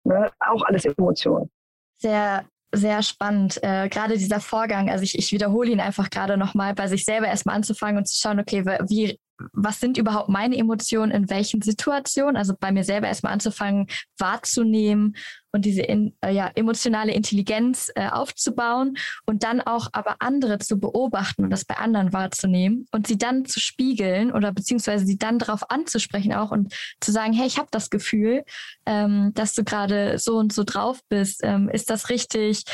ne, 0.04 0.30
auch 0.40 0.62
alles 0.62 0.84
Emotionen. 0.84 1.50
Sehr 1.98 2.44
sehr 2.74 3.02
spannend. 3.02 3.62
Äh, 3.62 3.88
gerade 3.90 4.16
dieser 4.16 4.40
Vorgang, 4.40 4.88
also 4.88 5.04
ich, 5.04 5.18
ich 5.18 5.30
wiederhole 5.32 5.70
ihn 5.70 5.80
einfach 5.80 6.08
gerade 6.08 6.38
nochmal, 6.38 6.74
bei 6.74 6.86
sich 6.88 7.04
selber 7.04 7.26
erstmal 7.26 7.56
anzufangen 7.56 7.98
und 7.98 8.08
zu 8.08 8.18
schauen, 8.18 8.40
okay, 8.40 8.64
wie 8.64 9.18
was 9.52 9.80
sind 9.80 9.98
überhaupt 9.98 10.28
meine 10.28 10.56
Emotionen 10.56 11.12
in 11.12 11.30
welchen 11.30 11.62
Situationen? 11.62 12.36
Also 12.36 12.54
bei 12.58 12.72
mir 12.72 12.84
selber 12.84 13.08
erstmal 13.08 13.32
anzufangen, 13.32 13.86
wahrzunehmen 14.18 15.16
und 15.52 15.64
diese 15.64 15.82
in, 15.82 16.16
äh, 16.24 16.32
ja, 16.32 16.50
emotionale 16.54 17.12
Intelligenz 17.12 17.90
äh, 17.94 18.08
aufzubauen 18.08 18.96
und 19.26 19.42
dann 19.42 19.60
auch 19.60 19.88
aber 19.92 20.16
andere 20.20 20.58
zu 20.58 20.78
beobachten 20.80 21.44
und 21.44 21.50
das 21.50 21.64
bei 21.64 21.76
anderen 21.76 22.12
wahrzunehmen 22.12 22.86
und 22.90 23.06
sie 23.06 23.18
dann 23.18 23.44
zu 23.44 23.60
spiegeln 23.60 24.32
oder 24.32 24.52
beziehungsweise 24.52 25.04
sie 25.04 25.18
dann 25.18 25.38
darauf 25.38 25.70
anzusprechen 25.70 26.32
auch 26.32 26.50
und 26.50 26.74
zu 27.00 27.12
sagen, 27.12 27.32
hey, 27.32 27.46
ich 27.46 27.58
habe 27.58 27.68
das 27.70 27.90
Gefühl, 27.90 28.44
ähm, 28.86 29.32
dass 29.34 29.54
du 29.54 29.62
gerade 29.64 30.18
so 30.18 30.38
und 30.38 30.52
so 30.52 30.64
drauf 30.64 31.00
bist. 31.08 31.40
Ähm, 31.42 31.68
ist 31.68 31.90
das 31.90 32.08
richtig? 32.08 32.64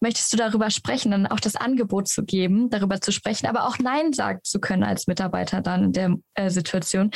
Möchtest 0.00 0.32
du 0.32 0.36
darüber 0.36 0.70
sprechen, 0.70 1.12
dann 1.12 1.26
auch 1.26 1.40
das 1.40 1.56
Angebot 1.56 2.08
zu 2.08 2.24
geben, 2.24 2.70
darüber 2.70 3.00
zu 3.00 3.12
sprechen, 3.12 3.46
aber 3.46 3.66
auch 3.66 3.78
Nein 3.78 4.12
sagen 4.12 4.40
zu 4.42 4.60
können 4.60 4.82
als 4.82 5.06
Mitarbeiter 5.06 5.60
dann 5.60 5.84
in 5.84 5.92
der 5.92 6.16
äh, 6.34 6.50
Situation, 6.50 7.10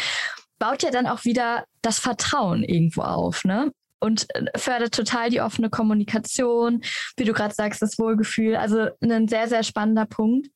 baut 0.58 0.82
ja 0.82 0.90
dann 0.90 1.06
auch 1.06 1.24
wieder 1.24 1.64
das 1.82 1.98
Vertrauen 1.98 2.62
irgendwo 2.62 3.02
auf, 3.02 3.44
ne? 3.44 3.72
Und 4.00 4.26
äh, 4.34 4.58
fördert 4.58 4.94
total 4.94 5.30
die 5.30 5.40
offene 5.40 5.70
Kommunikation, 5.70 6.82
wie 7.16 7.24
du 7.24 7.32
gerade 7.32 7.54
sagst, 7.54 7.80
das 7.80 7.98
Wohlgefühl. 7.98 8.56
Also 8.56 8.88
ein 9.00 9.28
sehr, 9.28 9.48
sehr 9.48 9.62
spannender 9.62 10.06
Punkt. 10.06 10.48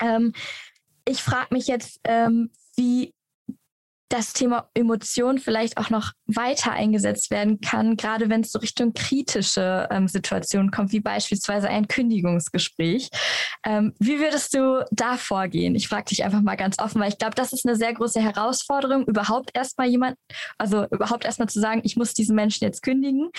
Ähm, 0.00 0.32
ich 1.06 1.22
frage 1.22 1.48
mich 1.50 1.66
jetzt, 1.66 2.00
ähm, 2.04 2.50
wie 2.76 3.14
das 4.14 4.32
Thema 4.32 4.68
Emotion 4.74 5.38
vielleicht 5.38 5.76
auch 5.76 5.90
noch 5.90 6.12
weiter 6.26 6.70
eingesetzt 6.70 7.32
werden 7.32 7.60
kann, 7.60 7.96
gerade 7.96 8.30
wenn 8.30 8.42
es 8.42 8.52
so 8.52 8.60
Richtung 8.60 8.92
kritische 8.92 9.88
ähm, 9.90 10.06
Situationen 10.06 10.70
kommt, 10.70 10.92
wie 10.92 11.00
beispielsweise 11.00 11.68
ein 11.68 11.88
Kündigungsgespräch. 11.88 13.10
Ähm, 13.66 13.92
wie 13.98 14.20
würdest 14.20 14.54
du 14.54 14.84
da 14.92 15.16
vorgehen? 15.16 15.74
Ich 15.74 15.88
frage 15.88 16.04
dich 16.04 16.22
einfach 16.22 16.42
mal 16.42 16.54
ganz 16.54 16.78
offen, 16.78 17.00
weil 17.00 17.08
ich 17.08 17.18
glaube, 17.18 17.34
das 17.34 17.52
ist 17.52 17.66
eine 17.66 17.74
sehr 17.74 17.92
große 17.92 18.20
Herausforderung, 18.20 19.04
überhaupt 19.06 19.50
erstmal 19.52 19.88
jemand, 19.88 20.16
also 20.58 20.86
überhaupt 20.92 21.24
erstmal 21.24 21.48
zu 21.48 21.58
sagen, 21.58 21.80
ich 21.82 21.96
muss 21.96 22.14
diesen 22.14 22.36
Menschen 22.36 22.64
jetzt 22.64 22.82
kündigen. 22.82 23.30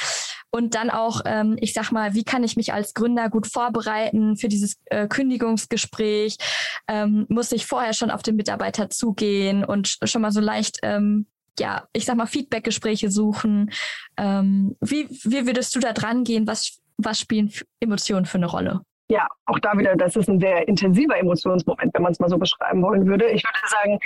Und 0.55 0.73
dann 0.73 0.89
auch, 0.89 1.19
ähm, 1.25 1.57
ich 1.59 1.73
sag 1.73 1.91
mal, 1.91 2.13
wie 2.13 2.23
kann 2.23 2.45
ich 2.45 2.55
mich 2.55 2.71
als 2.71 2.93
Gründer 2.93 3.29
gut 3.29 3.45
vorbereiten 3.45 4.37
für 4.37 4.47
dieses 4.47 4.77
äh, 4.85 5.05
Kündigungsgespräch? 5.05 6.37
Ähm, 6.87 7.25
muss 7.27 7.51
ich 7.51 7.65
vorher 7.65 7.91
schon 7.91 8.09
auf 8.09 8.21
den 8.21 8.37
Mitarbeiter 8.37 8.89
zugehen 8.89 9.65
und 9.65 9.97
schon 10.05 10.21
mal 10.21 10.31
so 10.31 10.39
leicht, 10.39 10.79
ähm, 10.81 11.27
ja, 11.59 11.89
ich 11.91 12.05
sag 12.05 12.15
mal, 12.15 12.25
Feedbackgespräche 12.25 13.11
suchen? 13.11 13.69
Ähm, 14.15 14.77
wie, 14.79 15.09
wie 15.09 15.45
würdest 15.45 15.75
du 15.75 15.81
da 15.81 15.91
dran 15.91 16.23
gehen? 16.23 16.47
Was, 16.47 16.79
was 16.95 17.19
spielen 17.19 17.51
Emotionen 17.81 18.25
für 18.25 18.37
eine 18.37 18.45
Rolle? 18.45 18.79
Ja, 19.09 19.27
auch 19.47 19.59
da 19.59 19.77
wieder, 19.77 19.97
das 19.97 20.15
ist 20.15 20.29
ein 20.29 20.39
sehr 20.39 20.69
intensiver 20.69 21.17
Emotionsmoment, 21.17 21.93
wenn 21.93 22.01
man 22.01 22.13
es 22.13 22.19
mal 22.19 22.29
so 22.29 22.37
beschreiben 22.37 22.81
wollen 22.81 23.05
würde. 23.05 23.25
Ich 23.25 23.43
würde 23.43 23.59
sagen, 23.67 23.99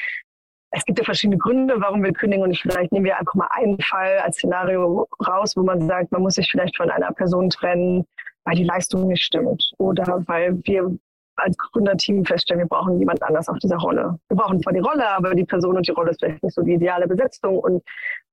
es 0.71 0.85
gibt 0.85 0.99
ja 0.99 1.05
verschiedene 1.05 1.37
Gründe, 1.37 1.75
warum 1.79 2.03
wir 2.03 2.13
kündigen 2.13 2.43
und 2.43 2.57
vielleicht 2.57 2.91
nehmen 2.91 3.05
wir 3.05 3.17
einfach 3.17 3.33
mal 3.35 3.49
einen 3.51 3.79
Fall 3.79 4.19
als 4.19 4.37
Szenario 4.37 5.07
raus, 5.27 5.55
wo 5.57 5.63
man 5.63 5.81
sagt, 5.87 6.11
man 6.11 6.21
muss 6.21 6.35
sich 6.35 6.49
vielleicht 6.49 6.77
von 6.77 6.91
einer 6.91 7.11
Person 7.11 7.49
trennen, 7.49 8.05
weil 8.43 8.55
die 8.55 8.63
Leistung 8.63 9.07
nicht 9.07 9.23
stimmt 9.23 9.71
oder 9.77 10.23
weil 10.27 10.59
wir 10.63 10.95
als 11.39 11.57
Gründerteam 11.57 12.25
feststellen, 12.25 12.59
wir 12.59 12.67
brauchen 12.67 12.99
jemand 12.99 13.23
anders 13.23 13.47
auf 13.47 13.57
dieser 13.59 13.77
Rolle. 13.77 14.19
Wir 14.27 14.37
brauchen 14.37 14.61
zwar 14.61 14.73
die 14.73 14.79
Rolle, 14.79 15.07
aber 15.09 15.33
die 15.33 15.45
Person 15.45 15.77
und 15.77 15.87
die 15.87 15.91
Rolle 15.91 16.11
ist 16.11 16.19
vielleicht 16.19 16.43
nicht 16.43 16.53
so 16.53 16.61
die 16.61 16.73
ideale 16.73 17.07
Besetzung. 17.07 17.59
Und 17.59 17.83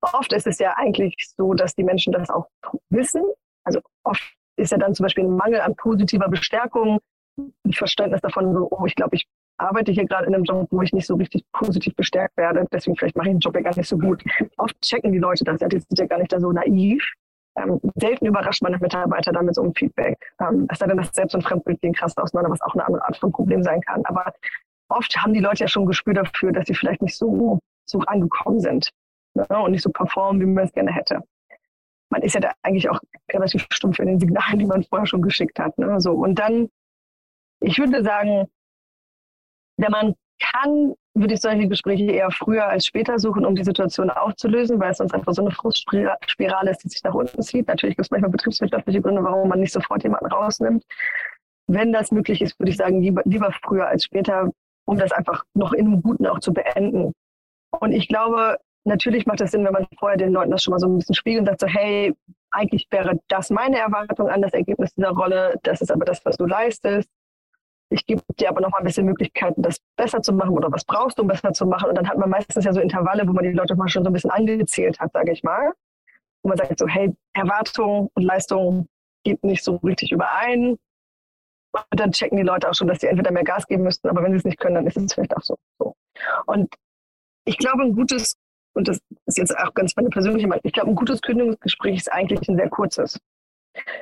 oft 0.00 0.32
ist 0.32 0.46
es 0.46 0.58
ja 0.58 0.74
eigentlich 0.76 1.14
so, 1.36 1.54
dass 1.54 1.74
die 1.74 1.84
Menschen 1.84 2.12
das 2.12 2.30
auch 2.30 2.46
wissen. 2.90 3.22
Also 3.64 3.80
oft 4.02 4.22
ist 4.56 4.72
ja 4.72 4.78
dann 4.78 4.94
zum 4.94 5.04
Beispiel 5.04 5.24
ein 5.24 5.36
Mangel 5.36 5.60
an 5.60 5.76
positiver 5.76 6.28
Bestärkung, 6.28 6.98
ein 7.38 7.72
Verständnis 7.72 8.20
davon, 8.22 8.52
so, 8.52 8.68
oh, 8.70 8.86
ich 8.86 8.94
glaube, 8.94 9.16
ich 9.16 9.26
arbeite 9.58 9.92
hier 9.92 10.06
gerade 10.06 10.26
in 10.26 10.34
einem 10.34 10.44
Job, 10.44 10.68
wo 10.70 10.82
ich 10.82 10.92
nicht 10.92 11.06
so 11.06 11.14
richtig 11.14 11.44
positiv 11.52 11.94
bestärkt 11.94 12.36
werde. 12.36 12.66
Deswegen 12.72 12.96
vielleicht 12.96 13.16
mache 13.16 13.28
ich 13.28 13.34
den 13.34 13.40
Job 13.40 13.54
ja 13.54 13.62
gar 13.62 13.76
nicht 13.76 13.88
so 13.88 13.98
gut. 13.98 14.22
Oft 14.56 14.80
checken 14.82 15.12
die 15.12 15.18
Leute 15.18 15.44
das 15.44 15.60
ja, 15.60 15.68
die 15.68 15.78
sind 15.78 15.98
ja 15.98 16.06
gar 16.06 16.18
nicht 16.18 16.32
da 16.32 16.40
so 16.40 16.52
naiv. 16.52 17.02
Ähm, 17.56 17.80
selten 17.94 18.26
überrascht 18.26 18.62
meine 18.62 18.78
Mitarbeiter 18.78 19.32
dann 19.32 19.46
mit 19.46 19.54
so 19.54 19.62
einem 19.62 19.74
Feedback. 19.74 20.18
Ähm, 20.40 20.66
es 20.70 20.78
sei 20.78 20.86
denn, 20.86 20.98
dass 20.98 21.10
Selbst- 21.12 21.34
und 21.34 21.42
Fremdbild 21.42 21.80
gehen 21.80 21.94
krass 21.94 22.16
auseinander, 22.18 22.50
was 22.50 22.60
auch 22.60 22.74
eine 22.74 22.86
andere 22.86 23.04
Art 23.04 23.16
von 23.16 23.32
Problem 23.32 23.62
sein 23.62 23.80
kann. 23.80 24.04
Aber 24.04 24.32
oft 24.88 25.16
haben 25.16 25.32
die 25.32 25.40
Leute 25.40 25.64
ja 25.64 25.68
schon 25.68 25.84
ein 25.84 25.86
Gespür 25.86 26.12
dafür, 26.12 26.52
dass 26.52 26.66
sie 26.66 26.74
vielleicht 26.74 27.00
nicht 27.00 27.16
so, 27.16 27.58
so 27.86 28.00
angekommen 28.00 28.60
sind 28.60 28.90
ne? 29.34 29.46
und 29.48 29.70
nicht 29.70 29.82
so 29.82 29.90
performen, 29.90 30.40
wie 30.40 30.46
man 30.46 30.64
es 30.64 30.72
gerne 30.72 30.92
hätte. 30.92 31.20
Man 32.10 32.22
ist 32.22 32.34
ja 32.34 32.40
da 32.40 32.52
eigentlich 32.62 32.90
auch 32.90 33.00
relativ 33.32 33.66
stumpf 33.70 33.98
in 34.00 34.06
den 34.06 34.20
Signalen, 34.20 34.58
die 34.58 34.66
man 34.66 34.84
vorher 34.84 35.06
schon 35.06 35.22
geschickt 35.22 35.58
hat. 35.58 35.76
Ne? 35.78 35.98
So, 36.00 36.12
und 36.12 36.38
dann, 36.38 36.68
ich 37.60 37.78
würde 37.78 38.04
sagen, 38.04 38.48
wenn 39.76 39.90
man 39.90 40.14
kann, 40.38 40.94
würde 41.14 41.34
ich 41.34 41.40
solche 41.40 41.68
Gespräche 41.68 42.04
eher 42.04 42.30
früher 42.30 42.66
als 42.66 42.86
später 42.86 43.18
suchen, 43.18 43.44
um 43.46 43.54
die 43.54 43.64
Situation 43.64 44.10
aufzulösen, 44.10 44.78
weil 44.78 44.90
es 44.90 44.98
sonst 44.98 45.14
einfach 45.14 45.32
so 45.32 45.42
eine 45.42 45.50
Frustspirale 45.50 46.70
ist, 46.70 46.84
die 46.84 46.88
sich 46.88 47.02
nach 47.02 47.14
unten 47.14 47.42
zieht. 47.42 47.68
Natürlich 47.68 47.96
gibt 47.96 48.06
es 48.06 48.10
manchmal 48.10 48.30
betriebswirtschaftliche 48.30 49.00
Gründe, 49.00 49.24
warum 49.24 49.48
man 49.48 49.60
nicht 49.60 49.72
sofort 49.72 50.02
jemanden 50.02 50.26
rausnimmt. 50.26 50.84
Wenn 51.68 51.92
das 51.92 52.12
möglich 52.12 52.42
ist, 52.42 52.58
würde 52.60 52.70
ich 52.70 52.76
sagen, 52.76 53.00
lieber, 53.00 53.22
lieber 53.24 53.50
früher 53.64 53.88
als 53.88 54.04
später, 54.04 54.50
um 54.84 54.98
das 54.98 55.12
einfach 55.12 55.44
noch 55.54 55.72
in 55.72 55.86
einem 55.86 56.02
Guten 56.02 56.26
auch 56.26 56.38
zu 56.38 56.52
beenden. 56.52 57.12
Und 57.80 57.92
ich 57.92 58.08
glaube, 58.08 58.58
natürlich 58.84 59.26
macht 59.26 59.40
es 59.40 59.50
Sinn, 59.50 59.64
wenn 59.64 59.72
man 59.72 59.86
vorher 59.98 60.18
den 60.18 60.32
Leuten 60.32 60.50
das 60.50 60.62
schon 60.62 60.72
mal 60.72 60.78
so 60.78 60.86
ein 60.86 60.98
bisschen 60.98 61.14
spiegelt 61.14 61.40
und 61.40 61.46
sagt 61.46 61.60
so, 61.60 61.66
hey, 61.66 62.14
eigentlich 62.50 62.86
wäre 62.90 63.18
das 63.28 63.50
meine 63.50 63.78
Erwartung 63.78 64.28
an 64.28 64.42
das 64.42 64.52
Ergebnis 64.52 64.94
dieser 64.94 65.10
Rolle, 65.10 65.58
das 65.62 65.80
ist 65.80 65.90
aber 65.90 66.04
das, 66.04 66.24
was 66.24 66.36
du 66.36 66.46
leistest 66.46 67.08
ich 67.88 68.04
gebe 68.06 68.22
dir 68.38 68.48
aber 68.48 68.60
noch 68.60 68.70
mal 68.70 68.78
ein 68.78 68.84
bisschen 68.84 69.06
Möglichkeiten, 69.06 69.62
das 69.62 69.78
besser 69.96 70.20
zu 70.20 70.32
machen 70.32 70.50
oder 70.50 70.70
was 70.72 70.84
brauchst 70.84 71.18
du, 71.18 71.22
um 71.22 71.28
besser 71.28 71.52
zu 71.52 71.66
machen. 71.66 71.88
Und 71.88 71.94
dann 71.96 72.08
hat 72.08 72.18
man 72.18 72.30
meistens 72.30 72.64
ja 72.64 72.72
so 72.72 72.80
Intervalle, 72.80 73.26
wo 73.28 73.32
man 73.32 73.44
die 73.44 73.52
Leute 73.52 73.76
mal 73.76 73.88
schon 73.88 74.02
so 74.02 74.10
ein 74.10 74.12
bisschen 74.12 74.30
angezählt 74.30 74.98
hat, 74.98 75.12
sage 75.12 75.32
ich 75.32 75.42
mal. 75.42 75.72
Wo 76.42 76.48
man 76.48 76.58
sagt 76.58 76.78
so, 76.78 76.86
hey, 76.88 77.14
Erwartung 77.32 78.10
und 78.14 78.22
Leistung 78.22 78.88
geht 79.24 79.42
nicht 79.44 79.62
so 79.62 79.76
richtig 79.76 80.12
überein. 80.12 80.78
Und 81.90 82.00
dann 82.00 82.12
checken 82.12 82.36
die 82.36 82.42
Leute 82.42 82.68
auch 82.68 82.74
schon, 82.74 82.88
dass 82.88 83.00
sie 83.00 83.06
entweder 83.06 83.30
mehr 83.30 83.44
Gas 83.44 83.66
geben 83.66 83.84
müssten, 83.84 84.08
aber 84.08 84.22
wenn 84.22 84.32
sie 84.32 84.38
es 84.38 84.44
nicht 84.44 84.58
können, 84.58 84.76
dann 84.76 84.86
ist 84.86 84.96
es 84.96 85.14
vielleicht 85.14 85.36
auch 85.36 85.42
so. 85.42 85.56
so. 85.78 85.94
Und 86.46 86.74
ich 87.44 87.58
glaube, 87.58 87.82
ein 87.82 87.94
gutes, 87.94 88.34
und 88.74 88.88
das 88.88 88.98
ist 89.26 89.38
jetzt 89.38 89.56
auch 89.56 89.74
ganz 89.74 89.94
meine 89.94 90.08
persönliche 90.08 90.48
Meinung, 90.48 90.62
ich 90.64 90.72
glaube, 90.72 90.90
ein 90.90 90.96
gutes 90.96 91.20
Kündigungsgespräch 91.20 91.96
ist 91.96 92.12
eigentlich 92.12 92.48
ein 92.48 92.56
sehr 92.56 92.70
kurzes. 92.70 93.18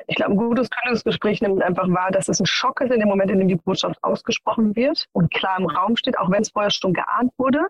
Ich 0.07 0.15
glaube, 0.15 0.33
ein 0.33 0.37
gutes 0.37 0.69
Kündigungsgespräch 0.69 1.41
nimmt 1.41 1.61
einfach 1.61 1.87
wahr, 1.89 2.11
dass 2.11 2.27
es 2.27 2.39
ein 2.39 2.45
Schock 2.45 2.81
ist 2.81 2.91
in 2.91 2.99
dem 2.99 3.09
Moment, 3.09 3.31
in 3.31 3.39
dem 3.39 3.47
die 3.47 3.55
Botschaft 3.55 4.01
ausgesprochen 4.03 4.75
wird 4.75 5.07
und 5.13 5.33
klar 5.33 5.59
im 5.59 5.65
Raum 5.65 5.95
steht, 5.97 6.17
auch 6.17 6.29
wenn 6.29 6.41
es 6.41 6.49
vorher 6.49 6.71
schon 6.71 6.93
geahnt 6.93 7.31
wurde. 7.37 7.67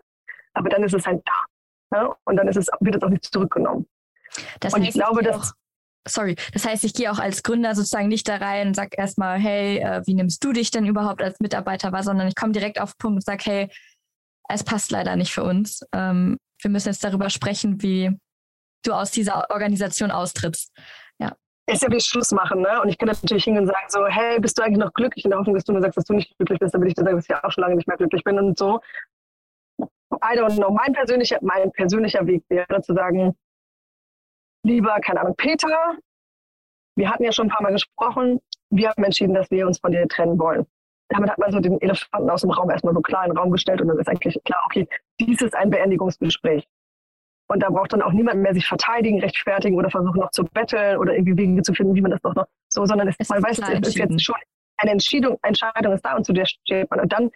Aber 0.54 0.68
dann 0.68 0.82
ist 0.82 0.94
es 0.94 1.06
halt 1.06 1.22
da. 1.26 1.98
Ne? 1.98 2.14
Und 2.24 2.36
dann 2.36 2.48
ist 2.48 2.56
es, 2.56 2.68
wird 2.80 2.96
es 2.96 3.02
auch 3.02 3.08
nicht 3.08 3.24
zurückgenommen. 3.24 3.86
Das 4.60 4.74
und 4.74 4.80
heißt, 4.80 4.90
ich 4.90 4.94
glaube, 4.94 5.22
ich 5.22 5.28
dass. 5.28 5.54
Sorry, 6.08 6.36
das 6.52 6.64
heißt, 6.64 6.84
ich 6.84 6.94
gehe 6.94 7.10
auch 7.10 7.18
als 7.18 7.42
Gründer 7.42 7.74
sozusagen 7.74 8.06
nicht 8.06 8.28
da 8.28 8.36
rein 8.36 8.68
und 8.68 8.74
sage 8.74 8.90
erstmal, 8.96 9.40
hey, 9.40 9.78
äh, 9.78 10.02
wie 10.06 10.14
nimmst 10.14 10.44
du 10.44 10.52
dich 10.52 10.70
denn 10.70 10.86
überhaupt 10.86 11.20
als 11.20 11.40
Mitarbeiter 11.40 11.90
wahr, 11.90 12.04
sondern 12.04 12.28
ich 12.28 12.36
komme 12.36 12.52
direkt 12.52 12.80
auf 12.80 12.92
den 12.92 12.98
Punkt 12.98 13.16
und 13.16 13.24
sage, 13.24 13.42
hey, 13.44 13.68
es 14.48 14.62
passt 14.62 14.92
leider 14.92 15.16
nicht 15.16 15.32
für 15.32 15.42
uns. 15.42 15.80
Ähm, 15.92 16.38
wir 16.62 16.70
müssen 16.70 16.90
jetzt 16.90 17.02
darüber 17.02 17.28
sprechen, 17.28 17.82
wie 17.82 18.16
du 18.84 18.92
aus 18.92 19.10
dieser 19.10 19.50
Organisation 19.50 20.12
austrittst 20.12 20.70
ist 21.66 21.82
ja 21.82 21.90
wie 21.90 22.00
Schluss 22.00 22.30
machen, 22.32 22.60
ne? 22.60 22.80
Und 22.80 22.88
ich 22.88 22.98
kann 22.98 23.08
natürlich 23.08 23.44
hingehen 23.44 23.62
und 23.62 23.68
sagen 23.68 23.86
so, 23.88 24.06
hey, 24.06 24.38
bist 24.40 24.58
du 24.58 24.62
eigentlich 24.62 24.78
noch 24.78 24.92
glücklich? 24.92 25.24
In 25.24 25.30
der 25.30 25.38
Hoffnung, 25.40 25.54
dass 25.54 25.64
du 25.64 25.72
nur 25.72 25.82
sagst, 25.82 25.96
dass 25.96 26.04
du 26.04 26.14
nicht 26.14 26.36
glücklich 26.38 26.60
bist, 26.60 26.74
dann 26.74 26.80
würde 26.80 26.88
ich 26.88 26.94
dir 26.94 27.02
sagen, 27.04 27.16
dass 27.16 27.28
ich 27.28 27.34
auch 27.34 27.50
schon 27.50 27.62
lange 27.62 27.76
nicht 27.76 27.88
mehr 27.88 27.96
glücklich 27.96 28.22
bin 28.22 28.38
und 28.38 28.56
so. 28.56 28.80
I 29.80 30.38
don't 30.38 30.56
know. 30.56 30.70
Mein 30.70 30.92
persönlicher, 30.92 31.38
mein 31.42 31.72
persönlicher 31.72 32.26
Weg 32.26 32.44
wäre 32.48 32.80
zu 32.82 32.94
sagen, 32.94 33.36
lieber, 34.64 34.98
keine 35.00 35.20
Ahnung, 35.20 35.34
Peter, 35.36 35.96
wir 36.96 37.10
hatten 37.10 37.24
ja 37.24 37.32
schon 37.32 37.46
ein 37.46 37.50
paar 37.50 37.62
Mal 37.62 37.72
gesprochen, 37.72 38.40
wir 38.70 38.90
haben 38.90 39.04
entschieden, 39.04 39.34
dass 39.34 39.50
wir 39.50 39.66
uns 39.66 39.78
von 39.78 39.92
dir 39.92 40.06
trennen 40.08 40.38
wollen. 40.38 40.66
Damit 41.08 41.30
hat 41.30 41.38
man 41.38 41.52
so 41.52 41.60
den 41.60 41.80
Elefanten 41.80 42.30
aus 42.30 42.40
dem 42.40 42.50
Raum 42.50 42.70
erstmal 42.70 42.94
so 42.94 43.00
klar 43.00 43.24
in 43.24 43.30
den 43.30 43.38
Raum 43.38 43.50
gestellt 43.52 43.80
und 43.80 43.88
dann 43.88 43.98
ist 43.98 44.08
eigentlich 44.08 44.40
klar, 44.44 44.62
okay, 44.66 44.88
dies 45.20 45.40
ist 45.42 45.54
ein 45.54 45.70
Beendigungsgespräch. 45.70 46.66
Und 47.48 47.62
da 47.62 47.70
braucht 47.70 47.92
dann 47.92 48.02
auch 48.02 48.12
niemand 48.12 48.42
mehr 48.42 48.54
sich 48.54 48.66
verteidigen, 48.66 49.20
rechtfertigen 49.20 49.76
oder 49.76 49.90
versuchen 49.90 50.18
noch 50.18 50.30
zu 50.30 50.44
betteln 50.44 50.98
oder 50.98 51.14
irgendwie 51.14 51.36
Wege 51.36 51.62
zu 51.62 51.74
finden, 51.74 51.94
wie 51.94 52.00
man 52.00 52.10
das 52.10 52.20
doch 52.22 52.34
noch 52.34 52.46
so, 52.68 52.84
sondern 52.86 53.08
es, 53.08 53.16
es 53.18 53.28
man 53.28 53.42
weiß, 53.42 53.58
es 53.58 53.88
ist 53.88 53.98
jetzt 53.98 54.22
schon 54.22 54.34
eine 54.78 54.92
Entscheidung, 54.92 55.38
Entscheidung 55.42 55.92
ist 55.92 56.04
da 56.04 56.16
und 56.16 56.24
zu 56.24 56.32
der 56.32 56.46
steht 56.46 56.90
man. 56.90 57.00
Und 57.00 57.12
dann 57.12 57.30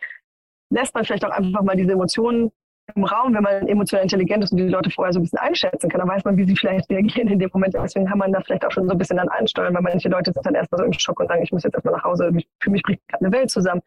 lässt 0.71 0.95
man 0.95 1.05
vielleicht 1.05 1.25
auch 1.25 1.31
einfach 1.31 1.63
mal 1.63 1.77
diese 1.77 1.93
Emotionen 1.93 2.51
im 2.97 3.05
Raum, 3.05 3.35
wenn 3.35 3.43
man 3.43 3.69
emotional 3.69 4.03
intelligent 4.03 4.45
ist 4.45 4.51
und 4.51 4.59
die 4.59 4.69
Leute 4.69 4.91
vorher 4.91 5.13
so 5.13 5.21
ein 5.21 5.23
bisschen 5.23 5.39
einschätzen 5.39 5.89
kann, 5.89 6.01
dann 6.01 6.09
weiß 6.09 6.25
man, 6.25 6.37
wie 6.37 6.45
sie 6.45 6.57
vielleicht 6.57 6.91
reagieren 6.91 7.29
in 7.29 7.39
dem 7.39 7.51
Moment. 7.53 7.75
Deswegen 7.75 8.07
kann 8.07 8.19
man 8.19 8.33
da 8.33 8.41
vielleicht 8.41 8.65
auch 8.65 8.73
schon 8.73 8.87
so 8.87 8.93
ein 8.93 8.99
bisschen 8.99 9.17
dann 9.17 9.29
einsteuern, 9.29 9.75
weil 9.75 9.83
manche 9.83 10.09
Leute 10.09 10.33
sind 10.33 10.45
dann 10.45 10.55
erstmal 10.55 10.81
so 10.81 10.85
im 10.85 10.93
Schock 10.93 11.21
und 11.21 11.29
sagen, 11.29 11.43
ich 11.43 11.53
muss 11.53 11.63
jetzt 11.63 11.75
erstmal 11.75 11.95
nach 11.95 12.05
Hause, 12.05 12.33
für 12.61 12.71
mich 12.71 12.83
bricht 12.83 13.01
gerade 13.09 13.25
eine 13.25 13.33
Welt 13.33 13.51
zusammen. 13.51 13.83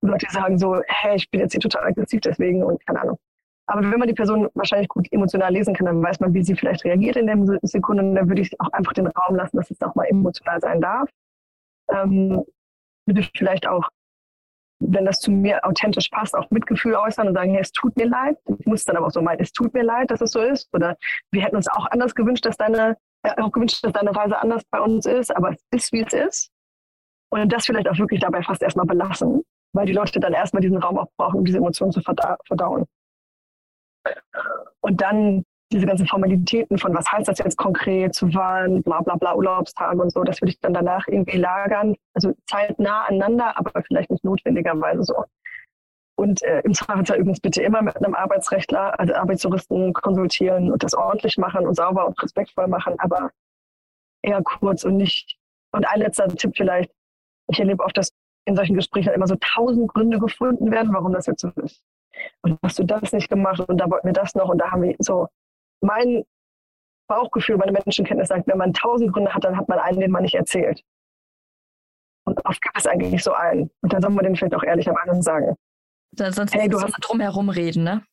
Und 0.00 0.08
Leute 0.10 0.26
sagen 0.30 0.58
so, 0.58 0.80
hey, 0.86 1.16
ich 1.16 1.30
bin 1.30 1.40
jetzt 1.40 1.52
hier 1.52 1.60
total 1.60 1.84
aggressiv 1.84 2.20
deswegen 2.22 2.64
und 2.64 2.84
keine 2.84 3.02
Ahnung. 3.02 3.18
Aber 3.70 3.88
wenn 3.88 4.00
man 4.00 4.08
die 4.08 4.14
Person 4.14 4.48
wahrscheinlich 4.54 4.88
gut 4.88 5.06
emotional 5.12 5.52
lesen 5.52 5.74
kann, 5.74 5.86
dann 5.86 6.02
weiß 6.02 6.18
man, 6.18 6.34
wie 6.34 6.42
sie 6.42 6.56
vielleicht 6.56 6.84
reagiert 6.84 7.14
in 7.14 7.28
der 7.28 7.58
Sekunde. 7.62 8.02
Und 8.02 8.16
dann 8.16 8.28
würde 8.28 8.42
ich 8.42 8.60
auch 8.60 8.72
einfach 8.72 8.92
den 8.94 9.06
Raum 9.06 9.36
lassen, 9.36 9.56
dass 9.56 9.70
es 9.70 9.80
auch 9.80 9.94
mal 9.94 10.06
emotional 10.06 10.60
sein 10.60 10.80
darf. 10.80 11.08
Ähm, 11.88 12.44
würde 13.06 13.28
vielleicht 13.36 13.68
auch, 13.68 13.88
wenn 14.80 15.04
das 15.04 15.20
zu 15.20 15.30
mir 15.30 15.64
authentisch 15.64 16.08
passt, 16.08 16.34
auch 16.34 16.50
Mitgefühl 16.50 16.96
äußern 16.96 17.28
und 17.28 17.34
sagen, 17.34 17.52
hey, 17.52 17.60
es 17.60 17.70
tut 17.70 17.96
mir 17.96 18.06
leid. 18.06 18.38
Ich 18.58 18.66
muss 18.66 18.84
dann 18.84 18.96
aber 18.96 19.06
auch 19.06 19.12
so 19.12 19.22
meinen, 19.22 19.40
es 19.40 19.52
tut 19.52 19.72
mir 19.72 19.84
leid, 19.84 20.10
dass 20.10 20.20
es 20.20 20.32
so 20.32 20.40
ist. 20.40 20.68
Oder 20.74 20.96
wir 21.30 21.42
hätten 21.42 21.54
uns 21.54 21.68
auch 21.68 21.86
anders 21.92 22.16
gewünscht, 22.16 22.44
dass 22.46 22.56
deine, 22.56 22.96
äh, 23.22 23.40
auch 23.40 23.52
gewünscht, 23.52 23.84
dass 23.84 23.92
deine 23.92 24.16
Reise 24.16 24.36
anders 24.36 24.64
bei 24.72 24.80
uns 24.80 25.06
ist, 25.06 25.34
aber 25.36 25.50
es 25.50 25.64
ist, 25.70 25.92
wie 25.92 26.02
es 26.02 26.12
ist. 26.12 26.50
Und 27.30 27.52
das 27.52 27.66
vielleicht 27.66 27.88
auch 27.88 27.98
wirklich 27.98 28.18
dabei 28.18 28.42
fast 28.42 28.62
erstmal 28.64 28.86
belassen, 28.86 29.42
weil 29.74 29.86
die 29.86 29.92
Leute 29.92 30.18
dann 30.18 30.32
erstmal 30.32 30.60
diesen 30.60 30.78
Raum 30.78 30.98
auch 30.98 31.06
brauchen, 31.16 31.38
um 31.38 31.44
diese 31.44 31.58
Emotionen 31.58 31.92
zu 31.92 32.00
verdauen. 32.00 32.84
Und 34.80 35.00
dann 35.00 35.44
diese 35.72 35.86
ganzen 35.86 36.06
Formalitäten 36.06 36.78
von 36.78 36.94
was 36.94 37.10
heißt 37.10 37.28
das 37.28 37.38
jetzt 37.38 37.56
konkret 37.56 38.14
zu 38.14 38.34
Wahlen, 38.34 38.82
bla 38.82 39.00
bla 39.02 39.14
bla, 39.14 39.34
Urlaubstage 39.36 40.00
und 40.00 40.10
so, 40.12 40.24
das 40.24 40.40
würde 40.40 40.50
ich 40.50 40.58
dann 40.60 40.74
danach 40.74 41.06
irgendwie 41.06 41.38
lagern. 41.38 41.94
Also 42.14 42.32
zeitnah 42.48 43.04
aneinander, 43.04 43.56
aber 43.56 43.82
vielleicht 43.82 44.10
nicht 44.10 44.24
notwendigerweise 44.24 45.04
so. 45.04 45.24
Und 46.16 46.42
äh, 46.42 46.60
im 46.64 46.74
Zweifelsfall 46.74 47.18
übrigens 47.18 47.40
bitte 47.40 47.62
immer 47.62 47.82
mit 47.82 47.96
einem 47.96 48.14
Arbeitsrechtler, 48.14 48.98
also 48.98 49.14
Arbeitsjuristen 49.14 49.92
konsultieren 49.94 50.70
und 50.70 50.82
das 50.82 50.92
ordentlich 50.92 51.38
machen 51.38 51.66
und 51.66 51.74
sauber 51.76 52.06
und 52.06 52.20
respektvoll 52.22 52.66
machen, 52.66 52.98
aber 52.98 53.30
eher 54.22 54.42
kurz 54.42 54.84
und 54.84 54.96
nicht. 54.96 55.38
Und 55.72 55.86
ein 55.86 56.00
letzter 56.00 56.28
Tipp 56.28 56.52
vielleicht. 56.56 56.90
Ich 57.48 57.60
erlebe 57.60 57.82
oft, 57.82 57.96
dass 57.96 58.12
in 58.44 58.56
solchen 58.56 58.74
Gesprächen 58.74 59.12
immer 59.14 59.26
so 59.26 59.36
tausend 59.40 59.88
Gründe 59.88 60.18
gefunden 60.18 60.70
werden, 60.70 60.92
warum 60.92 61.12
das 61.12 61.26
jetzt 61.26 61.40
so 61.40 61.48
ist. 61.62 61.82
Und 62.42 62.58
hast 62.62 62.78
du 62.78 62.84
das 62.84 63.12
nicht 63.12 63.28
gemacht 63.28 63.60
und 63.60 63.78
da 63.78 63.90
wollten 63.90 64.06
wir 64.06 64.12
das 64.12 64.34
noch 64.34 64.48
und 64.48 64.58
da 64.58 64.70
haben 64.70 64.82
wir 64.82 64.96
so 64.98 65.28
mein 65.80 66.24
Bauchgefühl, 67.08 67.56
meine 67.56 67.72
Menschenkenntnis 67.72 68.28
sagt, 68.28 68.46
wenn 68.46 68.58
man 68.58 68.72
tausend 68.72 69.12
Gründe 69.12 69.34
hat, 69.34 69.44
dann 69.44 69.56
hat 69.56 69.68
man 69.68 69.78
einen, 69.78 70.00
den 70.00 70.10
man 70.10 70.22
nicht 70.22 70.34
erzählt. 70.34 70.82
Und 72.24 72.44
oft 72.46 72.62
gibt 72.62 72.78
es 72.78 72.86
eigentlich 72.86 73.24
so 73.24 73.32
einen. 73.32 73.70
Und 73.82 73.92
dann 73.92 74.00
soll 74.00 74.10
man 74.10 74.24
den 74.24 74.36
vielleicht 74.36 74.54
auch 74.54 74.62
ehrlicherweise 74.62 75.20
sagen. 75.22 75.56
Da, 76.12 76.30
sonst 76.32 76.54
hey, 76.54 76.68
du 76.68 76.80
hast 76.80 76.94
drum 77.00 77.20
herum 77.20 77.48
reden, 77.48 77.82
ne? 77.82 78.04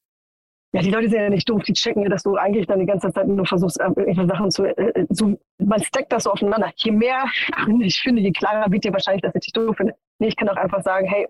Ja, 0.73 0.81
die 0.81 0.91
Leute 0.91 1.09
sind 1.09 1.19
ja 1.19 1.29
nicht 1.29 1.49
doof, 1.49 1.63
die 1.63 1.73
checken 1.73 2.03
ja, 2.03 2.09
dass 2.09 2.23
du 2.23 2.35
eigentlich 2.35 2.67
dann 2.67 2.79
die 2.79 2.85
ganze 2.85 3.11
Zeit 3.11 3.27
nur 3.27 3.45
versuchst, 3.45 3.79
äh, 3.79 3.85
irgendwelche 3.85 4.27
Sachen 4.27 4.51
zu, 4.51 4.65
äh, 4.65 5.07
zu 5.13 5.39
man 5.59 5.81
steckt 5.81 6.11
das 6.11 6.23
so 6.23 6.31
aufeinander. 6.31 6.71
Je 6.75 6.91
mehr 6.91 7.23
ich 7.79 7.99
finde, 7.99 8.21
je 8.21 8.31
klarer 8.31 8.71
wird 8.71 8.83
dir 8.83 8.91
wahrscheinlich, 8.91 9.21
dass 9.21 9.33
ich 9.35 9.41
dich 9.41 9.53
doof 9.53 9.77
finde. 9.77 9.95
Nee, 10.19 10.27
ich 10.27 10.35
kann 10.35 10.49
auch 10.49 10.57
einfach 10.57 10.83
sagen, 10.83 11.07
hey, 11.07 11.27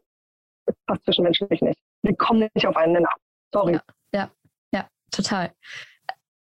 das 0.66 0.76
passt 0.86 1.04
zwischenmenschlich 1.06 1.62
nicht. 1.62 1.80
Wir 2.04 2.16
kommen 2.16 2.48
nicht 2.54 2.68
auf 2.68 2.76
einen 2.76 2.94
Nenner. 2.94 3.10
Sorry. 3.54 3.74
Ja, 3.74 3.82
ja, 4.14 4.30
ja 4.74 4.88
total. 5.12 5.52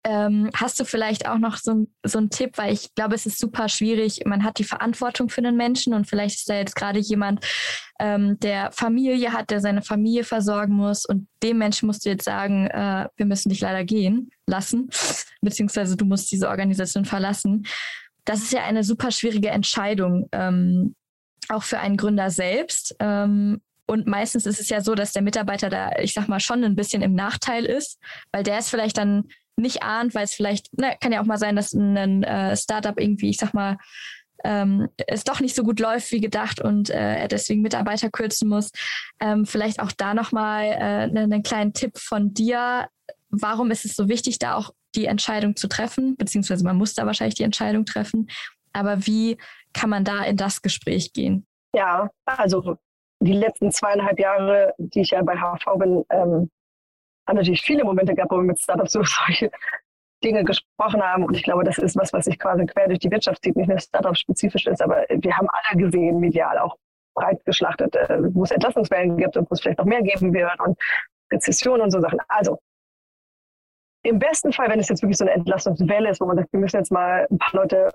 Ähm, 0.05 0.49
hast 0.55 0.79
du 0.81 0.85
vielleicht 0.85 1.29
auch 1.29 1.39
noch 1.39 1.57
so, 1.57 1.87
so 2.03 2.19
einen 2.19 2.31
Tipp, 2.31 2.57
weil 2.57 2.73
ich 2.73 2.95
glaube, 2.95 3.15
es 3.15 3.27
ist 3.27 3.39
super 3.39 3.69
schwierig. 3.69 4.23
Man 4.25 4.45
hat 4.45 4.59
die 4.59 4.65
Verantwortung 4.65 5.29
für 5.29 5.43
einen 5.43 5.57
Menschen 5.57 5.93
und 5.93 6.07
vielleicht 6.07 6.37
ist 6.37 6.49
da 6.49 6.55
jetzt 6.55 6.77
gerade 6.77 6.99
jemand, 6.99 7.45
ähm, 8.01 8.39
der 8.41 8.71
Familie 8.73 9.33
hat, 9.33 9.51
der 9.51 9.61
seine 9.61 9.83
Familie 9.83 10.25
versorgen 10.25 10.75
muss 10.75 11.05
und 11.05 11.29
dem 11.43 11.59
Menschen 11.59 11.87
musst 11.87 12.07
du 12.07 12.11
jetzt 12.11 12.25
sagen, 12.25 12.69
äh, 12.69 13.09
wir 13.17 13.27
müssen 13.27 13.51
dich 13.51 13.61
leider 13.61 13.85
gehen 13.85 14.31
lassen, 14.47 14.89
beziehungsweise 15.43 15.97
du 15.97 16.05
musst 16.05 16.31
diese 16.31 16.49
Organisation 16.49 17.05
verlassen. 17.05 17.67
Das 18.25 18.39
ist 18.39 18.53
ja 18.53 18.65
eine 18.65 18.85
super 18.85 19.11
schwierige 19.11 19.51
Entscheidung, 19.51 20.29
ähm, 20.33 20.95
auch 21.49 21.65
für 21.65 21.81
einen 21.81 21.97
Gründer 21.97 22.31
selbst. 22.31 22.95
Ähm, 23.01 23.61
und 23.89 24.07
meistens 24.07 24.47
ist 24.47 24.61
es 24.61 24.69
ja 24.69 24.83
so, 24.83 24.95
dass 24.95 25.13
der 25.13 25.23
Mitarbeiter 25.23 25.71
da, 25.71 25.93
ich 25.99 26.13
sag 26.13 26.29
mal, 26.29 26.41
schon 26.41 26.63
ein 26.63 26.77
bisschen 26.77 27.03
im 27.03 27.15
Nachteil 27.15 27.65
ist, 27.65 27.99
weil 28.33 28.43
der 28.43 28.59
ist 28.59 28.69
vielleicht 28.69 28.99
dann 28.99 29.29
nicht 29.57 29.83
ahnt, 29.83 30.15
weil 30.15 30.25
es 30.25 30.35
vielleicht, 30.35 30.69
na, 30.73 30.95
kann 30.95 31.11
ja 31.11 31.21
auch 31.21 31.27
mal 31.27 31.39
sein, 31.39 31.57
dass 31.57 31.73
ein 31.73 32.23
äh, 32.23 32.57
Startup 32.57 32.99
irgendwie, 33.01 33.31
ich 33.31 33.39
sag 33.39 33.55
mal, 33.55 33.79
ähm, 34.45 34.89
es 35.07 35.25
doch 35.25 35.41
nicht 35.41 35.57
so 35.57 35.65
gut 35.65 35.81
läuft 35.81 36.13
wie 36.13 36.21
gedacht 36.21 36.61
und 36.61 36.91
äh, 36.91 37.17
er 37.17 37.29
deswegen 37.29 37.63
Mitarbeiter 37.63 38.11
kürzen 38.11 38.49
muss. 38.49 38.71
Ähm, 39.21 39.47
vielleicht 39.47 39.81
auch 39.81 39.91
da 39.91 40.15
nochmal 40.15 40.65
äh, 40.65 40.75
einen, 40.75 41.33
einen 41.33 41.43
kleinen 41.43 41.73
Tipp 41.73 41.99
von 41.99 42.35
dir. 42.35 42.89
Warum 43.31 43.71
ist 43.71 43.85
es 43.85 43.97
so 43.97 44.09
wichtig, 44.09 44.39
da 44.39 44.55
auch 44.55 44.71
die 44.95 45.07
Entscheidung 45.07 45.57
zu 45.57 45.67
treffen? 45.67 46.17
Beziehungsweise 46.17 46.63
man 46.63 46.77
muss 46.77 46.95
da 46.95 47.07
wahrscheinlich 47.07 47.35
die 47.35 47.43
Entscheidung 47.43 47.85
treffen. 47.85 48.29
Aber 48.73 49.07
wie 49.07 49.39
kann 49.73 49.91
man 49.91 50.05
da 50.05 50.23
in 50.25 50.37
das 50.37 50.63
Gespräch 50.63 51.13
gehen? 51.13 51.47
Ja, 51.75 52.11
also 52.25 52.79
die 53.21 53.33
letzten 53.33 53.71
zweieinhalb 53.71 54.19
Jahre, 54.19 54.75
die 54.79 55.01
ich 55.01 55.11
ja 55.11 55.23
bei 55.23 55.37
HV 55.37 55.79
bin, 55.79 56.05
ähm, 56.11 56.51
haben 57.27 57.37
natürlich 57.37 57.63
viele 57.63 57.85
Momente 57.85 58.15
gehabt, 58.15 58.31
wo 58.31 58.37
wir 58.37 58.43
mit 58.43 58.59
Startups 58.59 58.95
über 58.95 59.05
solche 59.27 59.51
Dinge 60.25 60.45
gesprochen 60.45 61.03
haben. 61.03 61.25
Und 61.25 61.37
ich 61.37 61.43
glaube, 61.43 61.65
das 61.65 61.79
ist 61.79 61.97
was, 61.97 62.13
was 62.13 62.25
sich 62.25 62.39
quasi 62.39 62.67
quer 62.67 62.89
durch 62.89 62.99
die 62.99 63.11
Wirtschaft 63.11 63.43
zieht, 63.43 63.57
nicht 63.57 63.69
nur 63.69 63.79
Startup-spezifisch 63.79 64.67
ist, 64.67 64.83
aber 64.83 65.05
wir 65.09 65.37
haben 65.37 65.49
alle 65.51 65.83
gesehen, 65.83 66.21
medial 66.21 66.59
auch 66.59 66.77
breit 67.15 67.45
geschlachtet, 67.45 67.97
äh, 67.97 68.19
wo 68.35 68.45
es 68.45 68.51
Entlassungswellen 68.51 69.17
gibt 69.17 69.37
und 69.37 69.51
wo 69.51 69.55
es 69.55 69.61
vielleicht 69.61 69.79
noch 69.79 69.85
mehr 69.85 70.03
geben 70.03 70.33
wird 70.33 70.61
und 70.61 70.79
Rezession 71.33 71.81
und 71.81 71.91
so 71.91 72.01
Sachen. 72.01 72.21
Also 72.29 72.59
im 74.05 74.19
besten 74.19 74.53
Fall, 74.53 74.71
wenn 74.71 74.81
es 74.81 74.89
jetzt 74.89 75.03
wirklich 75.03 75.19
so 75.19 75.25
eine 75.25 75.35
Entlastungswelle 75.35 76.11
ist, 76.11 76.21
wo 76.21 76.27
man 76.27 76.37
sagt, 76.37 76.53
wir 76.53 76.61
müssen 76.61 76.77
jetzt 76.77 76.93
mal 76.93 77.27
ein 77.31 77.39
paar 77.39 77.61
Leute 77.61 77.91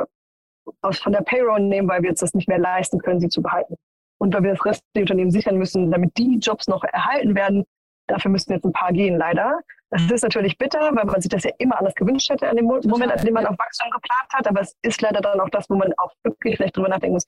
aus 0.81 0.99
von 0.99 1.13
der 1.13 1.21
Payroll 1.21 1.61
nehmen, 1.61 1.87
weil 1.87 2.01
wir 2.01 2.09
jetzt 2.09 2.21
das 2.21 2.33
nicht 2.33 2.47
mehr 2.47 2.59
leisten 2.59 2.99
können, 2.99 3.19
sie 3.19 3.29
zu 3.29 3.41
behalten. 3.41 3.75
Und 4.23 4.33
weil 4.33 4.43
wir 4.43 4.51
das 4.51 4.65
Rest 4.65 4.83
der 4.95 5.01
Unternehmen 5.01 5.31
sichern 5.31 5.57
müssen, 5.57 5.91
damit 5.91 6.17
die 6.17 6.37
Jobs 6.39 6.67
noch 6.67 6.83
erhalten 6.83 7.35
werden, 7.35 7.65
Dafür 8.07 8.31
müssten 8.31 8.51
jetzt 8.51 8.65
ein 8.65 8.73
paar 8.73 8.91
gehen, 8.91 9.17
leider. 9.17 9.59
Das 9.89 10.09
ist 10.09 10.23
natürlich 10.23 10.57
bitter, 10.57 10.79
weil 10.93 11.05
man 11.05 11.21
sich 11.21 11.29
das 11.29 11.43
ja 11.43 11.51
immer 11.59 11.77
anders 11.77 11.93
gewünscht 11.93 12.29
hätte 12.29 12.49
an 12.49 12.55
dem 12.55 12.65
Moment, 12.65 13.11
an 13.11 13.23
dem 13.23 13.33
man 13.33 13.45
auf 13.45 13.57
Wachstum 13.57 13.91
geplant 13.91 14.27
hat. 14.33 14.47
Aber 14.47 14.61
es 14.61 14.75
ist 14.81 15.01
leider 15.01 15.21
dann 15.21 15.39
auch 15.39 15.49
das, 15.49 15.69
wo 15.69 15.75
man 15.75 15.93
auch 15.97 16.11
wirklich 16.23 16.57
vielleicht 16.57 16.75
drüber 16.75 16.89
nachdenken 16.89 17.13
muss. 17.13 17.27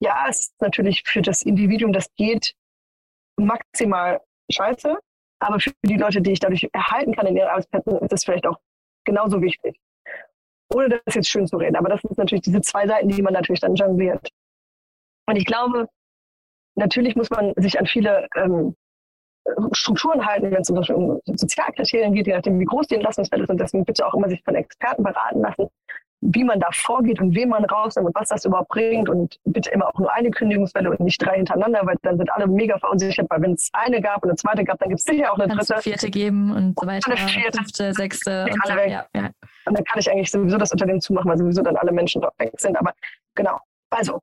Ja, 0.00 0.26
es 0.28 0.40
ist 0.40 0.60
natürlich 0.60 1.02
für 1.06 1.22
das 1.22 1.42
Individuum, 1.42 1.92
das 1.92 2.06
geht, 2.16 2.54
maximal 3.36 4.20
scheiße. 4.52 4.98
Aber 5.40 5.58
für 5.58 5.72
die 5.82 5.96
Leute, 5.96 6.20
die 6.20 6.32
ich 6.32 6.40
dadurch 6.40 6.68
erhalten 6.72 7.14
kann 7.14 7.26
in 7.26 7.36
ihren 7.36 7.48
Arbeitsplätzen, 7.48 7.98
ist 7.98 8.12
es 8.12 8.24
vielleicht 8.24 8.46
auch 8.46 8.58
genauso 9.04 9.40
wichtig. 9.40 9.80
Ohne 10.72 11.00
das 11.04 11.14
jetzt 11.14 11.28
schön 11.28 11.46
zu 11.46 11.56
reden. 11.56 11.76
Aber 11.76 11.88
das 11.88 12.02
sind 12.02 12.18
natürlich 12.18 12.42
diese 12.42 12.60
zwei 12.60 12.86
Seiten, 12.86 13.08
die 13.08 13.22
man 13.22 13.32
natürlich 13.32 13.60
dann 13.60 13.74
jongliert. 13.74 14.28
Und 15.26 15.36
ich 15.36 15.46
glaube, 15.46 15.88
natürlich 16.74 17.16
muss 17.16 17.30
man 17.30 17.52
sich 17.56 17.78
an 17.78 17.86
viele 17.86 18.28
ähm, 18.36 18.74
Strukturen 19.72 20.24
halten, 20.24 20.50
wenn 20.50 20.62
es 20.62 20.66
zum 20.66 20.76
Beispiel 20.76 20.96
um 20.96 21.20
Sozialkriterien 21.26 22.14
geht, 22.14 22.26
je 22.26 22.34
nachdem, 22.34 22.58
wie 22.58 22.64
groß 22.64 22.86
die 22.86 22.94
Entlassungsfälle 22.94 23.46
sind. 23.46 23.60
Deswegen 23.60 23.84
bitte 23.84 24.06
auch 24.06 24.14
immer 24.14 24.28
sich 24.28 24.42
von 24.42 24.54
Experten 24.54 25.02
beraten 25.02 25.42
lassen, 25.42 25.68
wie 26.22 26.44
man 26.44 26.58
da 26.58 26.68
vorgeht 26.72 27.20
und 27.20 27.34
wen 27.34 27.50
man 27.50 27.64
rausnimmt 27.66 28.08
und 28.08 28.14
was 28.14 28.28
das 28.28 28.46
überhaupt 28.46 28.70
bringt. 28.70 29.10
Und 29.10 29.38
bitte 29.44 29.70
immer 29.70 29.88
auch 29.88 29.98
nur 29.98 30.10
eine 30.12 30.30
Kündigungswelle 30.30 30.90
und 30.90 31.00
nicht 31.00 31.22
drei 31.22 31.36
hintereinander, 31.36 31.80
weil 31.84 31.96
dann 32.02 32.16
sind 32.16 32.32
alle 32.32 32.46
mega 32.46 32.78
verunsichert, 32.78 33.26
weil 33.28 33.42
wenn 33.42 33.52
es 33.52 33.68
eine 33.74 34.00
gab 34.00 34.22
und 34.22 34.30
eine 34.30 34.36
zweite 34.36 34.64
gab, 34.64 34.78
dann 34.78 34.88
gibt 34.88 35.00
es 35.00 35.04
sicher 35.04 35.30
auch 35.30 35.38
eine 35.38 35.54
Kannst 35.54 35.70
dritte. 35.70 35.82
vierte 35.82 36.10
geben 36.10 36.50
und 36.50 36.80
so 36.80 36.86
weiter. 36.86 37.10
Eine 37.10 37.16
vierte, 37.28 37.58
fünfte, 37.58 37.92
sechste. 37.92 38.46
Und, 38.50 38.58
dann, 38.66 38.90
ja, 38.90 39.06
ja. 39.14 39.30
und 39.66 39.76
dann 39.76 39.84
kann 39.84 39.98
ich 39.98 40.10
eigentlich 40.10 40.30
sowieso 40.30 40.56
das 40.56 40.72
Unternehmen 40.72 41.02
zumachen, 41.02 41.30
weil 41.30 41.36
sowieso 41.36 41.62
dann 41.62 41.76
alle 41.76 41.92
Menschen 41.92 42.22
dort 42.22 42.38
weg 42.38 42.52
sind. 42.56 42.78
Aber 42.78 42.94
genau. 43.34 43.58
Also, 43.90 44.20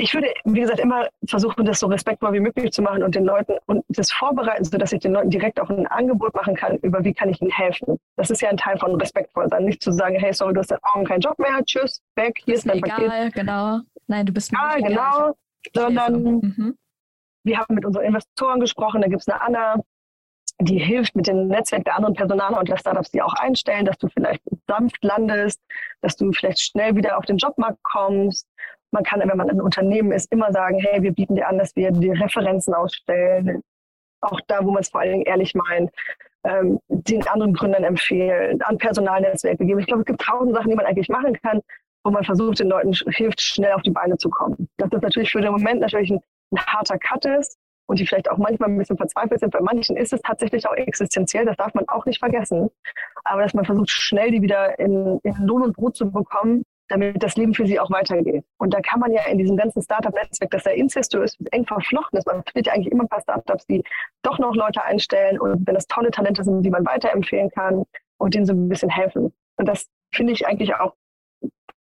ich 0.00 0.14
würde, 0.14 0.32
wie 0.44 0.60
gesagt, 0.60 0.80
immer 0.80 1.08
versuchen, 1.26 1.64
das 1.64 1.80
so 1.80 1.86
respektvoll 1.86 2.32
wie 2.32 2.40
möglich 2.40 2.72
zu 2.72 2.80
machen 2.80 3.02
und 3.02 3.14
den 3.14 3.24
Leuten 3.24 3.54
und 3.66 3.84
das 3.88 4.10
vorbereiten, 4.10 4.64
sodass 4.64 4.92
ich 4.92 5.00
den 5.00 5.12
Leuten 5.12 5.30
direkt 5.30 5.60
auch 5.60 5.68
ein 5.68 5.86
Angebot 5.86 6.34
machen 6.34 6.56
kann, 6.56 6.78
über 6.78 7.04
wie 7.04 7.12
kann 7.12 7.28
ich 7.28 7.40
ihnen 7.40 7.50
helfen. 7.50 7.98
Das 8.16 8.30
ist 8.30 8.40
ja 8.40 8.48
ein 8.48 8.56
Teil 8.56 8.78
von 8.78 8.94
respektvoll 8.94 9.48
sein. 9.48 9.64
Nicht 9.64 9.82
zu 9.82 9.92
sagen, 9.92 10.16
hey, 10.18 10.32
sorry, 10.32 10.54
du 10.54 10.60
hast 10.60 10.68
seit 10.68 10.80
morgen 10.94 11.06
keinen 11.06 11.20
Job 11.20 11.38
mehr, 11.38 11.62
tschüss, 11.64 12.00
weg, 12.16 12.38
hier 12.44 12.54
ist 12.54 12.66
dein 12.66 12.78
egal, 12.78 13.08
Paket. 13.08 13.34
genau. 13.34 13.80
Nein, 14.06 14.26
du 14.26 14.32
bist 14.32 14.52
mir 14.52 14.58
egal, 14.76 14.88
genau. 14.88 15.36
Sondern 15.74 16.22
mhm. 16.22 16.78
wir 17.44 17.58
haben 17.58 17.74
mit 17.74 17.84
unseren 17.84 18.04
Investoren 18.04 18.60
gesprochen, 18.60 19.02
da 19.02 19.08
gibt 19.08 19.20
es 19.20 19.28
eine 19.28 19.40
Anna, 19.42 19.76
die 20.60 20.78
hilft 20.78 21.14
mit 21.14 21.26
dem 21.26 21.48
Netzwerk 21.48 21.84
der 21.84 21.96
anderen 21.96 22.14
Personaler 22.14 22.58
und 22.58 22.68
der 22.68 22.76
Startups, 22.78 23.10
die 23.10 23.22
auch 23.22 23.34
einstellen, 23.34 23.84
dass 23.84 23.98
du 23.98 24.08
vielleicht 24.08 24.42
sanft 24.66 25.02
landest, 25.02 25.60
dass 26.00 26.16
du 26.16 26.32
vielleicht 26.32 26.60
schnell 26.60 26.96
wieder 26.96 27.18
auf 27.18 27.24
den 27.24 27.36
Jobmarkt 27.36 27.82
kommst 27.82 28.46
man 28.92 29.04
kann, 29.04 29.20
wenn 29.20 29.36
man 29.36 29.50
ein 29.50 29.60
Unternehmen 29.60 30.12
ist, 30.12 30.32
immer 30.32 30.52
sagen, 30.52 30.78
hey, 30.80 31.02
wir 31.02 31.12
bieten 31.12 31.36
dir 31.36 31.48
an, 31.48 31.58
dass 31.58 31.76
wir 31.76 31.90
dir 31.90 32.12
Referenzen 32.20 32.74
ausstellen. 32.74 33.62
Auch 34.20 34.40
da, 34.48 34.64
wo 34.64 34.70
man 34.70 34.82
es 34.82 34.90
vor 34.90 35.00
allen 35.00 35.12
Dingen 35.12 35.26
ehrlich 35.26 35.54
meint, 35.54 35.90
ähm, 36.44 36.78
den 36.88 37.26
anderen 37.28 37.54
Gründern 37.54 37.84
empfehlen, 37.84 38.60
an 38.62 38.78
Personalnetzwerke 38.78 39.64
geben. 39.64 39.80
Ich 39.80 39.86
glaube, 39.86 40.00
es 40.00 40.06
gibt 40.06 40.20
tausend 40.20 40.54
Sachen, 40.54 40.70
die 40.70 40.76
man 40.76 40.86
eigentlich 40.86 41.08
machen 41.08 41.34
kann, 41.40 41.60
wo 42.04 42.10
man 42.10 42.24
versucht, 42.24 42.58
den 42.58 42.68
Leuten 42.68 42.92
hilft, 43.10 43.40
schnell 43.40 43.72
auf 43.72 43.82
die 43.82 43.90
Beine 43.90 44.16
zu 44.16 44.30
kommen. 44.30 44.68
Dass 44.78 44.90
das 44.90 45.02
natürlich 45.02 45.30
für 45.30 45.40
den 45.40 45.52
Moment 45.52 45.80
natürlich 45.80 46.10
ein, 46.10 46.20
ein 46.52 46.66
harter 46.66 46.98
Cut 46.98 47.24
ist 47.26 47.58
und 47.86 47.98
die 47.98 48.06
vielleicht 48.06 48.30
auch 48.30 48.38
manchmal 48.38 48.70
ein 48.70 48.78
bisschen 48.78 48.96
verzweifelt 48.96 49.40
sind. 49.40 49.52
Bei 49.52 49.60
manchen 49.60 49.96
ist 49.96 50.12
es 50.12 50.20
tatsächlich 50.22 50.66
auch 50.66 50.74
existenziell, 50.74 51.44
das 51.44 51.56
darf 51.56 51.74
man 51.74 51.88
auch 51.88 52.06
nicht 52.06 52.18
vergessen. 52.18 52.70
Aber 53.24 53.42
dass 53.42 53.54
man 53.54 53.64
versucht, 53.64 53.90
schnell 53.90 54.30
die 54.30 54.42
wieder 54.42 54.78
in, 54.78 55.18
in 55.22 55.34
Lohn 55.44 55.62
und 55.62 55.76
Brot 55.76 55.96
zu 55.96 56.10
bekommen, 56.10 56.64
damit 56.90 57.22
das 57.22 57.36
Leben 57.36 57.54
für 57.54 57.66
sie 57.66 57.78
auch 57.78 57.90
weitergeht. 57.90 58.44
Und 58.58 58.74
da 58.74 58.80
kann 58.80 59.00
man 59.00 59.12
ja 59.12 59.24
in 59.26 59.38
diesem 59.38 59.56
ganzen 59.56 59.80
Startup-Netzwerk, 59.80 60.50
das 60.50 60.64
ja 60.64 60.72
incestuös 60.72 61.38
eng 61.52 61.64
verflochten 61.64 62.18
ist, 62.18 62.26
man 62.26 62.42
findet 62.44 62.66
ja 62.66 62.72
eigentlich 62.74 62.92
immer 62.92 63.04
ein 63.04 63.08
paar 63.08 63.22
Startups, 63.22 63.66
die 63.66 63.82
doch 64.22 64.38
noch 64.38 64.54
Leute 64.54 64.82
einstellen 64.82 65.40
und 65.40 65.66
wenn 65.66 65.74
das 65.74 65.86
tolle 65.86 66.10
Talente 66.10 66.42
sind, 66.42 66.62
die 66.62 66.70
man 66.70 66.84
weiterempfehlen 66.84 67.50
kann 67.50 67.84
und 68.18 68.34
denen 68.34 68.44
so 68.44 68.52
ein 68.52 68.68
bisschen 68.68 68.90
helfen. 68.90 69.32
Und 69.56 69.68
das 69.68 69.86
finde 70.12 70.32
ich 70.32 70.46
eigentlich 70.46 70.74
auch, 70.74 70.94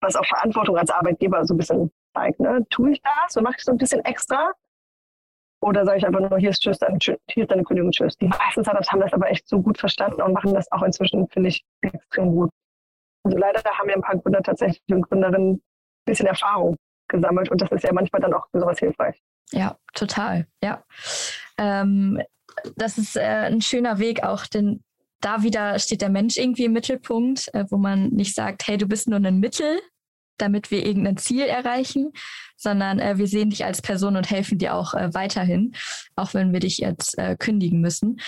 was 0.00 0.14
auch 0.14 0.26
Verantwortung 0.26 0.76
als 0.76 0.90
Arbeitgeber 0.90 1.44
so 1.46 1.54
ein 1.54 1.58
bisschen 1.58 1.90
zeigt. 2.14 2.38
Ne? 2.38 2.66
Tue 2.68 2.92
ich 2.92 3.02
das 3.02 3.36
und 3.36 3.44
mache 3.44 3.56
ich 3.56 3.64
so 3.64 3.72
ein 3.72 3.78
bisschen 3.78 4.04
extra? 4.04 4.52
Oder 5.60 5.84
sage 5.84 5.98
ich 5.98 6.06
einfach 6.06 6.20
nur, 6.20 6.38
hier 6.38 6.50
ist 6.50 6.60
Tschüss, 6.60 6.78
dann, 6.78 6.98
hier 7.00 7.18
ist 7.34 7.50
deine 7.50 7.64
Kündigung, 7.64 7.90
Tschüss. 7.90 8.16
Die 8.18 8.28
meisten 8.28 8.62
Startups 8.62 8.92
haben 8.92 9.00
das 9.00 9.12
aber 9.12 9.30
echt 9.30 9.48
so 9.48 9.60
gut 9.60 9.78
verstanden 9.78 10.22
und 10.22 10.32
machen 10.32 10.54
das 10.54 10.70
auch 10.70 10.82
inzwischen, 10.82 11.28
finde 11.28 11.48
ich, 11.48 11.64
extrem 11.80 12.30
gut. 12.34 12.50
Also 13.24 13.36
leider 13.36 13.62
haben 13.62 13.88
ja 13.88 13.96
ein 13.96 14.02
paar 14.02 14.16
Gründer 14.16 14.42
tatsächlich 14.42 14.82
und 14.90 15.02
Gründerinnen 15.02 15.54
ein 15.54 15.62
bisschen 16.04 16.26
Erfahrung 16.26 16.76
gesammelt 17.08 17.50
und 17.50 17.60
das 17.60 17.70
ist 17.72 17.84
ja 17.84 17.92
manchmal 17.92 18.20
dann 18.20 18.34
auch 18.34 18.46
sowas 18.52 18.78
hilfreich. 18.78 19.20
Ja, 19.52 19.76
total. 19.94 20.46
Ja. 20.62 20.84
Ähm, 21.56 22.22
das 22.76 22.98
ist 22.98 23.16
äh, 23.16 23.20
ein 23.20 23.62
schöner 23.62 23.98
Weg 23.98 24.22
auch, 24.22 24.46
denn 24.46 24.82
da 25.20 25.42
wieder 25.42 25.78
steht 25.78 26.02
der 26.02 26.10
Mensch 26.10 26.36
irgendwie 26.36 26.64
im 26.64 26.72
Mittelpunkt, 26.72 27.52
äh, 27.54 27.64
wo 27.70 27.76
man 27.76 28.08
nicht 28.10 28.34
sagt, 28.34 28.66
hey, 28.66 28.76
du 28.76 28.86
bist 28.86 29.08
nur 29.08 29.18
ein 29.18 29.40
Mittel, 29.40 29.80
damit 30.38 30.70
wir 30.70 30.86
irgendein 30.86 31.16
Ziel 31.16 31.42
erreichen, 31.42 32.12
sondern 32.56 33.00
äh, 33.00 33.18
wir 33.18 33.26
sehen 33.26 33.50
dich 33.50 33.64
als 33.64 33.82
Person 33.82 34.16
und 34.16 34.30
helfen 34.30 34.58
dir 34.58 34.74
auch 34.74 34.94
äh, 34.94 35.12
weiterhin, 35.14 35.74
auch 36.14 36.34
wenn 36.34 36.52
wir 36.52 36.60
dich 36.60 36.78
jetzt 36.78 37.18
äh, 37.18 37.36
kündigen 37.36 37.80
müssen. 37.80 38.20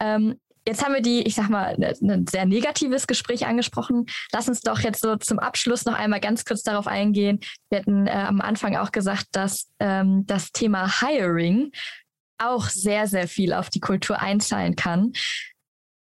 Ähm, 0.00 0.40
Jetzt 0.68 0.84
haben 0.84 0.92
wir 0.92 1.00
die, 1.00 1.22
ich 1.22 1.34
sag 1.34 1.48
mal, 1.48 1.78
ne, 1.78 1.94
ein 1.98 2.26
sehr 2.26 2.44
negatives 2.44 3.06
Gespräch 3.06 3.46
angesprochen. 3.46 4.04
Lass 4.32 4.50
uns 4.50 4.60
doch 4.60 4.80
jetzt 4.80 5.00
so 5.00 5.16
zum 5.16 5.38
Abschluss 5.38 5.86
noch 5.86 5.94
einmal 5.94 6.20
ganz 6.20 6.44
kurz 6.44 6.62
darauf 6.62 6.86
eingehen. 6.86 7.40
Wir 7.70 7.78
hatten 7.78 8.06
äh, 8.06 8.10
am 8.10 8.42
Anfang 8.42 8.76
auch 8.76 8.92
gesagt, 8.92 9.28
dass 9.32 9.70
ähm, 9.80 10.26
das 10.26 10.52
Thema 10.52 11.00
Hiring 11.00 11.70
auch 12.36 12.68
sehr, 12.68 13.06
sehr 13.06 13.28
viel 13.28 13.54
auf 13.54 13.70
die 13.70 13.80
Kultur 13.80 14.20
einzahlen 14.20 14.76
kann. 14.76 15.14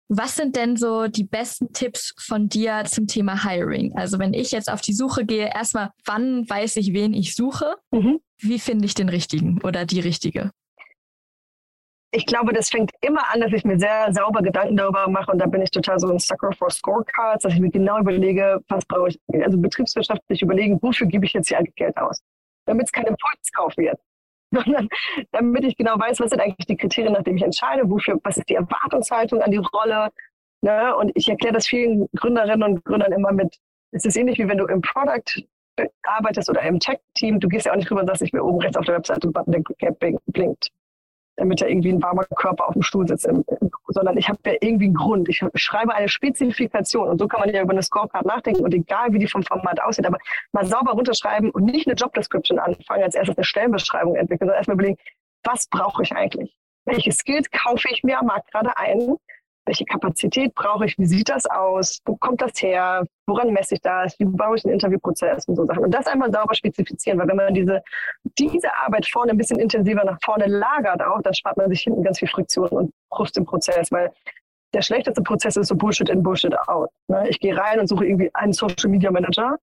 Was 0.07 0.38
sind 0.38 0.55
denn 0.55 0.78
so 0.78 1.07
die 1.07 1.26
besten 1.26 1.74
Tipps 1.74 2.14
von 2.18 2.47
dir 2.47 2.86
zum 2.86 3.05
Thema 3.05 3.43
Hiring? 3.43 3.97
Also 3.97 4.18
wenn 4.18 4.34
ich 4.34 4.51
jetzt 4.51 4.72
auf 4.72 4.80
die 4.80 4.93
Suche 4.93 5.26
gehe, 5.26 5.51
erstmal, 5.53 5.89
wann 6.05 6.49
weiß 6.49 6.78
ich, 6.78 6.93
wen 6.93 7.14
ich 7.14 7.36
suche? 7.36 7.76
Mhm. 7.91 8.22
Wie 8.38 8.59
finde 8.59 8.86
ich 8.86 8.93
den 8.93 9.09
richtigen 9.09 9.61
oder 9.61 9.86
die 9.86 9.99
richtige? 9.99 10.51
Ich 12.16 12.28
glaube, 12.28 12.53
das 12.53 12.70
fängt 12.70 12.91
immer 13.01 13.24
an, 13.34 13.41
dass 13.41 13.51
ich 13.53 13.66
mir 13.66 13.80
sehr 13.80 14.14
sauber 14.14 14.43
Gedanken 14.43 14.78
darüber 14.78 15.09
mache 15.09 15.32
und 15.32 15.39
da 15.39 15.47
bin 15.47 15.64
ich 15.64 15.72
total 15.72 15.99
so 15.99 16.09
ein 16.09 16.20
Sucker 16.20 16.51
for 16.51 16.70
Scorecards, 16.70 17.43
dass 17.43 17.53
ich 17.53 17.59
mir 17.59 17.72
genau 17.72 17.99
überlege, 17.99 18.61
was 18.68 18.86
brauche 18.86 19.09
ich, 19.09 19.20
also 19.43 19.57
betriebswirtschaftlich 19.57 20.41
überlegen, 20.43 20.78
wofür 20.82 21.07
gebe 21.07 21.26
ich 21.26 21.34
jetzt 21.34 21.47
hier 21.47 21.57
eigentlich 21.57 21.76
Geld 21.76 21.97
aus, 21.97 22.22
damit 22.66 22.86
es 22.86 22.91
kein 22.91 23.05
Impulskauf 23.05 23.76
wird, 23.78 23.99
sondern 24.51 24.88
damit 25.32 25.64
ich 25.64 25.76
genau 25.76 25.97
weiß, 25.97 26.20
was 26.20 26.30
sind 26.30 26.39
eigentlich 26.39 26.68
die 26.68 26.78
Kriterien, 26.78 27.14
nach 27.14 27.24
denen 27.24 27.38
ich 27.38 27.43
entscheide, 27.43 27.89
wofür, 27.89 28.20
was 28.24 28.38
ist 28.38 28.47
die 28.47 28.55
Erwartungshaltung 28.55 29.41
an 29.41 29.49
die 29.49 29.57
Rolle, 29.57 30.09
ne? 30.61 30.95
und 30.95 31.11
ich 31.16 31.28
erkläre 31.28 31.55
das 31.55 31.66
vielen 31.66 32.07
Gründerinnen 32.16 32.64
und 32.64 32.86
Gründern 32.86 33.11
immer 33.11 33.32
mit, 33.32 33.57
es 33.91 34.05
ist 34.05 34.16
ähnlich 34.16 34.38
wie 34.38 34.47
wenn 34.47 34.59
du 34.59 34.68
im 34.68 34.82
Product 34.82 35.43
arbeitest 36.03 36.47
oder 36.47 36.61
im 36.61 36.80
Tech-Team, 36.80 37.39
du 37.39 37.47
gehst 37.47 37.66
ja 37.66 37.72
auch 37.72 37.78
nicht 37.78 37.89
rüber 37.89 38.01
und 38.01 38.07
sagst, 38.07 38.22
ich 38.22 38.34
mir 38.34 38.43
oben 38.43 38.59
rechts 38.59 38.78
auf 38.78 38.86
der 38.86 38.97
Webseite 38.97 39.28
ein 39.28 39.34
Button, 39.34 39.64
der 39.82 39.91
blinkt 40.28 40.70
damit 41.36 41.62
da 41.62 41.66
irgendwie 41.66 41.92
ein 41.92 42.02
warmer 42.02 42.26
Körper 42.36 42.68
auf 42.68 42.74
dem 42.74 42.84
Stuhl 42.84 43.08
sitzt, 43.08 43.28
sondern 43.88 44.18
ich 44.18 44.30
habe 44.30 44.40
ja 44.46 44.54
irgendwie 44.62 44.86
einen 44.86 44.94
Grund. 44.94 45.30
Ich 45.30 45.44
schreibe 45.56 45.94
eine 45.94 46.08
Spezifikation 46.08 47.10
und 47.10 47.20
so 47.20 47.28
kann 47.28 47.40
man 47.40 47.50
ja 47.50 47.62
über 47.62 47.72
eine 47.72 47.82
Scorecard 47.82 48.26
nachdenken 48.26 48.64
und 48.64 48.74
egal 48.74 49.14
wie 49.14 49.20
die 49.20 49.28
vom 49.28 49.44
Format 49.44 49.82
aussieht, 49.82 50.06
aber 50.06 50.18
mal 50.52 50.66
sauber 50.66 50.92
runterschreiben 50.92 51.50
und 51.52 51.66
nicht 51.66 51.88
eine 51.88 51.96
Jobdescription 51.96 52.60
anfangen, 52.60 53.04
als 53.04 53.16
erstes 53.16 53.38
eine 53.38 53.46
Stellenbeschreibung 53.46 54.16
entwickeln, 54.16 54.48
sondern 54.48 54.58
erstmal 54.58 54.76
überlegen, 54.76 54.98
was 55.44 55.68
brauche 55.68 56.04
ich 56.04 56.14
eigentlich? 56.14 56.56
Welche 56.86 57.12
Skills 57.12 57.50
kaufe 57.52 57.88
ich 57.92 58.04
mir 58.04 58.20
am 58.20 58.28
Markt 58.28 58.52
gerade 58.52 58.78
ein? 58.78 59.16
Welche 59.66 59.86
Kapazität 59.86 60.53
brauche 60.55 60.86
ich, 60.86 60.97
wie 60.97 61.05
sieht 61.05 61.30
das 61.30 61.45
aus, 61.45 62.01
wo 62.05 62.16
kommt 62.18 62.41
das 62.41 62.61
her, 62.61 63.05
woran 63.26 63.51
messe 63.51 63.76
ich 63.76 63.82
das, 63.82 64.20
wie 64.20 64.26
baue 64.26 64.57
ich 64.57 64.66
einen 64.66 64.74
Interviewprozess 64.74 65.47
und 65.47 65.55
so 65.55 65.66
Sachen. 65.66 65.86
Und 65.86 65.93
das 65.93 66.07
einmal 66.07 66.32
sauber 66.32 66.53
spezifizieren, 66.53 67.20
weil 67.20 67.28
wenn 67.28 67.38
man 67.38 67.53
diese, 67.53 67.82
diese 68.38 68.68
Arbeit 68.84 69.07
vorne 69.07 69.32
ein 69.32 69.38
bisschen 69.38 69.59
intensiver 69.59 70.03
nach 70.03 70.20
vorne 70.24 70.47
lagert 70.47 71.01
auch, 71.01 71.22
dann 71.22 71.34
spart 71.34 71.57
man 71.57 71.70
sich 71.70 71.82
hinten 71.82 72.03
ganz 72.03 72.20
viel 72.20 72.28
Friktion 72.28 72.70
und 72.70 72.91
Frust 73.09 73.38
im 73.38 73.45
Prozess, 73.45 73.91
weil 73.91 74.11
der 74.74 74.82
schlechteste 74.82 75.22
Prozess 75.22 75.55
ist 75.55 75.68
so 75.68 75.76
Bullshit 75.76 76.09
in, 76.09 76.24
Bullshit 76.24 76.57
out. 76.68 76.89
Ne? 77.07 77.30
Ich 77.30 77.39
gehe 77.39 77.55
rein 77.55 77.80
und 77.80 77.88
suche 77.88 78.05
irgendwie 78.05 78.32
einen 78.34 78.53
Social 78.53 78.89
Media 78.89 79.11
Manager 79.11 79.57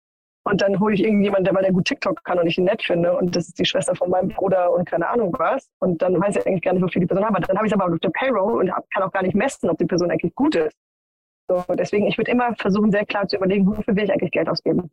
und 0.47 0.61
dann 0.61 0.79
hole 0.79 0.93
ich 0.93 1.03
irgendjemanden, 1.03 1.43
der, 1.43 1.53
weil 1.53 1.63
der 1.63 1.73
gut 1.73 1.85
TikTok 1.85 2.23
kann 2.23 2.39
und 2.39 2.47
ich 2.47 2.57
ihn 2.57 2.63
nett 2.63 2.81
finde. 2.81 3.15
Und 3.17 3.35
das 3.35 3.49
ist 3.49 3.59
die 3.59 3.65
Schwester 3.65 3.95
von 3.95 4.09
meinem 4.09 4.29
Bruder 4.29 4.71
und 4.71 4.89
keine 4.89 5.07
Ahnung 5.09 5.35
was. 5.37 5.69
Und 5.79 6.01
dann 6.01 6.19
weiß 6.19 6.37
ich 6.37 6.47
eigentlich 6.47 6.61
gar 6.61 6.73
nicht, 6.73 6.83
wofür 6.83 7.01
die 7.01 7.05
Person 7.05 7.25
arbeitet. 7.25 7.49
Dann 7.49 7.57
habe 7.57 7.67
ich 7.67 7.73
es 7.73 7.79
aber 7.79 7.93
auf 7.93 7.99
der 7.99 8.09
Payroll 8.09 8.61
und 8.61 8.71
kann 8.93 9.03
auch 9.03 9.11
gar 9.11 9.23
nicht 9.23 9.35
messen, 9.35 9.69
ob 9.69 9.77
die 9.77 9.85
Person 9.85 10.09
eigentlich 10.09 10.33
gut 10.35 10.55
ist. 10.55 10.77
So, 11.49 11.63
deswegen, 11.75 12.07
ich 12.07 12.17
würde 12.17 12.31
immer 12.31 12.55
versuchen, 12.55 12.91
sehr 12.91 13.05
klar 13.05 13.27
zu 13.27 13.37
überlegen, 13.37 13.67
wofür 13.67 13.95
will 13.95 14.03
ich 14.03 14.11
eigentlich 14.11 14.31
Geld 14.31 14.49
ausgeben. 14.49 14.89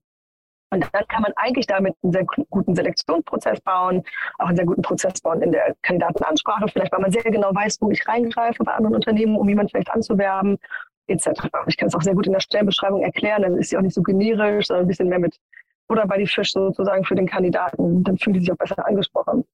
Und 0.70 0.88
dann 0.92 1.07
kann 1.07 1.22
man 1.22 1.32
eigentlich 1.36 1.66
damit 1.66 1.94
einen 2.02 2.12
sehr 2.12 2.24
guten 2.24 2.74
Selektionsprozess 2.74 3.61
bauen, 3.61 4.02
auch 4.38 4.46
einen 4.46 4.57
sehr 4.57 4.66
guten 4.66 4.82
Prozess 4.82 5.20
bauen 5.20 5.40
in 5.40 5.52
der 5.52 5.74
Kandidatenansprache, 5.82 6.66
vielleicht 6.68 6.90
weil 6.90 7.00
man 7.00 7.12
sehr 7.12 7.22
genau 7.22 7.55
weiß, 7.55 7.78
wo 7.80 7.90
ich 7.90 8.07
reingreife 8.09 8.64
bei 8.64 8.72
anderen 8.72 8.96
Unternehmen, 8.96 9.36
um 9.36 9.48
jemanden 9.48 9.70
vielleicht 9.70 9.90
anzuwerben 9.90 10.59
etc. 11.07 11.28
Ich 11.66 11.76
kann 11.76 11.88
es 11.88 11.94
auch 11.94 12.02
sehr 12.02 12.14
gut 12.14 12.26
in 12.26 12.32
der 12.32 12.40
Stellenbeschreibung 12.40 13.02
erklären, 13.02 13.42
dann 13.42 13.57
ist 13.57 13.70
sie 13.70 13.76
auch 13.76 13.82
nicht 13.82 13.94
so 13.94 14.02
generisch, 14.02 14.66
sondern 14.66 14.86
ein 14.86 14.88
bisschen 14.88 15.09
mehr 15.09 15.18
mit 15.18 15.36
oder 15.88 16.07
bei 16.07 16.18
die 16.18 16.26
Fisch 16.26 16.52
sozusagen 16.52 17.05
für 17.05 17.14
den 17.14 17.26
Kandidaten. 17.26 18.02
Dann 18.05 18.18
fühlen 18.18 18.34
die 18.34 18.40
sich 18.40 18.52
auch 18.52 18.57
besser 18.57 18.86
angesprochen. 18.86 19.44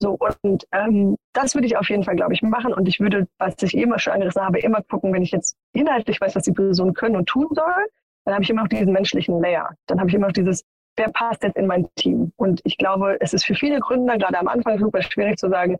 So, 0.00 0.16
und 0.42 0.64
ähm, 0.72 1.16
das 1.32 1.54
würde 1.54 1.66
ich 1.66 1.76
auf 1.76 1.88
jeden 1.88 2.04
Fall, 2.04 2.14
glaube 2.14 2.32
ich, 2.32 2.42
machen. 2.42 2.72
Und 2.72 2.86
ich 2.86 3.00
würde, 3.00 3.26
was 3.38 3.54
ich 3.62 3.76
immer 3.76 3.98
schon 3.98 4.12
angerissen 4.12 4.42
habe, 4.42 4.60
immer 4.60 4.82
gucken, 4.82 5.12
wenn 5.12 5.22
ich 5.22 5.32
jetzt 5.32 5.56
inhaltlich 5.72 6.20
weiß, 6.20 6.36
was 6.36 6.44
die 6.44 6.52
Person 6.52 6.94
können 6.94 7.16
und 7.16 7.28
tun 7.28 7.48
soll, 7.50 7.86
dann 8.24 8.34
habe 8.34 8.44
ich 8.44 8.50
immer 8.50 8.62
noch 8.62 8.68
diesen 8.68 8.92
menschlichen 8.92 9.40
Layer. 9.40 9.70
Dann 9.86 9.98
habe 9.98 10.08
ich 10.08 10.14
immer 10.14 10.26
noch 10.26 10.32
dieses, 10.32 10.64
wer 10.96 11.08
passt 11.08 11.42
jetzt 11.42 11.56
in 11.56 11.66
mein 11.66 11.88
Team? 11.96 12.32
Und 12.36 12.60
ich 12.64 12.76
glaube, 12.76 13.16
es 13.20 13.32
ist 13.32 13.44
für 13.44 13.54
viele 13.54 13.80
Gründer, 13.80 14.18
gerade 14.18 14.38
am 14.38 14.48
Anfang, 14.48 14.78
super 14.78 15.02
schwierig 15.02 15.36
zu 15.38 15.48
sagen, 15.48 15.78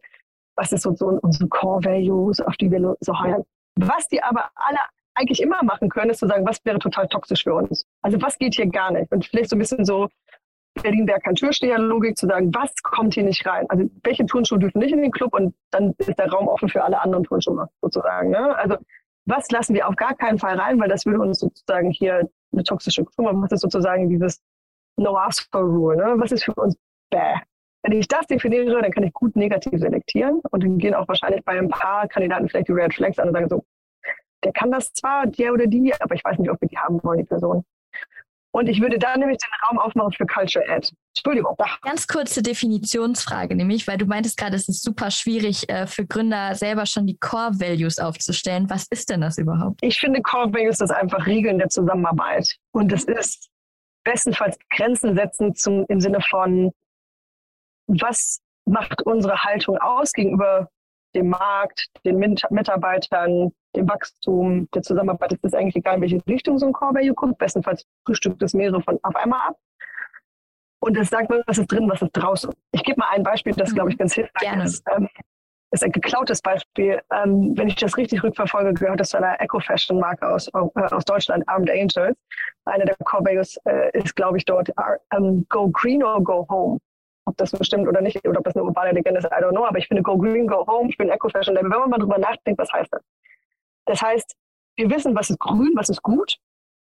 was 0.56 0.72
ist 0.72 0.82
so, 0.82 0.94
so 0.94 1.18
unsere 1.22 1.48
Core 1.48 1.84
Values, 1.84 2.40
auf 2.40 2.56
die 2.56 2.70
wir 2.70 2.96
so 3.00 3.20
heuern. 3.20 3.44
Was 3.80 4.08
die 4.08 4.22
aber 4.22 4.50
alle 4.54 4.78
eigentlich 5.14 5.42
immer 5.42 5.62
machen 5.62 5.88
können, 5.88 6.10
ist 6.10 6.18
zu 6.18 6.26
sagen, 6.26 6.46
was 6.46 6.64
wäre 6.64 6.78
total 6.78 7.08
toxisch 7.08 7.44
für 7.44 7.54
uns? 7.54 7.86
Also 8.02 8.20
was 8.20 8.38
geht 8.38 8.54
hier 8.54 8.66
gar 8.66 8.92
nicht? 8.92 9.10
Und 9.12 9.24
vielleicht 9.24 9.50
so 9.50 9.56
ein 9.56 9.58
bisschen 9.58 9.84
so 9.84 10.08
Berlin-Berg 10.82 11.24
kein 11.24 11.34
Türsteher-Logik 11.34 12.16
zu 12.16 12.26
sagen, 12.26 12.54
was 12.54 12.72
kommt 12.82 13.14
hier 13.14 13.24
nicht 13.24 13.44
rein? 13.46 13.66
Also 13.68 13.90
welche 14.02 14.26
Turnschuhe 14.26 14.58
dürfen 14.58 14.78
nicht 14.78 14.92
in 14.92 15.02
den 15.02 15.10
Club 15.10 15.34
und 15.34 15.54
dann 15.70 15.94
ist 15.98 16.18
der 16.18 16.30
Raum 16.30 16.48
offen 16.48 16.68
für 16.68 16.84
alle 16.84 17.00
anderen 17.00 17.24
Turnschuhe 17.24 17.68
sozusagen. 17.80 18.30
Ne? 18.30 18.56
Also 18.56 18.76
was 19.26 19.50
lassen 19.50 19.74
wir 19.74 19.88
auf 19.88 19.96
gar 19.96 20.14
keinen 20.14 20.38
Fall 20.38 20.58
rein, 20.58 20.80
weil 20.80 20.88
das 20.88 21.04
würde 21.04 21.20
uns 21.20 21.40
sozusagen 21.40 21.90
hier 21.90 22.28
eine 22.52 22.64
toxische 22.64 23.04
Kultur 23.04 23.26
machen. 23.26 23.42
Was 23.42 23.52
ist 23.52 23.60
sozusagen 23.60 24.08
dieses 24.08 24.40
No-Ask-for-Rule? 24.96 25.96
Ne? 25.96 26.14
Was 26.18 26.32
ist 26.32 26.44
für 26.44 26.54
uns 26.54 26.76
bäh? 27.10 27.34
Wenn 27.82 27.92
ich 27.92 28.08
das 28.08 28.26
definiere, 28.26 28.82
dann 28.82 28.90
kann 28.90 29.04
ich 29.04 29.12
gut 29.12 29.36
negativ 29.36 29.78
selektieren 29.80 30.40
und 30.50 30.62
dann 30.62 30.78
gehen 30.78 30.94
auch 30.94 31.06
wahrscheinlich 31.06 31.44
bei 31.44 31.58
ein 31.58 31.68
paar 31.68 32.08
Kandidaten 32.08 32.48
vielleicht 32.48 32.68
die 32.68 32.72
Red 32.72 32.94
Flags 32.94 33.18
an 33.18 33.28
und 33.28 33.34
sagen 33.34 33.48
so, 33.48 33.64
der 34.44 34.52
kann 34.52 34.70
das 34.70 34.92
zwar, 34.92 35.26
der 35.26 35.52
oder 35.52 35.66
die, 35.66 35.92
aber 36.00 36.14
ich 36.14 36.24
weiß 36.24 36.38
nicht, 36.38 36.50
ob 36.50 36.60
wir 36.60 36.68
die 36.68 36.78
haben 36.78 37.02
wollen, 37.02 37.18
die 37.18 37.24
Person. 37.24 37.64
Und 38.50 38.68
ich 38.68 38.80
würde 38.80 38.98
dann 38.98 39.20
nämlich 39.20 39.38
den 39.38 39.50
Raum 39.68 39.78
aufmachen 39.78 40.12
für 40.12 40.26
Culture 40.26 40.64
Ad. 40.68 40.88
Entschuldigung. 41.14 41.56
Ganz 41.82 42.06
kurze 42.06 42.42
Definitionsfrage, 42.42 43.54
nämlich, 43.54 43.86
weil 43.86 43.98
du 43.98 44.06
meintest 44.06 44.38
gerade, 44.38 44.56
es 44.56 44.68
ist 44.68 44.82
super 44.82 45.10
schwierig 45.10 45.68
äh, 45.68 45.86
für 45.86 46.06
Gründer 46.06 46.54
selber 46.54 46.86
schon 46.86 47.06
die 47.06 47.18
Core 47.18 47.60
Values 47.60 47.98
aufzustellen. 47.98 48.70
Was 48.70 48.86
ist 48.90 49.10
denn 49.10 49.20
das 49.20 49.36
überhaupt? 49.36 49.80
Ich 49.82 50.00
finde 50.00 50.22
Core 50.22 50.52
Values 50.52 50.78
das 50.78 50.90
einfach 50.90 51.26
Regeln 51.26 51.58
der 51.58 51.68
Zusammenarbeit. 51.68 52.56
Und 52.72 52.90
das 52.90 53.04
ist 53.04 53.48
bestenfalls 54.04 54.56
Grenzen 54.70 55.14
setzen 55.14 55.54
zum, 55.54 55.84
im 55.88 56.00
Sinne 56.00 56.20
von, 56.22 56.72
was 57.88 58.40
macht 58.66 59.02
unsere 59.02 59.42
Haltung 59.42 59.78
aus 59.78 60.12
gegenüber 60.12 60.68
dem 61.14 61.30
Markt, 61.30 61.86
den 62.04 62.18
Mitarbeitern, 62.18 63.50
dem 63.74 63.88
Wachstum, 63.88 64.68
der 64.74 64.82
Zusammenarbeit. 64.82 65.32
Es 65.32 65.38
ist 65.42 65.54
eigentlich 65.54 65.76
egal, 65.76 65.96
in 65.96 66.02
welche 66.02 66.26
Richtung 66.26 66.58
so 66.58 66.66
ein 66.66 66.72
Core 66.72 66.94
Value 66.94 67.14
kommt. 67.14 67.38
Bestenfalls 67.38 67.86
frühstückt 68.06 68.42
es 68.42 68.54
mehrere 68.54 68.82
von 68.82 68.98
auf 69.02 69.16
einmal 69.16 69.40
ab. 69.48 69.56
Und 70.80 70.96
es 70.96 71.08
sagt 71.08 71.30
mir, 71.30 71.42
was 71.46 71.58
ist 71.58 71.66
drin, 71.66 71.88
was 71.90 72.02
ist 72.02 72.12
draußen. 72.12 72.52
Ich 72.72 72.84
gebe 72.84 73.00
mal 73.00 73.08
ein 73.10 73.22
Beispiel, 73.22 73.52
das, 73.54 73.74
glaube 73.74 73.90
ich, 73.90 73.96
mhm. 73.96 74.00
ganz 74.00 74.14
hilfreich 74.14 74.40
Gerne. 74.40 74.64
ist. 74.64 74.84
Ähm, 74.94 75.08
ist 75.70 75.84
ein 75.84 75.92
geklautes 75.92 76.40
Beispiel. 76.40 77.02
Ähm, 77.12 77.52
wenn 77.56 77.68
ich 77.68 77.74
das 77.74 77.96
richtig 77.96 78.22
rückverfolge, 78.22 78.72
gehört 78.72 79.00
das 79.00 79.10
zu 79.10 79.18
einer 79.18 79.38
Eco-Fashion-Marke 79.40 80.26
aus, 80.26 80.48
äh, 80.48 80.58
aus 80.58 81.04
Deutschland, 81.04 81.46
Armed 81.46 81.70
Angels. 81.70 82.16
Einer 82.64 82.86
der 82.86 82.96
Core 83.04 83.24
Values 83.24 83.58
äh, 83.64 83.90
ist, 83.98 84.16
glaube 84.16 84.38
ich, 84.38 84.44
dort 84.44 84.70
um, 84.70 85.16
ähm, 85.16 85.46
Go 85.48 85.68
Green 85.68 86.02
or 86.02 86.22
Go 86.22 86.46
Home 86.48 86.78
das 87.40 87.50
so 87.50 87.62
stimmt 87.62 87.88
oder 87.88 88.00
nicht, 88.00 88.26
oder 88.26 88.38
ob 88.38 88.44
das 88.44 88.56
eine 88.56 88.64
urbane 88.64 88.92
Legende 88.92 89.18
ist, 89.18 89.26
I 89.26 89.42
don't 89.42 89.50
know. 89.50 89.64
Aber 89.64 89.78
ich 89.78 89.88
finde 89.88 90.02
Go 90.02 90.16
Green, 90.16 90.46
Go 90.46 90.66
Home, 90.66 90.88
ich 90.88 90.96
bin 90.96 91.08
Eco-Fashion-Label. 91.08 91.70
Wenn 91.70 91.80
man 91.80 91.90
mal 91.90 91.98
drüber 91.98 92.18
nachdenkt, 92.18 92.58
was 92.58 92.72
heißt 92.72 92.92
das? 92.92 93.02
Das 93.86 94.02
heißt, 94.02 94.36
wir 94.76 94.90
wissen, 94.90 95.14
was 95.16 95.30
ist 95.30 95.40
grün, 95.40 95.72
was 95.74 95.88
ist 95.88 96.02
gut. 96.02 96.38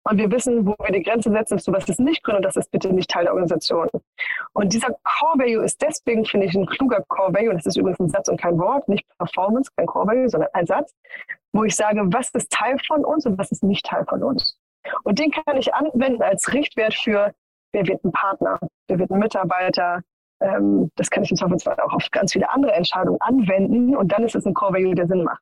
Und 0.03 0.17
wir 0.17 0.31
wissen, 0.31 0.65
wo 0.65 0.75
wir 0.79 0.91
die 0.91 1.03
Grenze 1.03 1.29
setzen 1.29 1.59
zu 1.59 1.71
was 1.73 1.87
ist 1.89 1.99
nicht 1.99 2.23
grün 2.23 2.37
und 2.37 2.43
das 2.43 2.55
ist 2.55 2.71
bitte 2.71 2.91
nicht 2.93 3.09
Teil 3.09 3.25
der 3.25 3.33
Organisation. 3.33 3.89
Und 4.53 4.73
dieser 4.73 4.87
Core 5.03 5.39
Value 5.39 5.63
ist 5.63 5.81
deswegen, 5.81 6.25
finde 6.25 6.47
ich, 6.47 6.55
ein 6.55 6.65
kluger 6.65 7.03
Core 7.09 7.33
Value. 7.33 7.49
Und 7.49 7.57
das 7.57 7.65
ist 7.65 7.77
übrigens 7.77 7.99
ein 7.99 8.09
Satz 8.09 8.29
und 8.29 8.39
kein 8.39 8.57
Wort, 8.57 8.87
nicht 8.87 9.05
Performance, 9.17 9.69
kein 9.75 9.85
Core 9.85 10.07
Value, 10.07 10.29
sondern 10.29 10.49
ein 10.53 10.65
Satz, 10.65 10.95
wo 11.51 11.63
ich 11.63 11.75
sage, 11.75 12.01
was 12.05 12.29
ist 12.31 12.51
Teil 12.51 12.77
von 12.87 13.03
uns 13.03 13.25
und 13.25 13.37
was 13.37 13.51
ist 13.51 13.63
nicht 13.63 13.85
Teil 13.85 14.05
von 14.05 14.23
uns. 14.23 14.57
Und 15.03 15.19
den 15.19 15.31
kann 15.31 15.57
ich 15.57 15.73
anwenden 15.73 16.21
als 16.21 16.53
Richtwert 16.53 16.93
für, 16.93 17.33
wer 17.73 17.85
wird 17.85 18.03
ein 18.03 18.11
Partner, 18.11 18.57
wer 18.87 18.99
wird 18.99 19.11
ein 19.11 19.19
Mitarbeiter, 19.19 20.01
ähm, 20.41 20.91
das 20.95 21.09
kann 21.09 21.23
ich 21.23 21.31
im 21.31 21.37
Zweifelsfall 21.37 21.79
auch 21.79 21.93
auf 21.93 22.07
ganz 22.11 22.33
viele 22.33 22.49
andere 22.49 22.73
Entscheidungen 22.73 23.19
anwenden 23.21 23.95
und 23.95 24.11
dann 24.11 24.23
ist 24.23 24.35
es 24.35 24.45
ein 24.45 24.53
Core 24.53 24.73
Value, 24.73 24.95
der 24.95 25.07
Sinn 25.07 25.23
macht. 25.23 25.41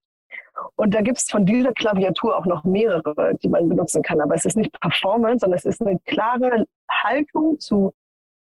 Und 0.75 0.93
da 0.93 1.01
gibt 1.01 1.17
es 1.17 1.29
von 1.29 1.45
dieser 1.45 1.71
Klaviatur 1.71 2.35
auch 2.35 2.45
noch 2.45 2.63
mehrere, 2.63 3.35
die 3.35 3.49
man 3.49 3.69
benutzen 3.69 4.01
kann. 4.01 4.21
Aber 4.21 4.33
es 4.33 4.45
ist 4.45 4.57
nicht 4.57 4.71
Performance, 4.79 5.41
sondern 5.41 5.57
es 5.57 5.65
ist 5.65 5.81
eine 5.81 5.99
klare 6.05 6.65
Haltung 6.89 7.59
zu 7.59 7.93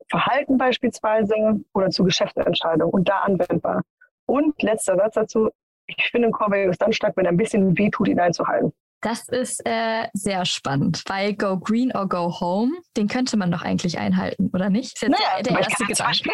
Verhalten 0.10 0.58
beispielsweise 0.58 1.60
oder 1.74 1.90
zu 1.90 2.04
Geschäftsentscheidungen 2.04 2.94
und 2.94 3.10
da 3.10 3.20
anwendbar. 3.20 3.84
Und 4.26 4.62
letzter 4.62 4.96
Satz 4.96 5.16
dazu, 5.16 5.50
ich 5.88 6.10
finde 6.10 6.30
ein 6.30 6.32
Core 6.32 6.52
Value 6.52 6.70
ist 6.70 6.82
dann 6.82 6.94
stark, 6.94 7.18
wenn 7.18 7.26
er 7.26 7.32
ein 7.32 7.38
bisschen 7.38 7.78
wehtut, 7.78 8.08
ihn 8.08 8.20
einzuhalten. 8.20 8.74
Das 9.02 9.30
ist 9.30 9.62
äh, 9.66 10.08
sehr 10.14 10.46
spannend, 10.46 11.04
weil 11.08 11.34
Go 11.34 11.58
Green 11.58 11.96
or 11.96 12.10
Go 12.10 12.40
Home, 12.42 12.72
den 12.98 13.08
könnte 13.08 13.38
man 13.38 13.50
doch 13.50 13.62
eigentlich 13.62 13.98
einhalten, 13.98 14.50
oder 14.54 14.70
nicht? 14.70 14.96
Ist 14.96 15.02
jetzt 15.04 15.12
naja, 15.12 15.42
der, 15.42 15.54
der 15.54 15.62
erste 15.62 15.86
Gedanke. 15.86 16.30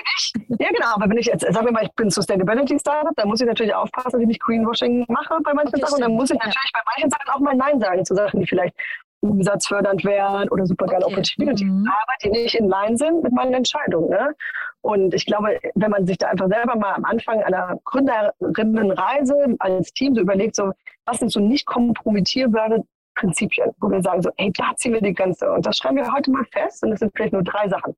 Ja, 0.57 0.69
genau, 0.69 0.95
aber 0.95 1.09
wenn 1.09 1.17
ich 1.17 1.27
jetzt, 1.27 1.41
sagen 1.41 1.65
wir 1.65 1.71
mal, 1.71 1.83
ich 1.83 1.93
bin 1.93 2.09
Sustainability 2.09 2.79
Startup, 2.79 3.13
dann 3.15 3.27
muss 3.27 3.41
ich 3.41 3.47
natürlich 3.47 3.75
aufpassen, 3.75 4.13
dass 4.13 4.21
ich 4.21 4.27
nicht 4.27 4.41
Greenwashing 4.41 5.05
mache 5.09 5.37
bei 5.43 5.53
manchen 5.53 5.75
okay, 5.75 5.81
Sachen. 5.81 5.95
Und 5.95 6.01
dann 6.01 6.13
muss 6.13 6.31
ich 6.31 6.37
natürlich 6.37 6.71
ja. 6.73 6.81
bei 6.81 6.91
manchen 6.95 7.09
Sachen 7.11 7.29
auch 7.29 7.39
mal 7.39 7.55
Nein 7.55 7.79
sagen 7.79 8.05
zu 8.05 8.15
Sachen, 8.15 8.39
die 8.39 8.47
vielleicht 8.47 8.75
umsatzfördernd 9.21 10.03
wären 10.03 10.49
oder 10.49 10.65
super 10.65 10.85
geile 10.85 11.05
okay. 11.05 11.13
Opportunity, 11.15 11.65
mhm. 11.65 11.87
aber 11.87 12.13
die 12.23 12.29
nicht 12.29 12.55
in 12.55 12.67
Line 12.67 12.97
sind 12.97 13.23
mit 13.23 13.33
meinen 13.33 13.53
Entscheidungen. 13.53 14.09
Ne? 14.09 14.35
Und 14.81 15.13
ich 15.13 15.25
glaube, 15.25 15.59
wenn 15.73 15.91
man 15.91 16.05
sich 16.05 16.17
da 16.17 16.27
einfach 16.27 16.47
selber 16.47 16.75
mal 16.75 16.93
am 16.93 17.05
Anfang 17.05 17.41
einer 17.43 17.79
Gründerinnenreise 17.85 19.55
als 19.59 19.91
Team 19.93 20.15
so 20.15 20.21
überlegt, 20.21 20.55
so 20.55 20.71
was 21.05 21.19
sind 21.19 21.29
so 21.29 21.39
nicht 21.39 21.65
kompromittierbare 21.65 22.83
Prinzipien, 23.15 23.71
wo 23.79 23.89
wir 23.89 24.01
sagen 24.01 24.21
so, 24.21 24.29
ey, 24.37 24.51
da 24.51 24.75
ziehen 24.75 24.93
wir 24.93 25.01
die 25.01 25.13
Grenze. 25.13 25.51
Und 25.51 25.65
das 25.65 25.77
schreiben 25.77 25.97
wir 25.97 26.11
heute 26.11 26.31
mal 26.31 26.45
fest 26.45 26.83
und 26.83 26.91
das 26.91 26.99
sind 26.99 27.13
vielleicht 27.15 27.33
nur 27.33 27.43
drei 27.43 27.67
Sachen 27.69 27.95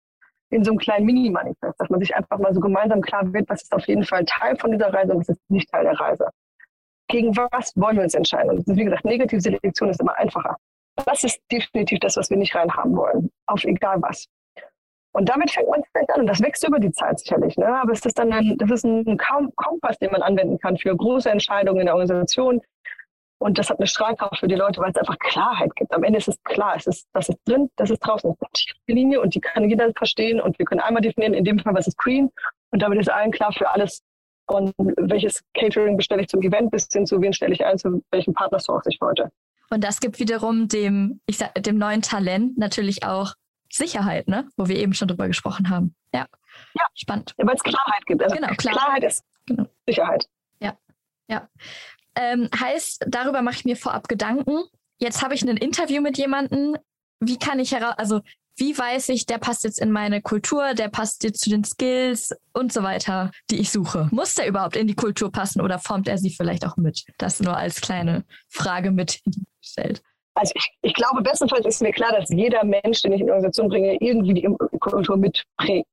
in 0.49 0.63
so 0.63 0.71
einem 0.71 0.79
kleinen 0.79 1.05
Mini-Manifest, 1.05 1.79
dass 1.79 1.89
man 1.89 1.99
sich 1.99 2.15
einfach 2.15 2.37
mal 2.37 2.53
so 2.53 2.59
gemeinsam 2.59 3.01
klar 3.01 3.33
wird, 3.33 3.49
was 3.49 3.63
ist 3.63 3.73
auf 3.73 3.85
jeden 3.87 4.03
Fall 4.03 4.23
Teil 4.25 4.55
von 4.57 4.71
dieser 4.71 4.93
Reise 4.93 5.13
und 5.13 5.19
was 5.19 5.29
ist 5.29 5.41
nicht 5.49 5.69
Teil 5.69 5.83
der 5.83 5.99
Reise. 5.99 6.29
Gegen 7.09 7.35
was 7.35 7.73
wollen 7.75 7.97
wir 7.97 8.03
uns 8.03 8.13
entscheiden? 8.13 8.51
Und 8.51 8.67
wie 8.67 8.83
gesagt, 8.83 9.05
negative 9.05 9.41
Selektion 9.41 9.89
ist 9.89 9.99
immer 9.99 10.15
einfacher. 10.17 10.57
Das 11.05 11.23
ist 11.23 11.41
definitiv 11.51 11.99
das, 11.99 12.17
was 12.17 12.29
wir 12.29 12.37
nicht 12.37 12.55
reinhaben 12.55 12.95
wollen, 12.95 13.29
auf 13.45 13.63
egal 13.63 14.01
was. 14.01 14.27
Und 15.13 15.29
damit 15.29 15.51
fängt 15.51 15.69
man 15.69 15.83
vielleicht 15.91 16.11
an. 16.11 16.21
Und 16.21 16.27
das 16.27 16.41
wächst 16.41 16.67
über 16.67 16.79
die 16.79 16.91
Zeit 16.91 17.19
sicherlich. 17.19 17.57
Ne? 17.57 17.67
Aber 17.67 17.91
es 17.91 18.05
ist 18.05 18.19
dann 18.19 18.31
ein, 18.31 18.55
das 18.57 18.69
ist 18.69 18.85
ein 18.85 19.17
Kompass, 19.55 19.97
den 19.99 20.11
man 20.11 20.21
anwenden 20.21 20.59
kann 20.59 20.77
für 20.77 20.95
große 20.95 21.29
Entscheidungen 21.29 21.79
in 21.79 21.85
der 21.87 21.95
Organisation. 21.95 22.61
Und 23.39 23.57
das 23.59 23.69
hat 23.69 23.77
eine 23.77 23.87
Strahlkraft 23.87 24.39
für 24.39 24.47
die 24.47 24.55
Leute, 24.55 24.81
weil 24.81 24.89
es 24.89 24.95
einfach 24.95 25.17
Klarheit 25.19 25.75
gibt. 25.75 25.93
Am 25.93 26.03
Ende 26.03 26.17
ist 26.17 26.27
es 26.27 26.41
klar, 26.43 26.75
es 26.75 26.87
ist, 26.87 27.07
das 27.13 27.29
ist 27.29 27.37
drin, 27.45 27.69
das 27.75 27.91
ist 27.91 27.99
draußen, 27.99 28.33
das 28.39 28.49
ist 28.53 28.73
die 28.87 28.93
Linie 28.93 29.21
und 29.21 29.35
die 29.35 29.39
kann 29.39 29.69
jeder 29.69 29.91
verstehen. 29.95 30.41
Und 30.41 30.57
wir 30.57 30.65
können 30.65 30.81
einmal 30.81 31.01
definieren, 31.01 31.33
in 31.33 31.43
dem 31.43 31.59
Fall, 31.59 31.75
was 31.75 31.87
ist 31.87 31.97
Green. 31.97 32.31
Und 32.71 32.81
damit 32.81 32.99
ist 32.99 33.09
allen 33.09 33.31
klar 33.31 33.53
für 33.53 33.69
alles, 33.69 34.01
von 34.49 34.71
welches 34.77 35.43
Catering 35.53 35.97
bestelle 35.97 36.21
ich 36.21 36.29
zum 36.29 36.41
Event 36.41 36.71
bis 36.71 36.87
hin 36.91 37.05
zu 37.05 37.21
wen 37.21 37.33
stelle 37.33 37.53
ich 37.53 37.65
ein, 37.65 37.77
zu 37.77 38.01
welchem 38.11 38.33
Partner 38.33 38.59
source 38.59 38.85
ich 38.87 38.97
heute. 39.01 39.29
Und 39.69 39.83
das 39.83 39.99
gibt 39.99 40.19
wiederum 40.19 40.67
dem, 40.67 41.19
ich 41.25 41.37
sag, 41.37 41.53
dem 41.55 41.77
neuen 41.77 42.01
Talent 42.01 42.57
natürlich 42.57 43.03
auch 43.05 43.33
Sicherheit, 43.69 44.29
ne? 44.29 44.47
Wo 44.55 44.67
wir 44.67 44.77
eben 44.77 44.93
schon 44.93 45.09
drüber 45.09 45.27
gesprochen 45.27 45.69
haben. 45.69 45.93
Ja. 46.13 46.25
Ja. 46.73 46.85
Spannend. 46.95 47.33
Ja, 47.37 47.45
weil 47.45 47.55
es 47.55 47.63
Klarheit 47.63 48.05
gibt. 48.05 48.23
Also 48.23 48.35
genau, 48.35 48.47
Klarheit. 48.47 48.79
Klarheit 48.81 49.03
ist 49.03 49.25
genau. 49.45 49.65
Sicherheit. 49.85 50.25
Ja. 50.59 50.77
Ja. 51.27 51.49
Ähm, 52.19 52.49
heißt, 52.59 53.05
darüber 53.07 53.43
mache 53.43 53.57
ich 53.57 53.65
mir 53.65 53.77
vorab 53.77 54.07
Gedanken. 54.07 54.63
Jetzt 54.97 55.21
habe 55.21 55.35
ich 55.35 55.43
ein 55.43 55.55
Interview 55.55 56.01
mit 56.01 56.17
jemandem. 56.17 56.75
Wie 57.19 57.37
kann 57.37 57.59
ich 57.59 57.71
heraus, 57.71 57.93
also 57.97 58.21
wie 58.55 58.75
weiß 58.75 59.09
ich, 59.09 59.27
der 59.27 59.37
passt 59.37 59.63
jetzt 59.63 59.79
in 59.79 59.91
meine 59.91 60.21
Kultur, 60.21 60.73
der 60.73 60.89
passt 60.89 61.23
jetzt 61.23 61.41
zu 61.41 61.51
den 61.51 61.63
Skills 61.63 62.35
und 62.53 62.73
so 62.73 62.81
weiter, 62.81 63.31
die 63.51 63.59
ich 63.59 63.71
suche? 63.71 64.09
Muss 64.11 64.33
der 64.33 64.47
überhaupt 64.47 64.75
in 64.75 64.87
die 64.87 64.95
Kultur 64.95 65.31
passen 65.31 65.61
oder 65.61 65.77
formt 65.77 66.07
er 66.07 66.17
sie 66.17 66.31
vielleicht 66.31 66.65
auch 66.65 66.75
mit? 66.75 67.05
Das 67.19 67.39
nur 67.39 67.55
als 67.55 67.81
kleine 67.81 68.25
Frage 68.49 68.89
mitgestellt. 68.89 70.01
Also 70.33 70.53
ich, 70.55 70.71
ich 70.81 70.93
glaube, 70.95 71.21
bestenfalls 71.21 71.67
ist 71.67 71.81
mir 71.81 71.91
klar, 71.91 72.11
dass 72.11 72.29
jeder 72.29 72.63
Mensch, 72.63 73.01
den 73.03 73.13
ich 73.13 73.21
in 73.21 73.27
die 73.27 73.31
Organisation 73.31 73.69
bringe, 73.69 73.95
irgendwie 73.99 74.33
die 74.33 74.49
Kultur 74.79 75.17
mitprägt. 75.17 75.87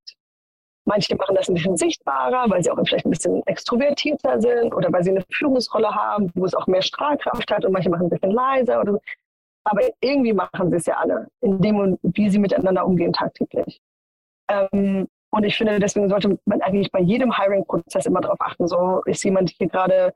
Manche 0.86 1.16
machen 1.16 1.34
das 1.34 1.48
ein 1.48 1.54
bisschen 1.54 1.76
sichtbarer, 1.76 2.50
weil 2.50 2.62
sie 2.62 2.70
auch 2.70 2.78
vielleicht 2.84 3.06
ein 3.06 3.10
bisschen 3.10 3.46
extrovertierter 3.46 4.40
sind 4.40 4.74
oder 4.74 4.92
weil 4.92 5.02
sie 5.02 5.10
eine 5.10 5.24
Führungsrolle 5.30 5.94
haben, 5.94 6.30
wo 6.34 6.44
es 6.44 6.54
auch 6.54 6.66
mehr 6.66 6.82
Strahlkraft 6.82 7.50
hat 7.50 7.64
und 7.64 7.72
manche 7.72 7.88
machen 7.88 8.06
ein 8.06 8.10
bisschen 8.10 8.30
leiser 8.30 8.80
oder 8.80 8.98
aber 9.64 9.80
irgendwie 10.00 10.34
machen 10.34 10.70
sie 10.70 10.76
es 10.76 10.86
ja 10.86 10.96
alle, 10.96 11.28
in 11.40 11.60
dem, 11.60 11.98
wie 12.02 12.28
sie 12.28 12.38
miteinander 12.38 12.84
umgehen 12.84 13.14
tagtäglich. 13.14 13.80
Ähm, 14.48 15.08
und 15.30 15.44
ich 15.44 15.56
finde, 15.56 15.80
deswegen 15.80 16.08
sollte 16.08 16.38
man 16.44 16.60
eigentlich 16.60 16.92
bei 16.92 17.00
jedem 17.00 17.36
Hiring-Prozess 17.36 18.06
immer 18.06 18.20
darauf 18.20 18.40
achten, 18.40 18.68
so 18.68 19.02
ist 19.06 19.24
jemand 19.24 19.50
hier 19.50 19.68
gerade 19.68 20.14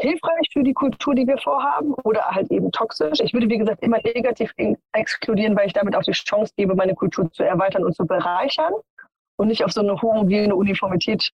hilfreich 0.00 0.48
für 0.52 0.62
die 0.62 0.74
Kultur, 0.74 1.14
die 1.14 1.26
wir 1.26 1.38
vorhaben, 1.38 1.94
oder 2.04 2.26
halt 2.26 2.50
eben 2.50 2.70
toxisch. 2.70 3.20
Ich 3.20 3.32
würde, 3.32 3.48
wie 3.48 3.58
gesagt, 3.58 3.82
immer 3.82 3.98
negativ 4.02 4.52
exkludieren, 4.92 5.56
weil 5.56 5.66
ich 5.66 5.72
damit 5.72 5.96
auch 5.96 6.02
die 6.02 6.12
Chance 6.12 6.52
gebe, 6.56 6.74
meine 6.74 6.94
Kultur 6.94 7.30
zu 7.32 7.42
erweitern 7.42 7.84
und 7.84 7.94
zu 7.94 8.06
bereichern 8.06 8.74
und 9.38 9.48
nicht 9.48 9.64
auf 9.64 9.72
so 9.72 9.80
eine 9.80 10.00
homogene 10.00 10.54
Uniformität 10.54 11.30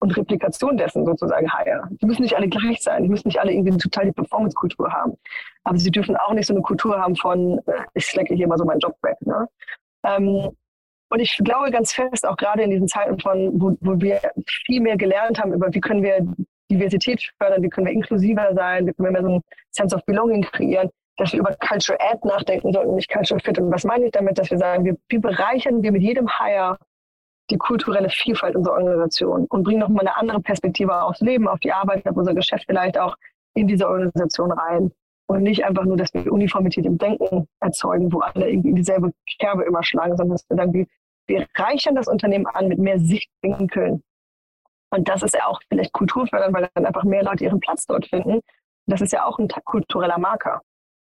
und 0.00 0.16
Replikation 0.16 0.76
dessen 0.76 1.04
sozusagen 1.04 1.50
hire. 1.50 1.88
Die 1.90 2.06
müssen 2.06 2.22
nicht 2.22 2.36
alle 2.36 2.48
gleich 2.48 2.82
sein, 2.82 3.04
die 3.04 3.08
müssen 3.08 3.28
nicht 3.28 3.40
alle 3.40 3.52
irgendwie 3.52 3.76
total 3.78 4.06
die 4.06 4.12
Performance-Kultur 4.12 4.92
haben. 4.92 5.14
Aber 5.62 5.78
sie 5.78 5.90
dürfen 5.90 6.16
auch 6.16 6.32
nicht 6.32 6.46
so 6.46 6.54
eine 6.54 6.62
Kultur 6.62 6.98
haben 6.98 7.16
von, 7.16 7.58
äh, 7.66 7.84
ich 7.94 8.06
schlecke 8.06 8.34
hier 8.34 8.48
mal 8.48 8.58
so 8.58 8.64
meinen 8.64 8.80
Job 8.80 8.96
weg. 9.02 9.16
Ne? 9.20 9.48
Ähm, 10.04 10.50
und 11.10 11.20
ich 11.20 11.38
glaube 11.44 11.70
ganz 11.70 11.92
fest, 11.92 12.26
auch 12.26 12.36
gerade 12.36 12.62
in 12.62 12.70
diesen 12.70 12.88
Zeiten 12.88 13.18
von, 13.18 13.60
wo, 13.60 13.76
wo 13.80 14.00
wir 14.00 14.20
viel 14.66 14.80
mehr 14.80 14.96
gelernt 14.96 15.38
haben 15.38 15.52
über, 15.52 15.72
wie 15.72 15.80
können 15.80 16.02
wir 16.02 16.26
Diversität 16.70 17.30
fördern, 17.38 17.62
wie 17.62 17.68
können 17.68 17.86
wir 17.86 17.92
inklusiver 17.92 18.52
sein, 18.54 18.86
wie 18.86 18.92
können 18.92 19.08
wir 19.08 19.12
mehr 19.12 19.22
so 19.22 19.36
ein 19.36 19.42
Sense 19.70 19.94
of 19.94 20.04
Belonging 20.06 20.42
kreieren, 20.42 20.90
dass 21.18 21.32
wir 21.32 21.40
über 21.40 21.54
Culture 21.56 21.98
Add 22.00 22.26
nachdenken 22.26 22.72
sollten, 22.72 22.94
nicht 22.94 23.10
Culture 23.10 23.38
Fit. 23.40 23.58
Und 23.58 23.70
was 23.70 23.84
meine 23.84 24.06
ich 24.06 24.12
damit, 24.12 24.38
dass 24.38 24.50
wir 24.50 24.58
sagen, 24.58 24.84
wir, 24.84 24.96
wie 25.08 25.18
bereichern 25.18 25.82
wir 25.82 25.92
mit 25.92 26.02
jedem 26.02 26.28
Hire 26.38 26.78
die 27.50 27.58
kulturelle 27.58 28.08
Vielfalt 28.08 28.56
unserer 28.56 28.74
Organisation 28.74 29.46
und 29.46 29.64
bringen 29.64 29.80
nochmal 29.80 30.06
eine 30.06 30.16
andere 30.16 30.40
Perspektive 30.40 31.02
aufs 31.02 31.20
Leben, 31.20 31.46
auf 31.46 31.60
die 31.60 31.72
Arbeit, 31.72 32.06
auf 32.08 32.16
unser 32.16 32.34
Geschäft 32.34 32.64
vielleicht 32.66 32.98
auch 32.98 33.16
in 33.54 33.68
diese 33.68 33.88
Organisation 33.88 34.52
rein. 34.52 34.92
Und 35.26 35.42
nicht 35.42 35.64
einfach 35.64 35.84
nur, 35.84 35.96
dass 35.96 36.12
wir 36.12 36.30
Uniformität 36.30 36.84
im 36.84 36.98
Denken 36.98 37.48
erzeugen, 37.60 38.12
wo 38.12 38.20
alle 38.20 38.50
irgendwie 38.50 38.74
dieselbe 38.74 39.10
Kerbe 39.38 39.64
immer 39.64 39.82
schlagen, 39.82 40.16
sondern 40.16 40.36
dass 40.36 40.48
wir 40.50 40.56
dann, 40.56 40.72
wir, 40.74 40.86
wir 41.26 41.46
reichern 41.54 41.94
das 41.94 42.08
Unternehmen 42.08 42.46
an 42.46 42.68
mit 42.68 42.78
mehr 42.78 43.00
Sichtwinkeln. 43.00 44.02
Und 44.90 45.08
das 45.08 45.22
ist 45.22 45.34
ja 45.34 45.46
auch 45.46 45.60
vielleicht 45.68 45.92
kulturfördernd, 45.92 46.54
weil 46.54 46.68
dann 46.74 46.84
einfach 46.84 47.04
mehr 47.04 47.24
Leute 47.24 47.44
ihren 47.44 47.60
Platz 47.60 47.86
dort 47.86 48.06
finden. 48.06 48.40
Das 48.86 49.00
ist 49.00 49.12
ja 49.12 49.24
auch 49.24 49.38
ein 49.38 49.48
kultureller 49.48 50.18
Marker. 50.18 50.60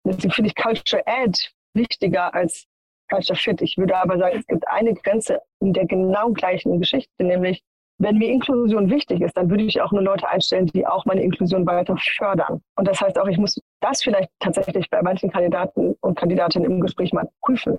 Deswegen 0.03 0.32
finde 0.32 0.49
ich 0.49 0.61
Culture 0.61 1.03
Add 1.05 1.39
wichtiger 1.73 2.34
als 2.34 2.65
Culture 3.12 3.38
Fit. 3.38 3.62
Ich 3.62 3.78
würde 3.78 3.97
aber 3.97 4.18
sagen, 4.18 4.38
es 4.39 4.47
gibt 4.47 4.68
eine 4.68 4.93
Grenze 4.93 5.39
in 5.59 5.74
der 5.74 5.86
genau 5.86 6.32
gleichen 6.32 6.80
Geschichte, 6.80 7.24
nämlich 7.24 7.62
wenn 8.01 8.18
mir 8.18 8.30
Inklusion 8.30 8.89
wichtig 8.89 9.22
ist, 9.22 9.38
dann 9.38 9.49
würde 9.51 9.64
ich 9.64 9.80
auch 9.80 9.91
nur 9.91 10.01
Leute 10.01 10.28
einstellen, 10.28 10.66
die 10.68 10.88
auch 10.88 11.05
meine 11.05 11.22
Inklusion 11.22 11.68
weiter 11.68 11.95
fördern. 11.97 12.62
Und 12.76 12.88
das 12.88 12.99
heißt 12.99 13.20
auch, 13.20 13.28
ich 13.28 13.38
muss 13.38 13.62
das 13.80 14.01
vielleicht 14.01 14.30
tatsächlich 14.39 14.89
bei 14.89 15.03
manchen 15.03 15.30
Kandidaten 15.30 15.93
und 16.01 16.18
Kandidatinnen 16.18 16.72
im 16.72 16.82
Gespräch 16.82 17.14
mal 17.14 17.30
prüfen 17.41 17.78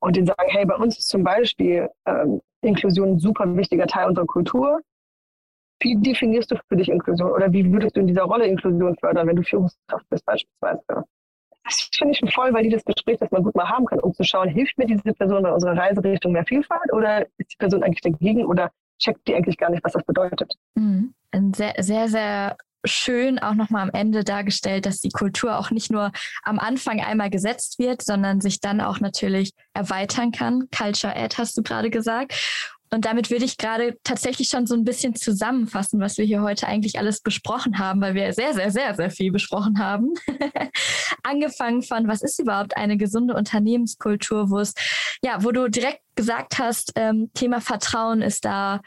und 0.00 0.16
denen 0.16 0.26
sagen, 0.26 0.48
hey, 0.48 0.64
bei 0.64 0.76
uns 0.76 0.98
ist 0.98 1.08
zum 1.08 1.22
Beispiel 1.22 1.90
ähm, 2.06 2.40
Inklusion 2.62 3.10
ein 3.10 3.18
super 3.18 3.44
wichtiger 3.54 3.86
Teil 3.86 4.08
unserer 4.08 4.26
Kultur. 4.26 4.80
Wie 5.80 5.96
definierst 6.00 6.50
du 6.50 6.56
für 6.68 6.76
dich 6.76 6.88
Inklusion 6.88 7.30
oder 7.30 7.52
wie 7.52 7.70
würdest 7.70 7.96
du 7.96 8.00
in 8.00 8.06
dieser 8.06 8.22
Rolle 8.22 8.46
Inklusion 8.46 8.96
fördern, 8.96 9.26
wenn 9.26 9.36
du 9.36 9.42
Führungskraft 9.42 10.08
bist 10.08 10.24
beispielsweise? 10.24 11.04
Das 11.64 11.88
finde 11.96 12.14
ich 12.20 12.34
voll 12.34 12.52
valides 12.52 12.84
Gespräch, 12.84 13.18
das 13.18 13.30
man 13.30 13.42
gut 13.42 13.54
mal 13.54 13.68
haben 13.68 13.86
kann, 13.86 14.00
um 14.00 14.12
zu 14.12 14.24
schauen, 14.24 14.48
hilft 14.48 14.76
mir 14.78 14.86
diese 14.86 15.12
Person 15.14 15.42
bei 15.42 15.52
unserer 15.52 15.76
Reiserichtung 15.76 16.32
mehr 16.32 16.44
Vielfalt 16.44 16.92
oder 16.92 17.26
ist 17.38 17.52
die 17.52 17.56
Person 17.58 17.82
eigentlich 17.82 18.00
dagegen 18.00 18.44
oder 18.44 18.70
checkt 18.98 19.26
die 19.26 19.34
eigentlich 19.34 19.58
gar 19.58 19.70
nicht, 19.70 19.84
was 19.84 19.92
das 19.92 20.04
bedeutet? 20.04 20.54
Mhm. 20.74 21.14
Sehr, 21.54 21.74
sehr, 21.78 22.08
sehr 22.08 22.56
schön 22.84 23.38
auch 23.38 23.54
nochmal 23.54 23.82
am 23.82 23.90
Ende 23.92 24.24
dargestellt, 24.24 24.86
dass 24.86 25.00
die 25.00 25.10
Kultur 25.10 25.56
auch 25.58 25.70
nicht 25.70 25.90
nur 25.90 26.10
am 26.42 26.58
Anfang 26.58 27.00
einmal 27.00 27.30
gesetzt 27.30 27.78
wird, 27.78 28.02
sondern 28.02 28.40
sich 28.40 28.60
dann 28.60 28.80
auch 28.80 28.98
natürlich 28.98 29.52
erweitern 29.72 30.32
kann. 30.32 30.68
Culture 30.76 31.14
Ad 31.14 31.36
hast 31.38 31.56
du 31.56 31.62
gerade 31.62 31.90
gesagt. 31.90 32.34
Und 32.92 33.06
damit 33.06 33.30
würde 33.30 33.46
ich 33.46 33.56
gerade 33.56 33.96
tatsächlich 34.04 34.48
schon 34.48 34.66
so 34.66 34.74
ein 34.74 34.84
bisschen 34.84 35.14
zusammenfassen, 35.14 35.98
was 35.98 36.18
wir 36.18 36.26
hier 36.26 36.42
heute 36.42 36.66
eigentlich 36.66 36.98
alles 36.98 37.22
besprochen 37.22 37.78
haben, 37.78 38.02
weil 38.02 38.14
wir 38.14 38.32
sehr, 38.34 38.52
sehr, 38.52 38.70
sehr, 38.70 38.94
sehr 38.94 39.10
viel 39.10 39.32
besprochen 39.32 39.78
haben. 39.78 40.12
Angefangen 41.22 41.82
von, 41.82 42.06
was 42.06 42.20
ist 42.20 42.38
überhaupt 42.38 42.76
eine 42.76 42.98
gesunde 42.98 43.34
Unternehmenskultur, 43.34 44.50
wo 44.50 44.58
es, 44.58 44.74
ja, 45.24 45.42
wo 45.42 45.52
du 45.52 45.68
direkt 45.68 46.02
gesagt 46.16 46.58
hast, 46.58 46.92
ähm, 46.96 47.30
Thema 47.32 47.62
Vertrauen 47.62 48.20
ist 48.20 48.44
da 48.44 48.80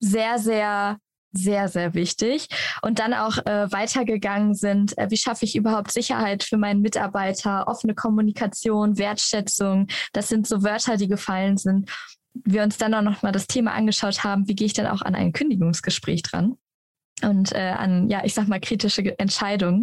sehr, 0.00 0.38
sehr 0.38 0.98
sehr, 1.32 1.68
sehr 1.68 1.94
wichtig. 1.94 2.48
Und 2.82 2.98
dann 2.98 3.14
auch 3.14 3.38
äh, 3.46 3.70
weitergegangen 3.70 4.54
sind, 4.54 4.98
äh, 4.98 5.06
wie 5.10 5.16
schaffe 5.16 5.44
ich 5.44 5.54
überhaupt 5.54 5.92
Sicherheit 5.92 6.42
für 6.42 6.56
meinen 6.56 6.80
Mitarbeiter, 6.80 7.68
offene 7.68 7.94
Kommunikation, 7.94 8.98
Wertschätzung. 8.98 9.86
Das 10.12 10.28
sind 10.28 10.48
so 10.48 10.64
Wörter, 10.64 10.96
die 10.96 11.06
gefallen 11.06 11.56
sind 11.56 11.88
wir 12.34 12.62
uns 12.62 12.78
dann 12.78 12.94
auch 12.94 13.02
noch 13.02 13.22
mal 13.22 13.32
das 13.32 13.46
Thema 13.46 13.72
angeschaut 13.72 14.24
haben, 14.24 14.48
wie 14.48 14.54
gehe 14.54 14.66
ich 14.66 14.72
denn 14.72 14.86
auch 14.86 15.02
an 15.02 15.14
ein 15.14 15.32
Kündigungsgespräch 15.32 16.22
dran 16.22 16.56
und 17.22 17.52
äh, 17.52 17.74
an, 17.76 18.08
ja, 18.08 18.24
ich 18.24 18.34
sag 18.34 18.48
mal, 18.48 18.60
kritische 18.60 19.18
Entscheidungen 19.18 19.82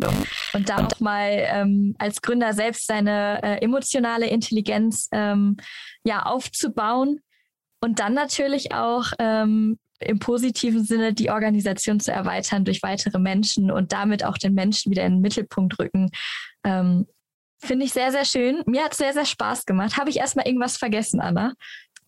und 0.53 0.69
da 0.69 0.87
auch 0.87 0.99
mal 0.99 1.45
ähm, 1.51 1.95
als 1.99 2.21
Gründer 2.21 2.53
selbst 2.53 2.87
seine 2.87 3.41
äh, 3.43 3.61
emotionale 3.61 4.27
Intelligenz 4.27 5.07
ähm, 5.11 5.57
ja 6.03 6.23
aufzubauen 6.23 7.19
und 7.81 7.99
dann 7.99 8.13
natürlich 8.13 8.73
auch 8.73 9.11
ähm, 9.19 9.77
im 9.99 10.19
positiven 10.19 10.83
Sinne 10.83 11.13
die 11.13 11.29
Organisation 11.29 11.99
zu 11.99 12.11
erweitern 12.11 12.65
durch 12.65 12.83
weitere 12.83 13.19
Menschen 13.19 13.71
und 13.71 13.91
damit 13.93 14.23
auch 14.23 14.37
den 14.37 14.53
Menschen 14.53 14.91
wieder 14.91 15.05
in 15.05 15.13
den 15.13 15.21
Mittelpunkt 15.21 15.79
rücken. 15.79 16.11
Ähm, 16.63 17.07
Finde 17.59 17.85
ich 17.85 17.93
sehr, 17.93 18.11
sehr 18.11 18.25
schön. 18.25 18.61
Mir 18.67 18.83
hat 18.83 18.91
es 18.91 18.99
sehr, 18.99 19.13
sehr 19.13 19.25
Spaß 19.25 19.65
gemacht. 19.65 19.97
Habe 19.97 20.11
ich 20.11 20.17
erstmal 20.17 20.45
irgendwas 20.45 20.77
vergessen, 20.77 21.19
Anna? 21.19 21.53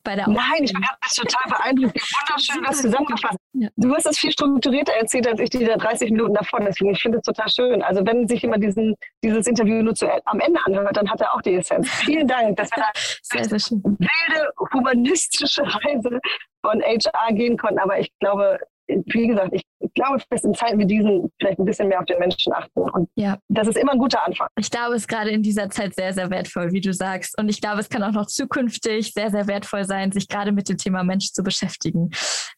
Bei 0.03 0.15
der 0.15 0.27
Nein, 0.27 0.63
ich 0.63 0.73
bin 0.73 0.83
total 1.15 1.49
beeindruckt. 1.49 1.95
Wie 1.95 1.99
wunderschön 2.29 2.63
das 2.63 2.81
zusammengefasst. 2.81 3.37
Ja. 3.53 3.69
Du 3.75 3.93
hast 3.93 4.05
es 4.05 4.19
viel 4.19 4.31
strukturierter 4.31 4.93
erzählt 4.93 5.27
als 5.27 5.39
ich 5.39 5.49
diese 5.49 5.77
30 5.77 6.11
Minuten 6.11 6.33
davon. 6.33 6.65
Deswegen, 6.65 6.91
ich 6.91 7.01
finde 7.01 7.17
es 7.17 7.23
total 7.23 7.49
schön. 7.49 7.81
Also 7.81 8.05
wenn 8.05 8.27
sich 8.27 8.41
jemand 8.41 8.63
diesen, 8.63 8.95
dieses 9.23 9.47
Interview 9.47 9.81
nur 9.81 9.95
zu, 9.95 10.07
am 10.25 10.39
Ende 10.39 10.59
anhört, 10.65 10.97
dann 10.97 11.09
hat 11.09 11.21
er 11.21 11.33
auch 11.33 11.41
die 11.41 11.55
Essenz. 11.55 11.89
Vielen 12.05 12.27
Dank, 12.27 12.57
dass 12.57 12.69
wir 12.71 12.83
da 12.83 12.91
sehr, 13.21 13.43
sehr 13.43 13.77
wilde 13.81 14.51
humanistische 14.73 15.63
Reise 15.63 16.19
von 16.61 16.81
HR 16.81 17.33
gehen 17.33 17.57
konnten. 17.57 17.79
Aber 17.79 17.99
ich 17.99 18.11
glaube, 18.19 18.59
wie 18.89 19.27
gesagt, 19.27 19.49
ich, 19.53 19.63
glaube, 19.95 20.21
dass 20.29 20.43
in 20.43 20.53
Zeiten 20.53 20.79
wie 20.79 20.85
diesen 20.85 21.31
vielleicht 21.39 21.59
ein 21.59 21.65
bisschen 21.65 21.87
mehr 21.87 21.99
auf 21.99 22.05
den 22.05 22.19
Menschen 22.19 22.53
achten. 22.53 22.81
Und 22.81 23.09
ja. 23.15 23.37
das 23.49 23.67
ist 23.67 23.77
immer 23.77 23.93
ein 23.93 23.99
guter 23.99 24.25
Anfang. 24.25 24.47
Ich 24.57 24.69
glaube, 24.69 24.95
es 24.95 25.01
ist 25.01 25.07
gerade 25.07 25.29
in 25.31 25.43
dieser 25.43 25.69
Zeit 25.69 25.95
sehr, 25.95 26.13
sehr 26.13 26.29
wertvoll, 26.29 26.71
wie 26.71 26.81
du 26.81 26.93
sagst. 26.93 27.37
Und 27.37 27.49
ich 27.49 27.59
glaube, 27.59 27.79
es 27.79 27.89
kann 27.89 28.03
auch 28.03 28.11
noch 28.11 28.27
zukünftig 28.27 29.13
sehr, 29.13 29.31
sehr 29.31 29.47
wertvoll 29.47 29.85
sein, 29.85 30.11
sich 30.11 30.27
gerade 30.27 30.51
mit 30.51 30.69
dem 30.69 30.77
Thema 30.77 31.03
Mensch 31.03 31.31
zu 31.31 31.43
beschäftigen 31.43 32.11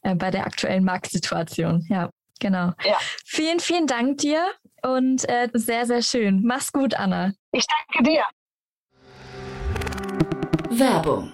äh, 0.04 0.16
bei 0.16 0.30
der 0.30 0.46
aktuellen 0.46 0.84
Marktsituation. 0.84 1.86
Ja, 1.90 2.10
genau. 2.40 2.74
Ja. 2.84 2.98
Vielen, 3.26 3.60
vielen 3.60 3.88
Dank 3.88 4.18
dir 4.20 4.46
und 4.84 5.28
äh, 5.30 5.50
sehr, 5.54 5.86
sehr 5.86 6.02
schön. 6.02 6.42
Mach's 6.44 6.72
gut, 6.72 6.94
Anna. 6.96 7.34
Ich 7.52 7.66
danke 7.68 8.10
dir. 8.10 8.24
Werbung 10.70 11.34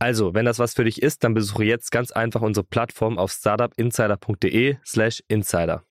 Also, 0.00 0.32
wenn 0.32 0.46
das 0.46 0.58
was 0.58 0.72
für 0.74 0.84
dich 0.84 1.02
ist, 1.02 1.22
dann 1.24 1.34
besuche 1.34 1.64
jetzt 1.64 1.92
ganz 1.92 2.10
einfach 2.10 2.40
unsere 2.40 2.64
Plattform 2.64 3.18
auf 3.18 3.30
startupinsider.de/slash 3.32 5.22
insider. 5.28 5.84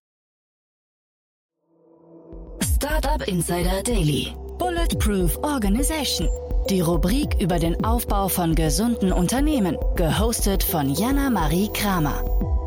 Startup 2.60 3.26
Insider 3.28 3.82
Daily. 3.84 4.34
Bulletproof 4.58 5.38
Organization. 5.42 6.28
Die 6.68 6.80
Rubrik 6.80 7.40
über 7.40 7.58
den 7.58 7.84
Aufbau 7.84 8.28
von 8.28 8.54
gesunden 8.54 9.12
Unternehmen. 9.12 9.78
Gehostet 9.96 10.62
von 10.64 10.90
Jana 10.90 11.30
Marie 11.30 11.70
Kramer. 11.72 12.59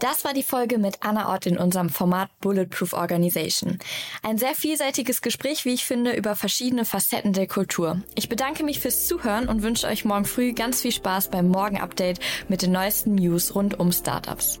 Das 0.00 0.24
war 0.24 0.32
die 0.32 0.44
Folge 0.44 0.78
mit 0.78 0.98
Anna 1.00 1.34
Ott 1.34 1.46
in 1.46 1.58
unserem 1.58 1.90
Format 1.90 2.30
Bulletproof 2.40 2.92
Organization. 2.92 3.78
Ein 4.22 4.38
sehr 4.38 4.54
vielseitiges 4.54 5.22
Gespräch, 5.22 5.64
wie 5.64 5.74
ich 5.74 5.84
finde, 5.84 6.12
über 6.12 6.36
verschiedene 6.36 6.84
Facetten 6.84 7.32
der 7.32 7.48
Kultur. 7.48 8.00
Ich 8.14 8.28
bedanke 8.28 8.62
mich 8.62 8.78
fürs 8.78 9.06
Zuhören 9.06 9.48
und 9.48 9.62
wünsche 9.62 9.88
euch 9.88 10.04
morgen 10.04 10.24
früh 10.24 10.52
ganz 10.52 10.82
viel 10.82 10.92
Spaß 10.92 11.30
beim 11.30 11.48
Morgen-Update 11.48 12.20
mit 12.48 12.62
den 12.62 12.70
neuesten 12.70 13.16
News 13.16 13.56
rund 13.56 13.80
um 13.80 13.90
Startups. 13.90 14.60